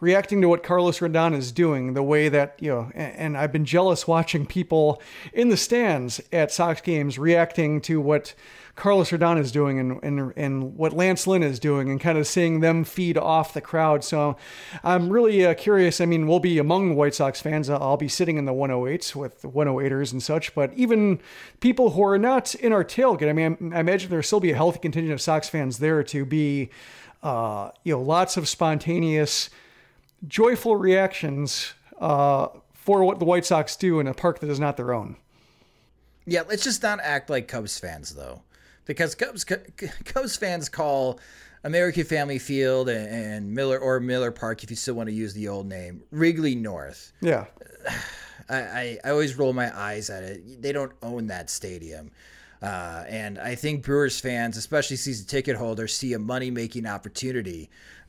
reacting 0.00 0.40
to 0.40 0.48
what 0.48 0.62
Carlos 0.62 0.98
Rodon 0.98 1.34
is 1.34 1.52
doing, 1.52 1.94
the 1.94 2.02
way 2.02 2.28
that, 2.28 2.56
you 2.60 2.68
know, 2.68 2.90
and, 2.94 3.16
and 3.16 3.38
I've 3.38 3.52
been 3.52 3.64
jealous 3.64 4.08
watching 4.08 4.44
people 4.44 5.00
in 5.32 5.48
the 5.50 5.56
stands 5.56 6.20
at 6.32 6.52
Sox 6.52 6.80
games 6.80 7.18
reacting 7.18 7.80
to 7.82 8.00
what 8.00 8.34
Carlos 8.76 9.10
Rodon 9.10 9.38
is 9.38 9.52
doing 9.52 9.78
and, 9.78 10.02
and, 10.02 10.32
and 10.36 10.76
what 10.76 10.92
Lance 10.92 11.26
Lynn 11.26 11.42
is 11.42 11.60
doing 11.60 11.88
and 11.88 12.00
kind 12.00 12.18
of 12.18 12.26
seeing 12.26 12.60
them 12.60 12.82
feed 12.82 13.16
off 13.16 13.54
the 13.54 13.60
crowd. 13.60 14.02
So 14.02 14.36
I'm 14.82 15.10
really 15.10 15.46
uh, 15.46 15.54
curious. 15.54 16.00
I 16.00 16.06
mean, 16.06 16.26
we'll 16.26 16.40
be 16.40 16.58
among 16.58 16.96
White 16.96 17.14
Sox 17.14 17.40
fans. 17.40 17.70
I'll 17.70 17.96
be 17.96 18.08
sitting 18.08 18.36
in 18.36 18.46
the 18.46 18.52
108s 18.52 19.14
with 19.14 19.42
the 19.42 19.48
108ers 19.48 20.12
and 20.12 20.22
such, 20.22 20.54
but 20.54 20.72
even 20.74 21.20
people 21.60 21.90
who 21.90 22.02
are 22.02 22.18
not 22.18 22.54
in 22.56 22.72
our 22.72 22.84
tailgate, 22.84 23.28
I 23.28 23.32
mean, 23.32 23.72
I 23.72 23.80
imagine 23.80 24.10
there'll 24.10 24.24
still 24.24 24.40
be 24.40 24.50
a 24.50 24.56
healthy 24.56 24.80
contingent 24.80 25.12
of 25.12 25.20
Sox 25.20 25.48
fans 25.48 25.78
there 25.78 26.02
to 26.02 26.24
be, 26.24 26.70
uh, 27.22 27.70
you 27.84 27.94
know, 27.94 28.02
lots 28.02 28.36
of 28.36 28.48
spontaneous, 28.48 29.50
joyful 30.26 30.76
reactions 30.76 31.74
uh, 32.00 32.48
for 32.72 33.04
what 33.04 33.18
the 33.18 33.24
White 33.24 33.46
Sox 33.46 33.76
do 33.76 34.00
in 34.00 34.06
a 34.06 34.14
park 34.14 34.40
that 34.40 34.50
is 34.50 34.58
not 34.58 34.76
their 34.76 34.92
own. 34.92 35.16
Yeah, 36.26 36.42
let's 36.48 36.64
just 36.64 36.82
not 36.82 37.00
act 37.02 37.30
like 37.30 37.48
Cubs 37.48 37.78
fans 37.78 38.14
though, 38.14 38.42
because 38.84 39.14
Cubs 39.14 39.44
Cubs 39.44 40.36
fans 40.36 40.68
call 40.68 41.20
American 41.64 42.04
Family 42.04 42.38
Field 42.38 42.88
and, 42.88 43.08
and 43.08 43.54
Miller 43.54 43.78
or 43.78 44.00
Miller 44.00 44.30
Park, 44.30 44.62
if 44.62 44.70
you 44.70 44.76
still 44.76 44.94
want 44.94 45.08
to 45.08 45.14
use 45.14 45.34
the 45.34 45.48
old 45.48 45.66
name, 45.66 46.02
Wrigley 46.10 46.54
North. 46.54 47.12
Yeah. 47.20 47.46
I, 48.48 48.56
I, 48.56 48.98
I 49.04 49.10
always 49.10 49.36
roll 49.36 49.52
my 49.52 49.76
eyes 49.76 50.10
at 50.10 50.22
it. 50.22 50.62
They 50.62 50.72
don't 50.72 50.92
own 51.02 51.28
that 51.28 51.48
stadium. 51.48 52.10
Uh, 52.62 53.04
and 53.08 53.38
I 53.38 53.56
think 53.56 53.84
Brewers 53.84 54.20
fans, 54.20 54.56
especially 54.56 54.96
season 54.96 55.26
ticket 55.26 55.56
holders, 55.56 55.94
see 55.94 56.14
a 56.14 56.18
money 56.18 56.50
making 56.50 56.86
opportunity 56.86 57.68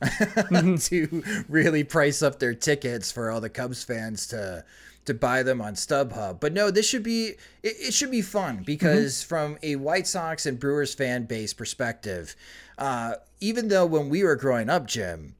to 0.80 1.22
really 1.48 1.84
price 1.84 2.22
up 2.22 2.38
their 2.38 2.54
tickets 2.54 3.12
for 3.12 3.30
all 3.30 3.40
the 3.40 3.50
Cubs 3.50 3.84
fans 3.84 4.26
to 4.28 4.64
to 5.06 5.14
buy 5.14 5.42
them 5.42 5.60
on 5.60 5.74
StubHub. 5.74 6.40
But 6.40 6.52
no, 6.52 6.70
this 6.70 6.88
should 6.88 7.02
be 7.02 7.28
it, 7.62 7.74
it 7.78 7.94
should 7.94 8.10
be 8.10 8.22
fun 8.22 8.62
because 8.64 9.22
from 9.22 9.58
a 9.62 9.76
White 9.76 10.06
Sox 10.06 10.46
and 10.46 10.58
Brewers 10.60 10.94
fan 10.94 11.24
base 11.24 11.54
perspective, 11.54 12.36
uh, 12.78 13.14
even 13.40 13.68
though 13.68 13.86
when 13.86 14.08
we 14.08 14.22
were 14.22 14.36
growing 14.36 14.68
up, 14.68 14.86
Jim, 14.86 15.34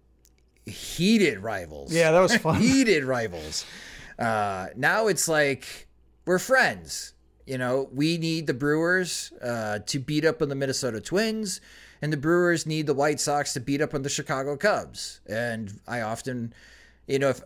heated 0.65 1.39
rivals. 1.39 1.93
Yeah, 1.93 2.11
that 2.13 2.21
was 2.21 2.37
fun. 2.39 2.61
heated 2.61 3.05
rivals. 3.05 3.65
Uh, 4.19 4.69
now 4.77 5.07
it's 5.09 5.29
like 5.29 5.87
we're 6.25 6.39
friends. 6.39 7.13
You 7.47 7.59
know, 7.59 7.89
we 7.93 8.19
need 8.19 8.49
the 8.49 8.55
Brewers 8.55 9.33
uh, 9.41 9.79
to 9.87 10.01
beat 10.01 10.25
up 10.25 10.43
on 10.43 10.49
the 10.49 10.57
Minnesota 10.57 11.01
Twins, 11.01 11.61
and 12.03 12.13
the 12.13 12.17
Brewers 12.17 12.67
need 12.67 12.87
the 12.89 12.95
White 12.95 13.21
Sox 13.21 13.53
to 13.53 13.61
beat 13.61 13.81
up 13.81 13.95
on 13.95 14.03
the 14.03 14.09
Chicago 14.09 14.57
Cubs. 14.57 15.21
And 15.29 15.79
I 15.87 16.01
often, 16.01 16.53
you 17.07 17.19
know, 17.21 17.29
if 17.29 17.41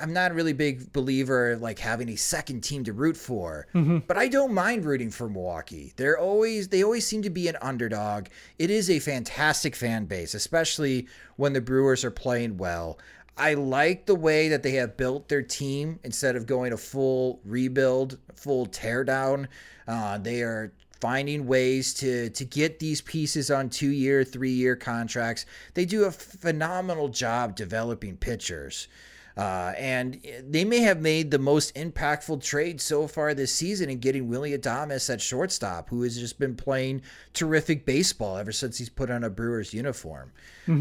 I'm 0.00 0.12
not 0.12 0.30
a 0.30 0.34
really 0.34 0.52
big 0.52 0.92
believer 0.92 1.56
like 1.56 1.78
having 1.78 2.08
a 2.08 2.16
second 2.16 2.62
team 2.62 2.84
to 2.84 2.92
root 2.92 3.16
for, 3.16 3.66
but 4.06 4.16
I 4.16 4.28
don't 4.28 4.54
mind 4.54 4.84
rooting 4.84 5.10
for 5.10 5.28
Milwaukee. 5.28 5.92
They're 5.96 6.18
always 6.18 6.68
they 6.68 6.84
always 6.84 7.06
seem 7.06 7.22
to 7.22 7.30
be 7.30 7.48
an 7.48 7.56
underdog. 7.60 8.26
It 8.58 8.70
is 8.70 8.88
a 8.88 8.98
fantastic 9.00 9.74
fan 9.74 10.04
base, 10.04 10.34
especially 10.34 11.08
when 11.36 11.52
the 11.52 11.60
Brewers 11.60 12.04
are 12.04 12.10
playing 12.12 12.58
well. 12.58 12.98
I 13.36 13.54
like 13.54 14.06
the 14.06 14.14
way 14.14 14.48
that 14.50 14.62
they 14.62 14.72
have 14.72 14.96
built 14.96 15.28
their 15.28 15.42
team 15.42 15.98
instead 16.04 16.36
of 16.36 16.46
going 16.46 16.72
a 16.72 16.76
full 16.76 17.40
rebuild, 17.44 18.18
full 18.34 18.66
teardown. 18.66 19.48
Uh, 19.88 20.18
they 20.18 20.42
are 20.42 20.72
finding 21.02 21.48
ways 21.48 21.92
to 21.92 22.30
to 22.30 22.44
get 22.44 22.78
these 22.78 23.00
pieces 23.00 23.50
on 23.50 23.68
two 23.68 23.90
year, 23.90 24.22
three 24.22 24.52
year 24.52 24.76
contracts. 24.76 25.44
They 25.74 25.84
do 25.84 26.04
a 26.04 26.12
phenomenal 26.12 27.08
job 27.08 27.56
developing 27.56 28.16
pitchers. 28.16 28.86
Uh, 29.34 29.72
and 29.78 30.20
they 30.46 30.62
may 30.62 30.80
have 30.80 31.00
made 31.00 31.30
the 31.30 31.38
most 31.38 31.74
impactful 31.74 32.44
trade 32.44 32.78
so 32.80 33.08
far 33.08 33.32
this 33.32 33.50
season 33.52 33.88
in 33.88 33.98
getting 33.98 34.28
Willy 34.28 34.56
Adames 34.56 35.08
at 35.10 35.22
shortstop, 35.22 35.88
who 35.88 36.02
has 36.02 36.18
just 36.18 36.38
been 36.38 36.54
playing 36.54 37.00
terrific 37.32 37.86
baseball 37.86 38.36
ever 38.36 38.52
since 38.52 38.76
he's 38.76 38.90
put 38.90 39.10
on 39.10 39.24
a 39.24 39.30
Brewers 39.30 39.72
uniform. 39.72 40.30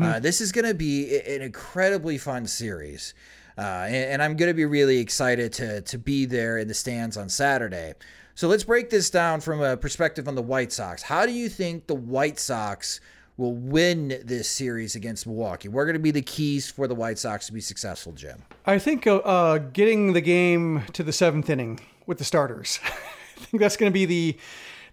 Uh, 0.04 0.20
this 0.20 0.42
is 0.42 0.52
going 0.52 0.68
to 0.68 0.74
be 0.74 1.18
an 1.22 1.42
incredibly 1.42 2.18
fun 2.18 2.46
series. 2.46 3.14
Uh, 3.58 3.86
and, 3.88 3.96
and 3.96 4.22
I'm 4.22 4.36
going 4.36 4.50
to 4.50 4.54
be 4.54 4.66
really 4.66 4.98
excited 5.00 5.54
to, 5.54 5.82
to 5.82 5.98
be 5.98 6.26
there 6.26 6.58
in 6.58 6.68
the 6.68 6.74
stands 6.74 7.16
on 7.16 7.30
Saturday. 7.30 7.94
So 8.42 8.48
let's 8.48 8.64
break 8.64 8.90
this 8.90 9.12
down 9.12 9.40
from 9.40 9.62
a 9.62 9.78
perspective 9.78 10.28
on 10.28 10.34
the 10.34 10.42
White 10.42 10.72
Sox. 10.72 11.04
How 11.04 11.28
do 11.28 11.32
you 11.32 11.48
think 11.48 11.86
the 11.86 11.94
White 11.94 12.40
Sox 12.40 13.00
will 13.38 13.54
win 13.54 14.20
this 14.26 14.50
series 14.50 14.96
against 14.96 15.28
Milwaukee? 15.28 15.68
What 15.68 15.82
are 15.82 15.86
going 15.86 15.94
to 15.94 16.00
be 16.00 16.10
the 16.10 16.24
keys 16.24 16.68
for 16.68 16.88
the 16.88 16.96
White 16.96 17.20
Sox 17.20 17.46
to 17.46 17.54
be 17.54 17.62
successful, 17.62 18.14
Jim? 18.14 18.42
I 18.66 18.80
think 18.80 19.06
uh, 19.06 19.18
uh, 19.18 19.60
getting 19.60 20.14
the 20.14 20.22
game 20.22 20.82
to 20.94 21.04
the 21.04 21.14
seventh 21.14 21.52
inning 21.52 21.82
with 22.08 22.18
the 22.18 22.24
starters. 22.24 22.80
I 22.84 23.42
think 23.42 23.62
that's 23.62 23.78
going 23.78 23.92
to 23.92 23.94
be 23.94 24.06
the 24.06 24.40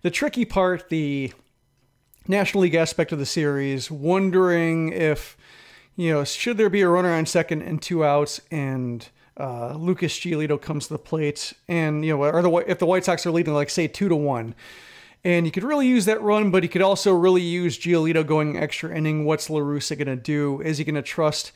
the 0.02 0.10
tricky 0.10 0.44
part, 0.44 0.90
the 0.90 1.32
National 2.26 2.64
League 2.64 2.74
aspect 2.74 3.12
of 3.12 3.18
the 3.18 3.24
series. 3.24 3.90
Wondering 3.90 4.92
if 4.92 5.38
you 5.96 6.12
know 6.12 6.22
should 6.22 6.58
there 6.58 6.68
be 6.68 6.82
a 6.82 6.88
runner 6.90 7.14
on 7.14 7.24
second 7.24 7.62
and 7.62 7.80
two 7.80 8.04
outs, 8.04 8.42
and 8.50 9.08
uh, 9.38 9.74
Lucas 9.74 10.18
Giolito 10.18 10.60
comes 10.60 10.88
to 10.88 10.94
the 10.94 10.98
plate, 10.98 11.52
and 11.68 12.04
you 12.04 12.16
know, 12.16 12.24
or 12.24 12.42
the 12.42 12.50
if 12.70 12.78
the 12.78 12.86
White 12.86 13.04
Sox 13.04 13.24
are 13.24 13.30
leading 13.30 13.54
like 13.54 13.70
say 13.70 13.86
two 13.86 14.08
to 14.08 14.16
one. 14.16 14.54
And 15.24 15.46
you 15.46 15.52
could 15.52 15.64
really 15.64 15.86
use 15.86 16.04
that 16.04 16.22
run, 16.22 16.50
but 16.50 16.62
you 16.62 16.68
could 16.68 16.82
also 16.82 17.12
really 17.12 17.42
use 17.42 17.76
Giolito 17.76 18.24
going 18.24 18.56
extra 18.56 18.96
inning. 18.96 19.24
What's 19.24 19.48
LaRussa 19.48 19.96
going 19.96 20.06
to 20.06 20.16
do? 20.16 20.60
Is 20.60 20.78
he 20.78 20.84
going 20.84 20.94
to 20.94 21.02
trust 21.02 21.50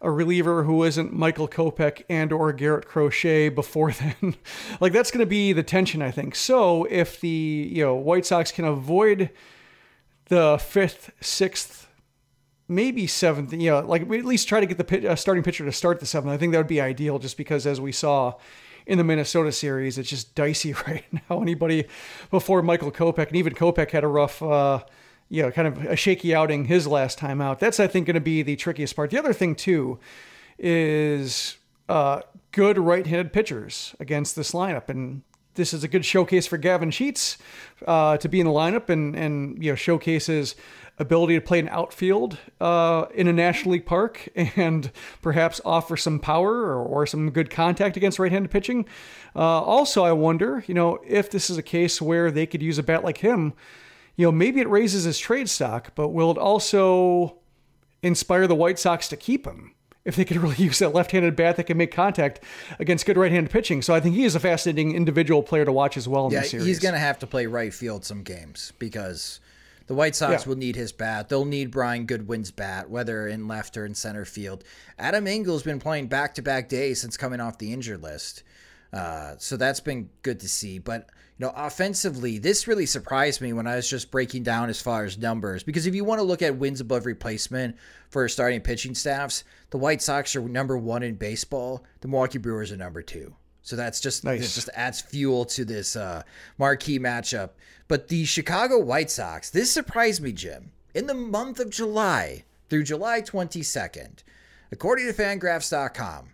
a 0.00 0.10
reliever 0.10 0.62
who 0.62 0.84
isn't 0.84 1.12
Michael 1.12 1.48
Kopech 1.48 2.04
and 2.08 2.32
or 2.32 2.52
Garrett 2.52 2.86
Crochet 2.86 3.48
before 3.48 3.90
then? 4.22 4.36
like 4.80 4.92
that's 4.92 5.10
going 5.10 5.20
to 5.20 5.26
be 5.26 5.52
the 5.52 5.64
tension, 5.64 6.00
I 6.00 6.12
think. 6.12 6.36
So 6.36 6.84
if 6.84 7.20
the 7.20 7.28
you 7.28 7.84
know 7.84 7.96
White 7.96 8.26
Sox 8.26 8.52
can 8.52 8.64
avoid 8.64 9.30
the 10.26 10.58
fifth, 10.58 11.10
sixth, 11.20 11.87
maybe 12.68 13.06
seventh, 13.06 13.52
you 13.52 13.70
know, 13.70 13.80
like 13.80 14.08
we 14.08 14.18
at 14.18 14.24
least 14.24 14.46
try 14.46 14.60
to 14.60 14.66
get 14.66 14.78
the 14.78 14.84
pit, 14.84 15.04
uh, 15.04 15.16
starting 15.16 15.42
pitcher 15.42 15.64
to 15.64 15.72
start 15.72 16.00
the 16.00 16.06
seventh. 16.06 16.32
I 16.32 16.36
think 16.36 16.52
that 16.52 16.58
would 16.58 16.66
be 16.66 16.80
ideal, 16.80 17.18
just 17.18 17.36
because 17.36 17.66
as 17.66 17.80
we 17.80 17.92
saw 17.92 18.34
in 18.86 18.98
the 18.98 19.04
Minnesota 19.04 19.50
series, 19.52 19.98
it's 19.98 20.10
just 20.10 20.34
dicey 20.34 20.72
right 20.86 21.04
now. 21.12 21.40
Anybody 21.40 21.86
before 22.30 22.62
Michael 22.62 22.92
Kopech, 22.92 23.28
and 23.28 23.36
even 23.36 23.54
Kopech 23.54 23.90
had 23.90 24.04
a 24.04 24.08
rough, 24.08 24.42
uh, 24.42 24.84
you 25.28 25.42
know, 25.42 25.50
kind 25.50 25.68
of 25.68 25.84
a 25.84 25.96
shaky 25.96 26.34
outing 26.34 26.66
his 26.66 26.86
last 26.86 27.18
time 27.18 27.40
out. 27.40 27.58
That's, 27.58 27.80
I 27.80 27.86
think, 27.86 28.06
going 28.06 28.14
to 28.14 28.20
be 28.20 28.42
the 28.42 28.56
trickiest 28.56 28.94
part. 28.94 29.10
The 29.10 29.18
other 29.18 29.32
thing, 29.32 29.54
too, 29.54 29.98
is 30.58 31.56
uh, 31.88 32.22
good 32.52 32.78
right 32.78 33.06
handed 33.06 33.32
pitchers 33.32 33.94
against 34.00 34.36
this 34.36 34.52
lineup. 34.52 34.88
And 34.88 35.22
this 35.54 35.74
is 35.74 35.84
a 35.84 35.88
good 35.88 36.04
showcase 36.04 36.46
for 36.46 36.56
Gavin 36.56 36.90
Sheets 36.90 37.36
uh, 37.86 38.16
to 38.18 38.28
be 38.28 38.40
in 38.40 38.46
the 38.46 38.52
lineup 38.52 38.88
and, 38.88 39.14
and 39.14 39.62
you 39.62 39.72
know, 39.72 39.76
showcases 39.76 40.54
ability 40.98 41.34
to 41.34 41.40
play 41.40 41.58
an 41.58 41.68
outfield 41.68 42.38
uh, 42.60 43.06
in 43.14 43.28
a 43.28 43.32
National 43.32 43.72
League 43.72 43.86
park 43.86 44.28
and 44.36 44.90
perhaps 45.22 45.60
offer 45.64 45.96
some 45.96 46.18
power 46.18 46.52
or, 46.52 46.82
or 46.82 47.06
some 47.06 47.30
good 47.30 47.50
contact 47.50 47.96
against 47.96 48.18
right-handed 48.18 48.50
pitching. 48.50 48.86
Uh, 49.34 49.62
also, 49.62 50.04
I 50.04 50.12
wonder, 50.12 50.64
you 50.66 50.74
know, 50.74 50.98
if 51.06 51.30
this 51.30 51.50
is 51.50 51.56
a 51.56 51.62
case 51.62 52.02
where 52.02 52.30
they 52.30 52.46
could 52.46 52.62
use 52.62 52.78
a 52.78 52.82
bat 52.82 53.04
like 53.04 53.18
him, 53.18 53.54
you 54.16 54.26
know, 54.26 54.32
maybe 54.32 54.60
it 54.60 54.68
raises 54.68 55.04
his 55.04 55.18
trade 55.18 55.48
stock, 55.48 55.92
but 55.94 56.08
will 56.08 56.30
it 56.30 56.38
also 56.38 57.38
inspire 58.02 58.46
the 58.46 58.54
White 58.54 58.78
Sox 58.78 59.08
to 59.08 59.16
keep 59.16 59.46
him? 59.46 59.74
If 60.04 60.16
they 60.16 60.24
could 60.24 60.36
really 60.42 60.56
use 60.56 60.78
that 60.80 60.94
left-handed 60.94 61.36
bat 61.36 61.56
that 61.56 61.64
can 61.64 61.76
make 61.76 61.92
contact 61.92 62.42
against 62.80 63.06
good 63.06 63.16
right-handed 63.16 63.52
pitching, 63.52 63.82
so 63.82 63.94
I 63.94 64.00
think 64.00 64.16
he 64.16 64.24
is 64.24 64.34
a 64.34 64.40
fascinating 64.40 64.94
individual 64.94 65.42
player 65.42 65.64
to 65.64 65.72
watch 65.72 65.96
as 65.96 66.08
well 66.08 66.26
in 66.26 66.32
yeah, 66.32 66.40
this 66.40 66.50
series. 66.50 66.66
he's 66.66 66.78
going 66.80 66.94
to 66.94 66.98
have 67.00 67.18
to 67.20 67.26
play 67.26 67.46
right 67.46 67.72
field 67.72 68.04
some 68.04 68.22
games 68.22 68.72
because 68.78 69.38
the 69.88 69.94
White 69.94 70.14
Sox 70.14 70.44
Yeah. 70.44 70.48
will 70.48 70.56
need 70.56 70.76
his 70.76 70.92
bat. 70.92 71.28
They'll 71.28 71.44
need 71.44 71.70
Brian 71.72 72.06
Goodwin's 72.06 72.50
bat, 72.52 72.88
whether 72.88 73.26
in 73.26 73.48
left 73.48 73.76
or 73.76 73.84
in 73.84 73.94
center 73.94 74.24
field. 74.24 74.62
Adam 74.98 75.26
Engel's 75.26 75.62
been 75.64 75.80
playing 75.80 76.06
back 76.06 76.34
to 76.36 76.42
back 76.42 76.68
days 76.68 77.00
since 77.00 77.16
coming 77.16 77.40
off 77.40 77.58
the 77.58 77.72
injured 77.72 78.02
list. 78.02 78.42
Uh, 78.92 79.34
so 79.38 79.56
that's 79.56 79.80
been 79.80 80.08
good 80.22 80.40
to 80.40 80.48
see. 80.48 80.78
But, 80.78 81.10
you 81.38 81.44
know, 81.46 81.52
offensively, 81.54 82.38
this 82.38 82.66
really 82.66 82.86
surprised 82.86 83.40
me 83.40 83.52
when 83.52 83.66
I 83.66 83.76
was 83.76 83.88
just 83.88 84.10
breaking 84.10 84.44
down 84.44 84.70
as 84.70 84.80
far 84.80 85.04
as 85.04 85.18
numbers. 85.18 85.62
Because 85.62 85.86
if 85.86 85.94
you 85.94 86.04
want 86.04 86.20
to 86.20 86.24
look 86.24 86.40
at 86.40 86.56
wins 86.56 86.80
above 86.80 87.04
replacement 87.04 87.76
for 88.08 88.26
starting 88.28 88.60
pitching 88.62 88.94
staffs, 88.94 89.44
the 89.70 89.78
White 89.78 90.00
Sox 90.00 90.34
are 90.36 90.40
number 90.40 90.78
one 90.78 91.02
in 91.02 91.16
baseball. 91.16 91.84
The 92.00 92.08
Milwaukee 92.08 92.38
Brewers 92.38 92.72
are 92.72 92.76
number 92.78 93.02
two. 93.02 93.34
So 93.62 93.76
that's 93.76 94.00
just 94.00 94.24
Nice. 94.24 94.40
it 94.40 94.54
just 94.54 94.70
adds 94.74 95.00
fuel 95.00 95.44
to 95.46 95.64
this 95.64 95.94
uh, 95.96 96.22
marquee 96.56 96.98
matchup. 96.98 97.50
But 97.86 98.08
the 98.08 98.24
Chicago 98.24 98.78
White 98.78 99.10
Sox, 99.10 99.50
this 99.50 99.70
surprised 99.70 100.22
me, 100.22 100.32
Jim. 100.32 100.70
In 100.94 101.06
the 101.06 101.14
month 101.14 101.60
of 101.60 101.70
July 101.70 102.44
through 102.70 102.84
July 102.84 103.20
22nd, 103.22 104.22
according 104.72 105.06
to 105.06 105.12
Fangraphs.com, 105.12 106.30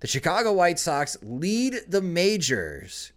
the 0.00 0.06
Chicago 0.06 0.52
White 0.52 0.78
Sox 0.78 1.16
lead 1.22 1.74
the 1.88 2.00
majors 2.00 3.12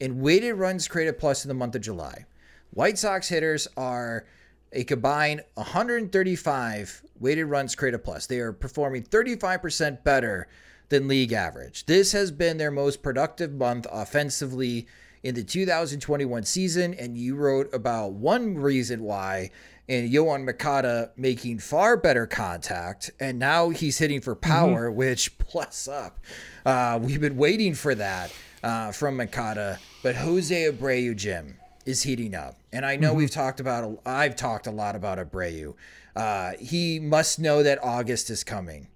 in 0.00 0.20
weighted 0.20 0.54
runs 0.56 0.86
created 0.86 1.18
plus 1.18 1.44
in 1.44 1.48
the 1.48 1.54
month 1.54 1.74
of 1.74 1.80
July. 1.82 2.26
White 2.70 2.98
Sox 2.98 3.28
hitters 3.28 3.66
are 3.76 4.26
a 4.72 4.84
combined 4.84 5.42
135 5.54 7.02
weighted 7.20 7.46
runs 7.46 7.74
created 7.74 7.98
plus. 8.04 8.26
They 8.26 8.40
are 8.40 8.52
performing 8.52 9.02
35% 9.04 10.04
better 10.04 10.48
than 10.88 11.08
league 11.08 11.32
average. 11.32 11.86
This 11.86 12.12
has 12.12 12.30
been 12.30 12.58
their 12.58 12.70
most 12.70 13.02
productive 13.02 13.52
month 13.52 13.86
offensively 13.90 14.86
in 15.22 15.34
the 15.34 15.42
2021 15.42 16.44
season, 16.44 16.94
and 16.94 17.18
you 17.18 17.34
wrote 17.34 17.72
about 17.74 18.12
one 18.12 18.56
reason 18.56 19.02
why. 19.02 19.50
And 19.88 20.12
Yoan 20.12 20.44
Moncada 20.44 21.12
making 21.16 21.60
far 21.60 21.96
better 21.96 22.26
contact, 22.26 23.10
and 23.20 23.38
now 23.38 23.70
he's 23.70 23.98
hitting 23.98 24.20
for 24.20 24.34
power, 24.34 24.90
which 24.90 25.38
plus 25.38 25.86
up. 25.86 26.18
Uh, 26.64 26.98
we've 27.00 27.20
been 27.20 27.36
waiting 27.36 27.74
for 27.74 27.94
that 27.94 28.32
uh, 28.64 28.90
from 28.90 29.16
Makata, 29.16 29.78
but 30.02 30.16
Jose 30.16 30.72
Abreu, 30.72 31.14
Jim, 31.14 31.58
is 31.84 32.02
heating 32.02 32.34
up. 32.34 32.56
And 32.72 32.84
I 32.84 32.96
know 32.96 33.14
we've 33.14 33.30
talked 33.30 33.60
about, 33.60 34.00
I've 34.04 34.34
talked 34.34 34.66
a 34.66 34.72
lot 34.72 34.96
about 34.96 35.18
Abreu. 35.18 35.74
Uh, 36.16 36.52
he 36.58 36.98
must 36.98 37.38
know 37.38 37.62
that 37.62 37.82
August 37.82 38.28
is 38.28 38.42
coming 38.42 38.88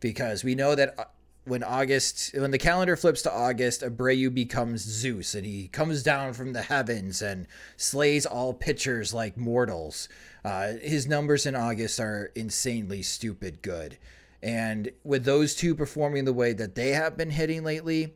because 0.00 0.44
we 0.44 0.54
know 0.54 0.74
that 0.74 0.94
uh, 0.98 1.04
when 1.44 1.62
August, 1.62 2.34
when 2.34 2.50
the 2.50 2.58
calendar 2.58 2.96
flips 2.96 3.22
to 3.22 3.32
August, 3.32 3.82
Abreu 3.82 4.32
becomes 4.32 4.80
Zeus 4.80 5.34
and 5.34 5.44
he 5.44 5.68
comes 5.68 6.02
down 6.02 6.32
from 6.32 6.52
the 6.52 6.62
heavens 6.62 7.20
and 7.20 7.46
slays 7.76 8.24
all 8.24 8.54
pitchers 8.54 9.12
like 9.12 9.36
mortals. 9.36 10.08
Uh, 10.44 10.72
his 10.82 11.06
numbers 11.06 11.44
in 11.44 11.54
August 11.54 12.00
are 12.00 12.32
insanely 12.34 13.02
stupid 13.02 13.60
good. 13.62 13.98
And 14.42 14.90
with 15.04 15.24
those 15.24 15.54
two 15.54 15.74
performing 15.74 16.24
the 16.24 16.32
way 16.32 16.52
that 16.52 16.74
they 16.74 16.90
have 16.90 17.16
been 17.16 17.30
hitting 17.30 17.62
lately, 17.62 18.14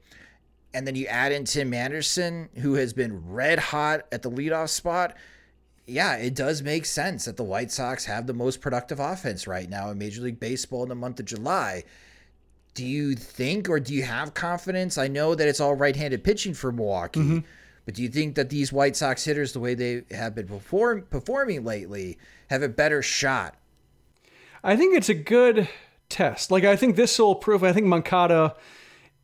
and 0.75 0.87
then 0.87 0.95
you 0.95 1.07
add 1.07 1.33
in 1.33 1.45
Tim 1.45 1.73
Anderson, 1.73 2.49
who 2.57 2.75
has 2.75 2.93
been 2.93 3.31
red 3.31 3.59
hot 3.59 4.07
at 4.13 4.23
the 4.23 4.31
leadoff 4.31 4.69
spot. 4.69 5.17
Yeah, 5.87 6.17
it 6.17 6.35
does 6.35 6.63
make 6.63 6.85
sense 6.85 7.25
that 7.25 7.39
the 7.39 7.45
White 7.45 7.71
Sox 7.71 8.05
have 8.05 8.27
the 8.27 8.35
most 8.35 8.61
productive 8.61 9.01
offense 9.01 9.47
right 9.47 9.69
now 9.69 9.91
in 9.91 9.97
Major 9.97 10.21
League 10.21 10.39
Baseball 10.39 10.83
in 10.83 10.91
the 10.91 10.95
month 10.95 11.19
of 11.19 11.25
July. 11.25 11.85
Do 12.79 12.87
you 12.87 13.17
think 13.17 13.69
or 13.69 13.81
do 13.81 13.93
you 13.93 14.05
have 14.05 14.35
confidence? 14.35 14.99
I 14.99 15.09
know 15.09 15.35
that 15.35 15.49
it's 15.49 15.59
all 15.59 15.75
right 15.75 15.97
handed 15.97 16.23
pitching 16.23 16.55
for 16.55 16.71
Milwaukee, 16.71 17.43
but 17.85 17.95
do 17.95 18.05
you 18.05 18.09
think 18.09 18.37
that 18.37 18.51
these 18.51 18.73
White 18.73 18.95
Sox 18.95 19.25
hitters, 19.25 19.53
the 19.53 19.59
way 19.59 19.75
they 19.75 20.05
have 20.13 20.37
been 20.37 20.47
perform- 20.47 21.03
performing 21.11 21.65
lately, 21.65 22.19
have 22.51 22.63
a 22.63 22.69
better 22.69 23.03
shot? 23.03 23.57
I 24.63 24.77
think 24.77 24.97
it's 24.97 25.09
a 25.09 25.15
good 25.15 25.69
test. 26.09 26.53
Like 26.53 26.63
I 26.63 26.77
think 26.77 26.95
this 26.95 27.19
will 27.19 27.35
prove. 27.35 27.65
I 27.65 27.73
think 27.73 27.87
Moncada 27.87 28.55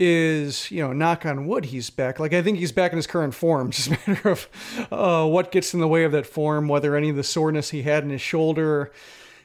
is, 0.00 0.68
you 0.72 0.82
know, 0.82 0.92
knock 0.92 1.24
on 1.24 1.46
wood, 1.46 1.66
he's 1.66 1.90
back. 1.90 2.18
Like 2.18 2.32
I 2.32 2.42
think 2.42 2.59
he's 2.59 2.72
back 2.72 2.90
in 2.90 2.96
his 2.96 3.07
current 3.07 3.36
form. 3.36 3.68
it's 3.68 3.86
Just 3.86 4.05
a 4.05 4.11
matter 4.11 4.30
of 4.30 4.48
uh, 4.90 5.28
what 5.28 5.52
gets 5.52 5.74
in 5.74 5.78
the 5.78 5.86
way 5.86 6.02
of 6.02 6.11
that 6.11 6.26
form, 6.26 6.66
whether 6.66 6.96
any 6.96 7.09
of 7.09 7.14
the 7.14 7.22
soreness 7.22 7.70
he 7.70 7.82
had 7.82 8.02
in 8.02 8.11
his 8.11 8.20
shoulder 8.20 8.90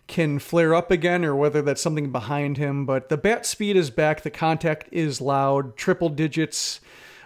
can 0.10 0.40
flare 0.40 0.76
up 0.76 0.92
again, 0.92 1.24
or 1.24 1.34
whether 1.34 1.62
that's 1.62 1.82
something 1.82 2.12
behind 2.12 2.58
him. 2.58 2.86
But 2.86 3.08
the 3.08 3.16
bat 3.16 3.46
speed 3.46 3.78
is 3.78 3.90
back. 3.90 4.24
The 4.24 4.30
contact 4.30 4.90
is 4.92 5.22
loud, 5.22 5.78
triple 5.78 6.10
digits, 6.10 6.82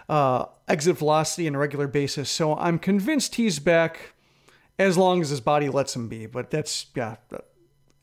uh, 0.08 0.44
exit 0.68 0.98
velocity 0.98 1.48
on 1.48 1.56
a 1.56 1.58
regular 1.58 1.88
basis. 1.88 2.30
So 2.30 2.56
I'm 2.56 2.78
convinced 2.78 3.34
he's 3.34 3.58
back 3.58 4.14
as 4.78 4.96
long 4.96 5.20
as 5.20 5.30
his 5.30 5.40
body 5.40 5.68
lets 5.68 5.96
him 5.96 6.08
be. 6.08 6.26
But 6.26 6.52
that's 6.52 6.86
yeah 6.94 7.16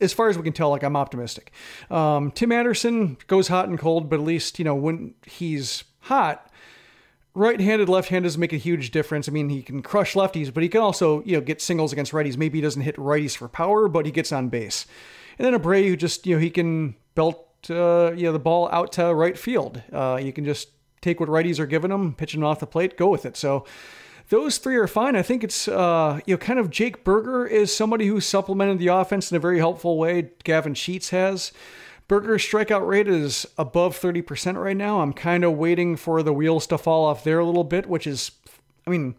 as 0.02 0.12
far 0.12 0.28
as 0.30 0.38
we 0.38 0.44
can 0.44 0.52
tell, 0.52 0.72
like 0.72 0.84
I'm 0.84 0.98
optimistic. 0.98 1.52
Um, 1.90 2.32
Tim 2.32 2.52
Anderson 2.52 3.18
goes 3.28 3.48
hot 3.48 3.70
and 3.70 3.78
cold, 3.80 4.10
but 4.10 4.20
at 4.20 4.26
least 4.26 4.60
you 4.60 4.66
know 4.66 4.76
when 4.76 5.14
he's 5.26 5.84
hot, 6.02 6.51
right-handed, 7.34 7.90
left-handed 7.90 8.28
doesn't 8.28 8.40
make 8.40 8.54
a 8.54 8.58
huge 8.58 8.92
difference. 8.92 9.28
I 9.28 9.32
mean, 9.32 9.50
he 9.50 9.62
can 9.62 9.82
crush 9.82 10.14
lefties, 10.14 10.54
but 10.54 10.64
he 10.64 10.70
can 10.70 10.82
also 10.82 11.24
you 11.24 11.36
know 11.36 11.42
get 11.42 11.62
singles 11.62 11.94
against 11.94 12.12
righties. 12.12 12.38
Maybe 12.38 12.58
he 12.58 12.62
doesn't 12.62 12.82
hit 12.82 12.96
righties 12.98 13.36
for 13.36 13.48
power, 13.48 13.88
but 13.88 14.06
he 14.06 14.12
gets 14.12 14.32
on 14.32 14.50
base. 14.50 14.86
And 15.38 15.46
then 15.46 15.60
Abreu 15.60 15.88
who 15.88 15.96
just 15.96 16.28
you 16.28 16.36
know 16.36 16.42
he 16.42 16.50
can 16.50 16.96
belt 17.16 17.48
uh, 17.70 18.12
you 18.14 18.24
know 18.24 18.34
the 18.34 18.40
ball 18.40 18.70
out 18.72 18.92
to 18.94 19.14
right 19.14 19.38
field. 19.38 19.82
Uh, 19.92 20.20
you 20.22 20.34
can 20.34 20.46
just 20.46 20.70
take 21.02 21.20
what 21.20 21.30
righties 21.30 21.60
are 21.60 21.66
giving 21.66 21.92
him, 21.92 22.14
pitch 22.14 22.36
him 22.36 22.44
off 22.44 22.60
the 22.60 22.68
plate, 22.68 22.98
go 22.98 23.10
with 23.10 23.26
it. 23.26 23.36
So 23.36 23.66
those 24.30 24.60
three 24.60 24.78
are 24.78 24.88
fine. 24.88 25.16
I 25.16 25.22
think 25.22 25.44
it's 25.44 25.68
uh, 25.68 26.20
you 26.26 26.34
know 26.34 26.38
kind 26.38 26.60
of 26.60 26.70
Jake 26.70 27.04
Burger 27.04 27.46
is 27.46 27.76
somebody 27.76 28.08
who 28.08 28.20
supplemented 28.22 28.80
the 28.80 28.88
offense 28.88 29.32
in 29.32 29.38
a 29.38 29.40
very 29.40 29.60
helpful 29.60 29.98
way. 29.98 30.32
Gavin 30.44 30.74
Sheets 30.74 31.10
has. 31.10 31.52
Burger's 32.12 32.44
strikeout 32.46 32.86
rate 32.86 33.08
is 33.08 33.48
above 33.58 33.98
30% 33.98 34.62
right 34.62 34.76
now. 34.76 35.00
I'm 35.00 35.14
kind 35.14 35.46
of 35.46 35.54
waiting 35.54 35.96
for 35.96 36.22
the 36.22 36.34
wheels 36.34 36.68
to 36.68 36.78
fall 36.78 37.06
off 37.06 37.24
there 37.24 37.40
a 37.40 37.46
little 37.46 37.64
bit, 37.64 37.88
which 37.88 38.06
is, 38.06 38.32
I 38.86 38.90
mean, 38.90 39.16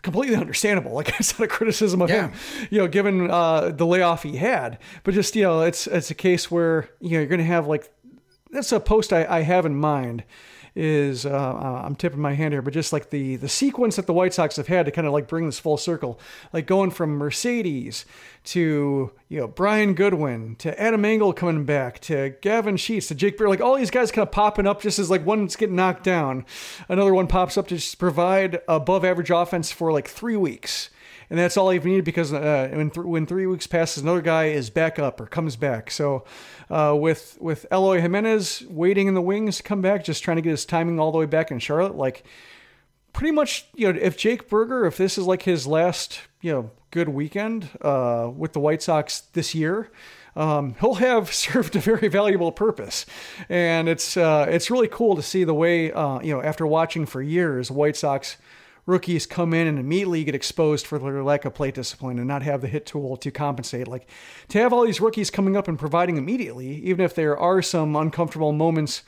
completely 0.00 0.36
understandable. 0.44 0.92
Like 0.92 1.10
it's 1.20 1.38
not 1.38 1.44
a 1.44 1.48
criticism 1.48 2.00
of 2.00 2.08
Yeah. 2.08 2.28
him, 2.28 2.32
you 2.70 2.78
know, 2.78 2.88
given 2.88 3.30
uh, 3.30 3.68
the 3.72 3.84
layoff 3.84 4.22
he 4.22 4.36
had, 4.36 4.78
but 5.04 5.12
just 5.12 5.36
you 5.36 5.42
know, 5.42 5.60
it's 5.60 5.86
it's 5.86 6.10
a 6.10 6.14
case 6.14 6.50
where 6.50 6.88
you 7.02 7.10
know 7.10 7.18
you're 7.18 7.26
going 7.26 7.40
to 7.40 7.44
have 7.44 7.66
like 7.66 7.92
that's 8.50 8.72
a 8.72 8.80
post 8.80 9.12
I, 9.12 9.26
I 9.26 9.40
have 9.42 9.66
in 9.66 9.74
mind 9.76 10.24
is 10.74 11.26
uh, 11.26 11.30
uh, 11.30 11.82
I'm 11.84 11.96
tipping 11.96 12.20
my 12.20 12.34
hand 12.34 12.52
here, 12.54 12.62
but 12.62 12.72
just 12.72 12.92
like 12.92 13.10
the 13.10 13.36
the 13.36 13.48
sequence 13.48 13.96
that 13.96 14.06
the 14.06 14.12
White 14.12 14.34
Sox 14.34 14.56
have 14.56 14.68
had 14.68 14.86
to 14.86 14.92
kind 14.92 15.06
of 15.06 15.12
like 15.12 15.28
bring 15.28 15.46
this 15.46 15.58
full 15.58 15.76
circle, 15.76 16.18
like 16.52 16.66
going 16.66 16.90
from 16.90 17.10
Mercedes 17.10 18.04
to 18.44 19.12
you 19.28 19.40
know 19.40 19.48
Brian 19.48 19.94
Goodwin 19.94 20.56
to 20.56 20.80
Adam 20.80 21.04
Engel 21.04 21.32
coming 21.32 21.64
back 21.64 22.00
to 22.00 22.34
Gavin 22.40 22.76
Sheets 22.76 23.08
to 23.08 23.14
Jake 23.14 23.38
Beer, 23.38 23.48
like 23.48 23.60
all 23.60 23.76
these 23.76 23.90
guys 23.90 24.10
kind 24.10 24.26
of 24.26 24.32
popping 24.32 24.66
up 24.66 24.80
just 24.80 24.98
as 24.98 25.10
like 25.10 25.26
one's 25.26 25.56
getting 25.56 25.76
knocked 25.76 26.04
down, 26.04 26.44
another 26.88 27.14
one 27.14 27.26
pops 27.26 27.58
up 27.58 27.68
to 27.68 27.76
just 27.76 27.98
provide 27.98 28.60
above 28.68 29.04
average 29.04 29.30
offense 29.30 29.72
for 29.72 29.92
like 29.92 30.08
three 30.08 30.36
weeks 30.36 30.90
and 31.30 31.38
that's 31.38 31.56
all 31.56 31.72
you've 31.72 31.84
needed 31.84 32.04
because 32.04 32.32
uh, 32.32 32.68
when 32.72 32.90
th- 32.90 33.06
when 33.06 33.24
three 33.24 33.46
weeks 33.46 33.66
passes, 33.66 34.02
another 34.02 34.20
guy 34.20 34.46
is 34.46 34.68
back 34.68 34.98
up 34.98 35.20
or 35.20 35.26
comes 35.26 35.54
back. 35.54 35.90
So 35.90 36.24
uh, 36.68 36.96
with 36.98 37.38
with 37.40 37.66
Eloy 37.70 38.00
Jimenez 38.00 38.64
waiting 38.68 39.06
in 39.06 39.14
the 39.14 39.22
wings 39.22 39.58
to 39.58 39.62
come 39.62 39.80
back, 39.80 40.04
just 40.04 40.24
trying 40.24 40.36
to 40.36 40.42
get 40.42 40.50
his 40.50 40.64
timing 40.64 40.98
all 40.98 41.12
the 41.12 41.18
way 41.18 41.26
back 41.26 41.52
in 41.52 41.60
Charlotte, 41.60 41.94
like 41.94 42.24
pretty 43.12 43.30
much 43.30 43.66
you 43.74 43.92
know 43.92 43.98
if 43.98 44.16
Jake 44.16 44.48
Burger, 44.48 44.84
if 44.86 44.96
this 44.96 45.16
is 45.16 45.24
like 45.24 45.42
his 45.42 45.68
last 45.68 46.20
you 46.40 46.52
know 46.52 46.70
good 46.90 47.08
weekend 47.08 47.68
uh, 47.80 48.28
with 48.36 48.52
the 48.52 48.60
White 48.60 48.82
Sox 48.82 49.20
this 49.32 49.54
year. 49.54 49.90
Um, 50.36 50.76
he'll 50.80 50.94
have 50.94 51.32
served 51.34 51.74
a 51.74 51.80
very 51.80 52.06
valuable 52.08 52.52
purpose, 52.52 53.04
and 53.48 53.88
it's 53.88 54.16
uh, 54.16 54.46
it's 54.48 54.70
really 54.70 54.88
cool 54.88 55.14
to 55.16 55.22
see 55.22 55.44
the 55.44 55.54
way 55.54 55.92
uh, 55.92 56.20
you 56.20 56.34
know 56.34 56.42
after 56.42 56.66
watching 56.66 57.06
for 57.06 57.22
years 57.22 57.70
White 57.70 57.96
Sox 57.96 58.36
rookies 58.90 59.24
come 59.24 59.54
in 59.54 59.66
and 59.66 59.78
immediately 59.78 60.24
get 60.24 60.34
exposed 60.34 60.86
for 60.86 60.98
their 60.98 61.22
lack 61.22 61.44
of 61.44 61.54
plate 61.54 61.74
discipline 61.74 62.18
and 62.18 62.28
not 62.28 62.42
have 62.42 62.60
the 62.60 62.68
hit 62.68 62.84
tool 62.84 63.16
to 63.16 63.30
compensate. 63.30 63.88
Like 63.88 64.08
to 64.48 64.58
have 64.58 64.72
all 64.72 64.84
these 64.84 65.00
rookies 65.00 65.30
coming 65.30 65.56
up 65.56 65.68
and 65.68 65.78
providing 65.78 66.16
immediately, 66.16 66.76
even 66.84 67.04
if 67.04 67.14
there 67.14 67.38
are 67.38 67.62
some 67.62 67.96
uncomfortable 67.96 68.52
moments 68.52 69.02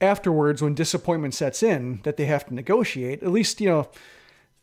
afterwards 0.00 0.62
when 0.62 0.74
disappointment 0.74 1.34
sets 1.34 1.62
in 1.62 2.00
that 2.02 2.16
they 2.16 2.26
have 2.26 2.46
to 2.46 2.54
negotiate, 2.54 3.22
at 3.22 3.30
least, 3.30 3.60
you 3.60 3.68
know, 3.68 3.88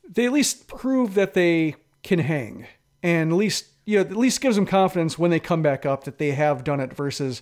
they 0.07 0.25
at 0.25 0.33
least 0.33 0.67
prove 0.67 1.13
that 1.13 1.33
they 1.33 1.75
can 2.03 2.19
hang 2.19 2.67
and 3.03 3.31
at 3.31 3.37
least, 3.37 3.67
you 3.85 3.97
know, 3.97 4.01
at 4.01 4.15
least 4.15 4.41
gives 4.41 4.55
them 4.55 4.65
confidence 4.65 5.17
when 5.17 5.31
they 5.31 5.39
come 5.39 5.61
back 5.61 5.85
up 5.85 6.03
that 6.03 6.17
they 6.17 6.31
have 6.31 6.63
done 6.63 6.79
it 6.79 6.93
versus, 6.93 7.41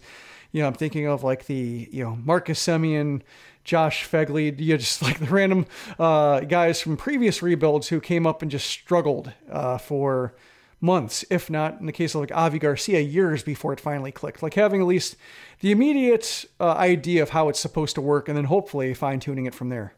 you 0.51 0.61
know, 0.61 0.67
I'm 0.67 0.73
thinking 0.73 1.07
of 1.07 1.23
like 1.23 1.45
the, 1.45 1.87
you 1.91 2.03
know, 2.03 2.15
Marcus 2.15 2.59
Semien, 2.65 3.21
Josh 3.63 4.09
Phegley, 4.09 4.57
you 4.59 4.73
know, 4.73 4.77
just 4.77 5.01
like 5.03 5.19
the 5.19 5.25
random 5.25 5.65
uh, 5.97 6.41
guys 6.41 6.81
from 6.81 6.97
previous 6.97 7.41
rebuilds 7.41 7.89
who 7.89 7.99
came 7.99 8.25
up 8.25 8.41
and 8.41 8.49
just 8.49 8.67
struggled 8.67 9.31
uh, 9.51 9.77
for 9.77 10.35
months, 10.81 11.25
if 11.29 11.49
not 11.49 11.79
in 11.79 11.85
the 11.85 11.91
case 11.91 12.15
of 12.15 12.21
like 12.21 12.31
Avi 12.33 12.59
Garcia, 12.59 12.99
years 12.99 13.43
before 13.43 13.73
it 13.73 13.79
finally 13.79 14.11
clicked. 14.11 14.41
Like 14.41 14.53
having 14.53 14.81
at 14.81 14.87
least 14.87 15.15
the 15.59 15.71
immediate 15.71 16.45
uh, 16.59 16.71
idea 16.73 17.21
of 17.21 17.29
how 17.29 17.49
it's 17.49 17.59
supposed 17.59 17.95
to 17.95 18.01
work 18.01 18.27
and 18.27 18.37
then 18.37 18.45
hopefully 18.45 18.93
fine 18.93 19.19
tuning 19.19 19.45
it 19.45 19.55
from 19.55 19.69
there. 19.69 19.93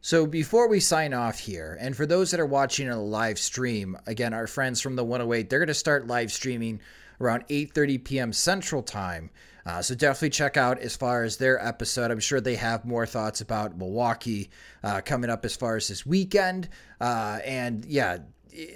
So 0.00 0.26
before 0.26 0.68
we 0.68 0.78
sign 0.78 1.12
off 1.12 1.40
here, 1.40 1.76
and 1.80 1.96
for 1.96 2.06
those 2.06 2.30
that 2.30 2.38
are 2.38 2.46
watching 2.46 2.88
a 2.88 3.00
live 3.00 3.38
stream, 3.38 3.98
again, 4.06 4.32
our 4.32 4.46
friends 4.46 4.80
from 4.80 4.94
the 4.94 5.04
108, 5.04 5.50
they're 5.50 5.58
going 5.58 5.66
to 5.66 5.74
start 5.74 6.06
live 6.06 6.30
streaming 6.30 6.80
around 7.20 7.46
8:30 7.48 8.04
p.m. 8.04 8.32
Central 8.32 8.82
Time. 8.82 9.30
Uh, 9.68 9.82
so 9.82 9.94
definitely 9.94 10.30
check 10.30 10.56
out 10.56 10.78
as 10.78 10.96
far 10.96 11.24
as 11.24 11.36
their 11.36 11.62
episode. 11.62 12.10
I'm 12.10 12.20
sure 12.20 12.40
they 12.40 12.56
have 12.56 12.86
more 12.86 13.04
thoughts 13.04 13.42
about 13.42 13.76
Milwaukee 13.76 14.48
uh, 14.82 15.02
coming 15.02 15.28
up 15.28 15.44
as 15.44 15.54
far 15.54 15.76
as 15.76 15.88
this 15.88 16.06
weekend. 16.06 16.70
Uh, 17.02 17.40
and 17.44 17.84
yeah, 17.84 18.16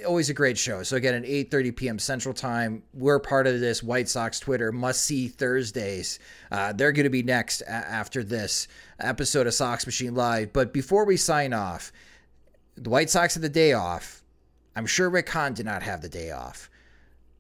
always 0.06 0.28
a 0.28 0.34
great 0.34 0.58
show. 0.58 0.82
So 0.82 0.96
again, 0.96 1.14
at 1.14 1.22
8:30 1.22 1.76
p.m. 1.76 1.98
Central 1.98 2.34
Time, 2.34 2.82
we're 2.92 3.18
part 3.20 3.46
of 3.46 3.58
this 3.58 3.82
White 3.82 4.06
Sox 4.06 4.38
Twitter 4.38 4.70
must 4.70 5.02
see 5.02 5.28
Thursdays. 5.28 6.18
Uh, 6.50 6.74
they're 6.74 6.92
going 6.92 7.04
to 7.04 7.10
be 7.10 7.22
next 7.22 7.62
a- 7.62 7.70
after 7.70 8.22
this 8.22 8.68
episode 9.00 9.46
of 9.46 9.54
Sox 9.54 9.86
Machine 9.86 10.14
Live. 10.14 10.52
But 10.52 10.74
before 10.74 11.06
we 11.06 11.16
sign 11.16 11.54
off, 11.54 11.90
the 12.76 12.90
White 12.90 13.08
Sox 13.08 13.32
have 13.32 13.42
the 13.42 13.48
day 13.48 13.72
off. 13.72 14.22
I'm 14.76 14.84
sure 14.84 15.08
Rick 15.08 15.30
Hahn 15.30 15.54
did 15.54 15.64
not 15.64 15.82
have 15.84 16.02
the 16.02 16.10
day 16.10 16.32
off, 16.32 16.68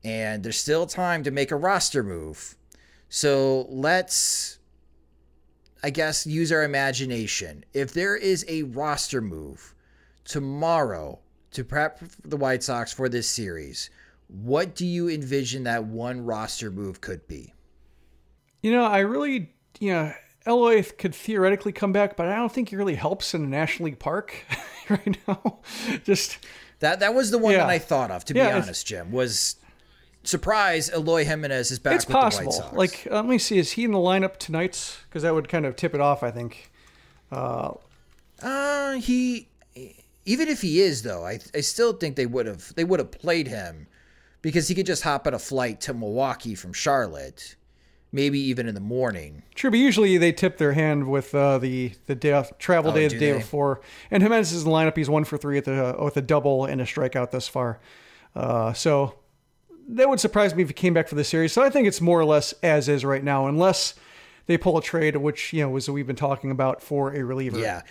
and 0.02 0.42
there's 0.42 0.58
still 0.58 0.86
time 0.86 1.22
to 1.24 1.30
make 1.30 1.50
a 1.50 1.56
roster 1.56 2.02
move. 2.02 2.56
So 3.14 3.66
let's. 3.68 4.58
I 5.82 5.90
guess 5.90 6.26
use 6.26 6.50
our 6.50 6.62
imagination. 6.62 7.62
If 7.74 7.92
there 7.92 8.16
is 8.16 8.42
a 8.48 8.62
roster 8.62 9.20
move 9.20 9.74
tomorrow 10.24 11.18
to 11.50 11.62
prep 11.62 12.00
the 12.24 12.38
White 12.38 12.62
Sox 12.62 12.90
for 12.90 13.10
this 13.10 13.28
series, 13.28 13.90
what 14.28 14.74
do 14.74 14.86
you 14.86 15.10
envision 15.10 15.64
that 15.64 15.84
one 15.84 16.24
roster 16.24 16.70
move 16.70 17.02
could 17.02 17.28
be? 17.28 17.52
You 18.62 18.72
know, 18.72 18.84
I 18.84 19.00
really, 19.00 19.52
you 19.78 19.92
know, 19.92 20.14
Eloy 20.46 20.82
could 20.96 21.14
theoretically 21.14 21.72
come 21.72 21.92
back, 21.92 22.16
but 22.16 22.28
I 22.28 22.36
don't 22.36 22.50
think 22.50 22.70
he 22.70 22.76
really 22.76 22.94
helps 22.94 23.34
in 23.34 23.44
a 23.44 23.46
National 23.46 23.86
League 23.86 23.98
Park 23.98 24.34
right 24.88 25.18
now. 25.28 25.58
Just 26.04 26.38
that 26.78 27.00
that 27.00 27.12
was 27.12 27.30
the 27.30 27.38
one 27.38 27.52
yeah. 27.52 27.58
that 27.58 27.68
I 27.68 27.78
thought 27.78 28.10
of, 28.10 28.24
to 28.26 28.34
yeah, 28.34 28.54
be 28.54 28.62
honest, 28.62 28.86
Jim. 28.86 29.12
Was 29.12 29.56
surprise 30.24 30.90
Eloy 30.90 31.24
Jimenez 31.24 31.70
is 31.70 31.78
back 31.78 31.96
it's 31.96 32.04
possible. 32.04 32.70
Like, 32.72 33.06
let 33.10 33.26
me 33.26 33.38
see, 33.38 33.58
is 33.58 33.72
he 33.72 33.84
in 33.84 33.92
the 33.92 33.98
lineup 33.98 34.36
tonight? 34.36 34.98
Because 35.08 35.22
that 35.22 35.34
would 35.34 35.48
kind 35.48 35.66
of 35.66 35.76
tip 35.76 35.94
it 35.94 36.00
off, 36.00 36.22
I 36.22 36.30
think. 36.30 36.70
Uh, 37.30 37.72
uh 38.42 38.92
he 38.94 39.48
even 40.24 40.48
if 40.48 40.62
he 40.62 40.80
is 40.80 41.02
though, 41.02 41.24
I 41.24 41.38
I 41.54 41.60
still 41.60 41.92
think 41.92 42.16
they 42.16 42.26
would 42.26 42.46
have 42.46 42.74
they 42.74 42.84
would 42.84 43.00
have 43.00 43.10
played 43.10 43.48
him 43.48 43.86
because 44.42 44.68
he 44.68 44.74
could 44.74 44.86
just 44.86 45.02
hop 45.02 45.26
on 45.26 45.34
a 45.34 45.38
flight 45.38 45.80
to 45.82 45.94
Milwaukee 45.94 46.54
from 46.54 46.72
Charlotte, 46.72 47.56
maybe 48.10 48.38
even 48.38 48.68
in 48.68 48.74
the 48.74 48.80
morning. 48.80 49.42
True, 49.54 49.70
but 49.70 49.78
usually 49.78 50.18
they 50.18 50.32
tip 50.32 50.58
their 50.58 50.72
hand 50.72 51.08
with 51.08 51.34
uh, 51.34 51.58
the 51.58 51.92
the 52.06 52.14
day, 52.14 52.44
travel 52.58 52.90
oh, 52.90 52.94
day 52.94 53.08
the 53.08 53.18
day 53.18 53.32
they? 53.32 53.38
before. 53.38 53.80
And 54.10 54.22
Jimenez 54.22 54.52
is 54.52 54.64
in 54.64 54.70
the 54.70 54.74
lineup. 54.74 54.96
He's 54.96 55.10
one 55.10 55.24
for 55.24 55.38
three 55.38 55.58
at 55.58 55.64
the 55.64 55.98
uh, 55.98 56.04
with 56.04 56.16
a 56.16 56.22
double 56.22 56.64
and 56.64 56.80
a 56.80 56.84
strikeout 56.84 57.30
thus 57.30 57.48
far. 57.48 57.80
Uh, 58.34 58.72
so 58.72 59.14
that 59.88 60.08
would 60.08 60.20
surprise 60.20 60.54
me 60.54 60.62
if 60.62 60.68
he 60.68 60.74
came 60.74 60.94
back 60.94 61.08
for 61.08 61.14
the 61.14 61.24
series. 61.24 61.52
So 61.52 61.62
I 61.62 61.70
think 61.70 61.86
it's 61.86 62.00
more 62.00 62.20
or 62.20 62.24
less 62.24 62.52
as 62.62 62.88
is 62.88 63.04
right 63.04 63.22
now, 63.22 63.46
unless 63.46 63.94
they 64.46 64.58
pull 64.58 64.78
a 64.78 64.82
trade, 64.82 65.16
which 65.16 65.52
you 65.52 65.62
know 65.62 65.68
was 65.68 65.88
we've 65.88 66.06
been 66.06 66.16
talking 66.16 66.50
about 66.50 66.82
for 66.82 67.14
a 67.14 67.22
reliever. 67.22 67.58
Yeah, 67.58 67.82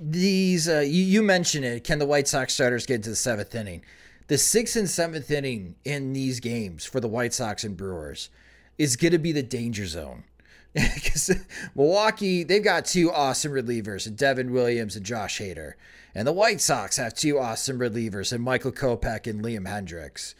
these 0.00 0.68
uh, 0.68 0.80
you, 0.80 1.02
you 1.02 1.22
mentioned 1.22 1.64
it. 1.64 1.84
Can 1.84 1.98
the 1.98 2.06
White 2.06 2.28
Sox 2.28 2.54
starters 2.54 2.86
get 2.86 3.02
to 3.04 3.10
the 3.10 3.16
seventh 3.16 3.54
inning? 3.54 3.84
The 4.28 4.38
sixth 4.38 4.76
and 4.76 4.88
seventh 4.88 5.30
inning 5.30 5.74
in 5.84 6.12
these 6.12 6.40
games 6.40 6.84
for 6.84 7.00
the 7.00 7.08
White 7.08 7.34
Sox 7.34 7.64
and 7.64 7.76
Brewers 7.76 8.30
is 8.78 8.96
going 8.96 9.12
to 9.12 9.18
be 9.18 9.32
the 9.32 9.42
danger 9.42 9.86
zone. 9.86 10.24
Because 10.72 11.30
Milwaukee, 11.74 12.44
they've 12.44 12.64
got 12.64 12.86
two 12.86 13.12
awesome 13.12 13.52
relievers, 13.52 14.14
Devin 14.16 14.52
Williams 14.52 14.96
and 14.96 15.04
Josh 15.04 15.38
Hader. 15.38 15.74
And 16.14 16.26
the 16.26 16.32
White 16.32 16.62
Sox 16.62 16.96
have 16.96 17.12
two 17.12 17.38
awesome 17.38 17.78
relievers, 17.78 18.32
and 18.32 18.42
Michael 18.42 18.72
Kopech 18.72 19.26
and 19.26 19.44
Liam 19.44 19.68
Hendriks 19.68 20.32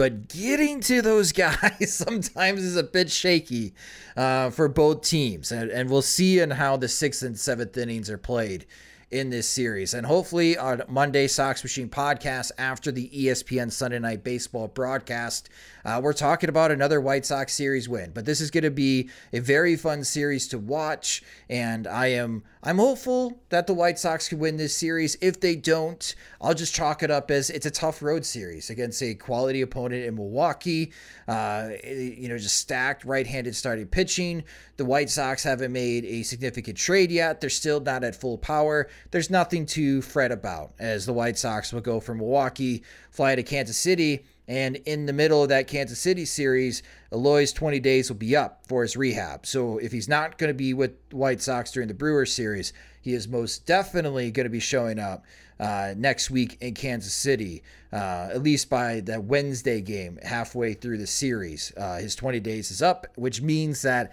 but 0.00 0.28
getting 0.28 0.80
to 0.80 1.02
those 1.02 1.30
guys 1.34 1.92
sometimes 1.92 2.62
is 2.62 2.74
a 2.74 2.82
bit 2.82 3.10
shaky 3.10 3.74
uh, 4.16 4.48
for 4.48 4.66
both 4.66 5.02
teams. 5.02 5.52
And, 5.52 5.70
and 5.70 5.90
we'll 5.90 6.00
see 6.00 6.38
in 6.38 6.52
how 6.52 6.78
the 6.78 6.88
sixth 6.88 7.22
and 7.22 7.38
seventh 7.38 7.76
innings 7.76 8.08
are 8.08 8.16
played 8.16 8.64
in 9.10 9.28
this 9.28 9.46
series. 9.46 9.92
And 9.92 10.06
hopefully 10.06 10.56
on 10.56 10.84
Monday 10.88 11.26
Sox 11.26 11.62
Machine 11.62 11.90
podcast 11.90 12.50
after 12.56 12.90
the 12.90 13.10
ESPN 13.10 13.70
Sunday 13.70 13.98
Night 13.98 14.24
Baseball 14.24 14.68
broadcast, 14.68 15.50
uh, 15.84 16.00
we're 16.02 16.12
talking 16.12 16.48
about 16.48 16.70
another 16.70 17.00
White 17.00 17.26
Sox 17.26 17.52
series 17.52 17.88
win. 17.88 18.12
But 18.14 18.24
this 18.24 18.40
is 18.40 18.50
going 18.50 18.64
to 18.64 18.70
be 18.70 19.10
a 19.32 19.40
very 19.40 19.76
fun 19.76 20.04
series 20.04 20.48
to 20.48 20.58
watch, 20.58 21.22
and 21.48 21.86
I 21.86 22.08
am 22.08 22.42
I'm 22.62 22.76
hopeful 22.76 23.40
that 23.48 23.66
the 23.66 23.72
White 23.72 23.98
Sox 23.98 24.28
can 24.28 24.38
win 24.38 24.58
this 24.58 24.76
series. 24.76 25.16
If 25.22 25.40
they 25.40 25.56
don't, 25.56 26.14
I'll 26.42 26.52
just 26.52 26.74
chalk 26.74 27.02
it 27.02 27.10
up 27.10 27.30
as 27.30 27.48
it's 27.48 27.64
a 27.64 27.70
tough 27.70 28.02
road 28.02 28.26
series 28.26 28.68
against 28.68 29.02
a 29.02 29.14
quality 29.14 29.62
opponent 29.62 30.04
in 30.04 30.14
Milwaukee. 30.14 30.92
Uh, 31.26 31.70
you 31.84 32.28
know, 32.28 32.36
just 32.36 32.58
stacked 32.58 33.04
right-handed 33.06 33.56
starting 33.56 33.86
pitching. 33.86 34.44
The 34.76 34.84
White 34.84 35.08
Sox 35.08 35.42
haven't 35.42 35.72
made 35.72 36.04
a 36.04 36.22
significant 36.22 36.76
trade 36.76 37.10
yet. 37.10 37.40
They're 37.40 37.48
still 37.48 37.80
not 37.80 38.04
at 38.04 38.14
full 38.14 38.36
power. 38.36 38.88
There's 39.10 39.30
nothing 39.30 39.64
to 39.66 40.02
fret 40.02 40.30
about 40.30 40.74
as 40.78 41.06
the 41.06 41.14
White 41.14 41.38
Sox 41.38 41.72
will 41.72 41.80
go 41.80 41.98
from 41.98 42.18
Milwaukee, 42.18 42.82
fly 43.10 43.34
to 43.34 43.42
Kansas 43.42 43.78
City 43.78 44.24
and 44.50 44.74
in 44.84 45.06
the 45.06 45.12
middle 45.12 45.44
of 45.44 45.48
that 45.50 45.68
Kansas 45.68 46.00
City 46.00 46.24
series, 46.24 46.82
Eloy's 47.12 47.52
20 47.52 47.78
days 47.78 48.10
will 48.10 48.16
be 48.16 48.34
up 48.34 48.66
for 48.66 48.82
his 48.82 48.96
rehab. 48.96 49.46
So 49.46 49.78
if 49.78 49.92
he's 49.92 50.08
not 50.08 50.38
going 50.38 50.50
to 50.50 50.54
be 50.54 50.74
with 50.74 50.96
White 51.12 51.40
Sox 51.40 51.70
during 51.70 51.86
the 51.86 51.94
Brewers 51.94 52.32
series, 52.32 52.72
he 53.00 53.14
is 53.14 53.28
most 53.28 53.64
definitely 53.64 54.32
going 54.32 54.46
to 54.46 54.50
be 54.50 54.58
showing 54.58 54.98
up 54.98 55.24
uh, 55.60 55.94
next 55.96 56.32
week 56.32 56.58
in 56.60 56.74
Kansas 56.74 57.14
City, 57.14 57.62
uh, 57.92 58.30
at 58.32 58.42
least 58.42 58.68
by 58.68 58.98
the 58.98 59.20
Wednesday 59.20 59.80
game, 59.80 60.18
halfway 60.20 60.74
through 60.74 60.98
the 60.98 61.06
series. 61.06 61.72
Uh, 61.76 61.98
his 61.98 62.16
20 62.16 62.40
days 62.40 62.72
is 62.72 62.82
up, 62.82 63.06
which 63.14 63.40
means 63.40 63.82
that 63.82 64.10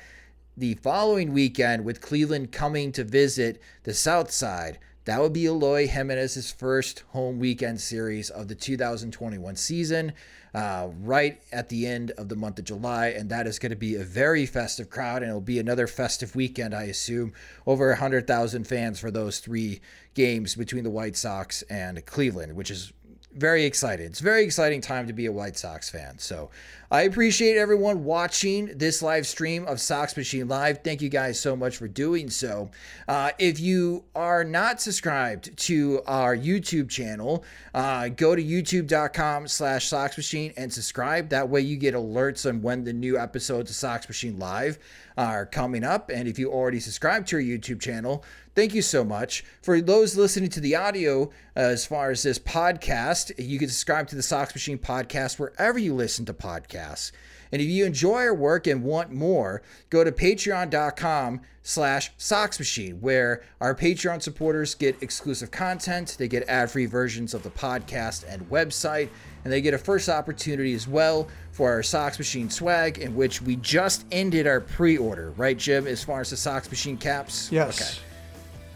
the 0.55 0.75
following 0.75 1.33
weekend, 1.33 1.83
with 1.83 1.99
Cleveland 1.99 2.51
coming 2.51 2.91
to 2.91 3.03
visit 3.03 3.59
the 3.85 3.93
South 3.95 4.29
Side, 4.29 4.77
that 5.07 5.21
would 5.21 5.31
be 5.31 5.45
Eloy 5.45 5.87
Jimenez's 5.87 6.51
first 6.51 7.05
home 7.13 7.39
weekend 7.39 7.79
series 7.79 8.29
of 8.29 8.49
the 8.49 8.55
2021 8.55 9.55
season, 9.55 10.11
uh, 10.53 10.89
right 10.99 11.39
at 11.49 11.69
the 11.69 11.87
end 11.87 12.11
of 12.11 12.27
the 12.27 12.35
month 12.35 12.59
of 12.59 12.65
July. 12.65 13.07
And 13.07 13.29
that 13.29 13.47
is 13.47 13.57
going 13.57 13.69
to 13.69 13.77
be 13.77 13.95
a 13.95 14.03
very 14.03 14.45
festive 14.45 14.89
crowd, 14.89 15.21
and 15.21 15.29
it'll 15.29 15.39
be 15.39 15.59
another 15.59 15.87
festive 15.87 16.35
weekend, 16.35 16.75
I 16.75 16.83
assume. 16.83 17.31
Over 17.65 17.87
100,000 17.87 18.67
fans 18.67 18.99
for 18.99 19.09
those 19.09 19.39
three 19.39 19.79
games 20.13 20.55
between 20.55 20.83
the 20.83 20.89
White 20.89 21.15
Sox 21.15 21.61
and 21.69 22.05
Cleveland, 22.05 22.57
which 22.57 22.69
is 22.69 22.91
very 23.33 23.63
excited. 23.63 24.07
It's 24.07 24.19
a 24.19 24.23
very 24.23 24.43
exciting 24.43 24.81
time 24.81 25.07
to 25.07 25.13
be 25.13 25.25
a 25.25 25.31
White 25.31 25.57
Sox 25.57 25.89
fan. 25.89 26.19
So 26.19 26.49
I 26.89 27.01
appreciate 27.01 27.57
everyone 27.57 28.05
watching 28.05 28.77
this 28.77 29.01
live 29.01 29.27
stream 29.27 29.65
of 29.65 29.81
Sox 29.81 30.15
Machine 30.15 30.47
Live. 30.47 30.85
Thank 30.85 31.01
you 31.01 31.09
guys 31.09 31.37
so 31.37 31.53
much 31.53 31.75
for 31.75 31.89
doing 31.89 32.29
so. 32.29 32.71
Uh, 33.09 33.31
if 33.37 33.59
you 33.59 34.05
are 34.15 34.45
not 34.45 34.79
subscribed 34.79 35.57
to 35.57 36.01
our 36.07 36.33
YouTube 36.33 36.89
channel, 36.89 37.43
uh, 37.73 38.07
go 38.07 38.37
to 38.37 38.41
youtube.com 38.41 39.49
slash 39.49 39.87
Sox 39.87 40.15
Machine 40.15 40.53
and 40.55 40.71
subscribe. 40.71 41.27
That 41.27 41.49
way 41.49 41.59
you 41.59 41.75
get 41.75 41.93
alerts 41.93 42.47
on 42.47 42.61
when 42.61 42.85
the 42.85 42.93
new 42.93 43.19
episodes 43.19 43.69
of 43.69 43.75
Sox 43.75 44.07
Machine 44.07 44.39
Live 44.39 44.79
are 45.17 45.45
coming 45.45 45.83
up. 45.83 46.09
And 46.09 46.25
if 46.25 46.39
you 46.39 46.53
already 46.53 46.79
subscribed 46.79 47.27
to 47.29 47.35
our 47.35 47.41
YouTube 47.41 47.81
channel, 47.81 48.23
thank 48.55 48.73
you 48.73 48.81
so 48.81 49.03
much. 49.03 49.43
For 49.61 49.81
those 49.81 50.15
listening 50.15 50.51
to 50.51 50.61
the 50.61 50.77
audio, 50.77 51.23
uh, 51.57 51.59
as 51.59 51.85
far 51.85 52.11
as 52.11 52.23
this 52.23 52.39
podcast, 52.39 53.33
you 53.37 53.59
can 53.59 53.67
subscribe 53.67 54.07
to 54.09 54.15
the 54.15 54.23
Sox 54.23 54.55
Machine 54.55 54.77
podcast 54.77 55.37
wherever 55.37 55.77
you 55.77 55.93
listen 55.93 56.23
to 56.25 56.33
podcasts 56.33 56.76
podcasts. 56.77 57.11
And 57.51 57.61
if 57.61 57.67
you 57.69 57.85
enjoy 57.85 58.23
our 58.23 58.33
work 58.33 58.67
and 58.67 58.83
want 58.83 59.11
more, 59.11 59.61
go 59.89 60.03
to 60.03 60.11
patreon.com 60.11 61.41
slash 61.63 62.11
soxmachine, 62.17 62.99
where 62.99 63.43
our 63.61 63.73
Patreon 63.73 64.21
supporters 64.21 64.75
get 64.75 65.01
exclusive 65.01 65.49
content, 65.49 66.17
they 66.19 66.27
get 66.27 66.47
ad-free 66.49 66.87
versions 66.87 67.33
of 67.33 67.43
the 67.43 67.49
podcast 67.49 68.25
and 68.27 68.41
website, 68.49 69.09
and 69.43 69.53
they 69.53 69.61
get 69.61 69.73
a 69.73 69.77
first 69.77 70.09
opportunity 70.09 70.73
as 70.73 70.89
well 70.89 71.29
for 71.51 71.71
our 71.71 71.83
Sox 71.83 72.19
Machine 72.19 72.49
swag, 72.49 72.97
in 72.97 73.15
which 73.15 73.41
we 73.41 73.55
just 73.57 74.05
ended 74.11 74.45
our 74.45 74.59
pre-order, 74.59 75.31
right, 75.37 75.57
Jim, 75.57 75.87
as 75.87 76.03
far 76.03 76.19
as 76.19 76.29
the 76.29 76.37
Sox 76.37 76.69
Machine 76.69 76.97
caps? 76.97 77.49
Yes. 77.49 77.81
Okay. 77.81 78.01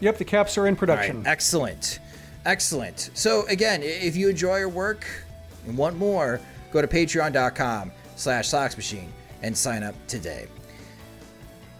Yep, 0.00 0.18
the 0.18 0.24
caps 0.24 0.56
are 0.56 0.66
in 0.66 0.76
production. 0.76 1.18
right, 1.18 1.26
excellent. 1.26 2.00
Excellent. 2.44 3.10
So 3.14 3.46
again, 3.46 3.82
if 3.82 4.16
you 4.16 4.30
enjoy 4.30 4.60
our 4.60 4.68
work 4.68 5.06
and 5.66 5.76
want 5.76 5.96
more, 5.96 6.40
go 6.72 6.80
to 6.80 6.88
patreon.com 6.88 7.92
slash 8.16 8.48
soxmachine 8.48 9.08
and 9.42 9.56
sign 9.56 9.82
up 9.82 9.94
today. 10.06 10.46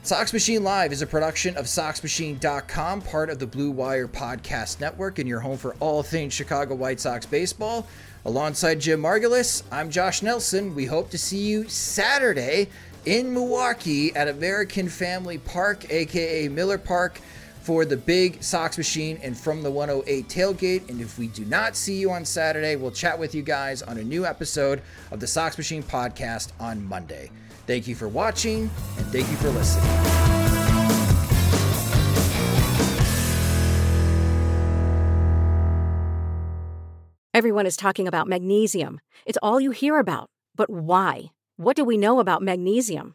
Sox 0.05 0.33
Machine 0.33 0.65
Live 0.65 0.91
is 0.91 1.01
a 1.01 1.07
production 1.07 1.57
of 1.57 1.67
SoxMachine.com, 1.67 3.03
part 3.03 3.31
of 3.31 3.39
the 3.39 3.47
Blue 3.47 3.71
Wire 3.71 4.09
Podcast 4.09 4.81
Network, 4.81 5.21
and 5.21 5.29
your 5.29 5.39
home 5.39 5.57
for 5.57 5.77
all 5.79 6.03
things 6.03 6.35
Chicago 6.35 6.75
White 6.75 6.99
Sox 6.99 7.25
baseball. 7.25 7.87
Alongside 8.25 8.81
Jim 8.81 9.01
Margalus, 9.01 9.63
I'm 9.71 9.91
Josh 9.91 10.21
Nelson. 10.23 10.75
We 10.75 10.87
hope 10.87 11.11
to 11.11 11.19
see 11.19 11.39
you 11.39 11.69
Saturday 11.69 12.69
in 13.05 13.33
Milwaukee 13.33 14.13
at 14.17 14.27
American 14.27 14.89
Family 14.89 15.39
Park, 15.39 15.89
aka 15.89 16.49
Miller 16.49 16.79
Park, 16.79 17.21
for 17.63 17.85
the 17.85 17.97
big 17.97 18.43
Sox 18.43 18.77
Machine 18.77 19.19
and 19.23 19.39
From 19.39 19.63
the 19.63 19.71
108 19.71 20.29
tailgate. 20.29 20.89
And 20.89 21.01
if 21.01 21.19
we 21.19 21.29
do 21.29 21.45
not 21.45 21.77
see 21.77 21.95
you 21.95 22.11
on 22.11 22.25
Saturday, 22.25 22.77
we'll 22.77 22.91
chat 22.91 23.19
with 23.19 23.35
you 23.35 23.43
guys 23.43 23.83
on 23.83 23.99
a 23.99 24.03
new 24.03 24.27
episode 24.27 24.83
of 25.11 25.21
the 25.21 25.27
Sox 25.27 25.57
Machine 25.57 25.83
podcast 25.83 26.51
on 26.59 26.85
Monday. 26.85 27.31
Thank 27.67 27.87
you 27.87 27.95
for 27.95 28.09
watching 28.09 28.63
and 28.99 29.07
thank 29.07 29.31
you 29.31 29.37
for 29.37 29.51
listening. 29.51 30.33
Everyone 37.35 37.65
is 37.65 37.79
talking 37.79 38.07
about 38.07 38.29
magnesium. 38.29 39.01
It's 39.25 39.39
all 39.43 39.59
you 39.59 39.71
hear 39.71 39.99
about. 39.99 40.29
But 40.55 40.69
why? 40.69 41.33
What 41.57 41.77
do 41.77 41.85
we 41.85 41.97
know 41.97 42.21
about 42.21 42.43
magnesium? 42.43 43.15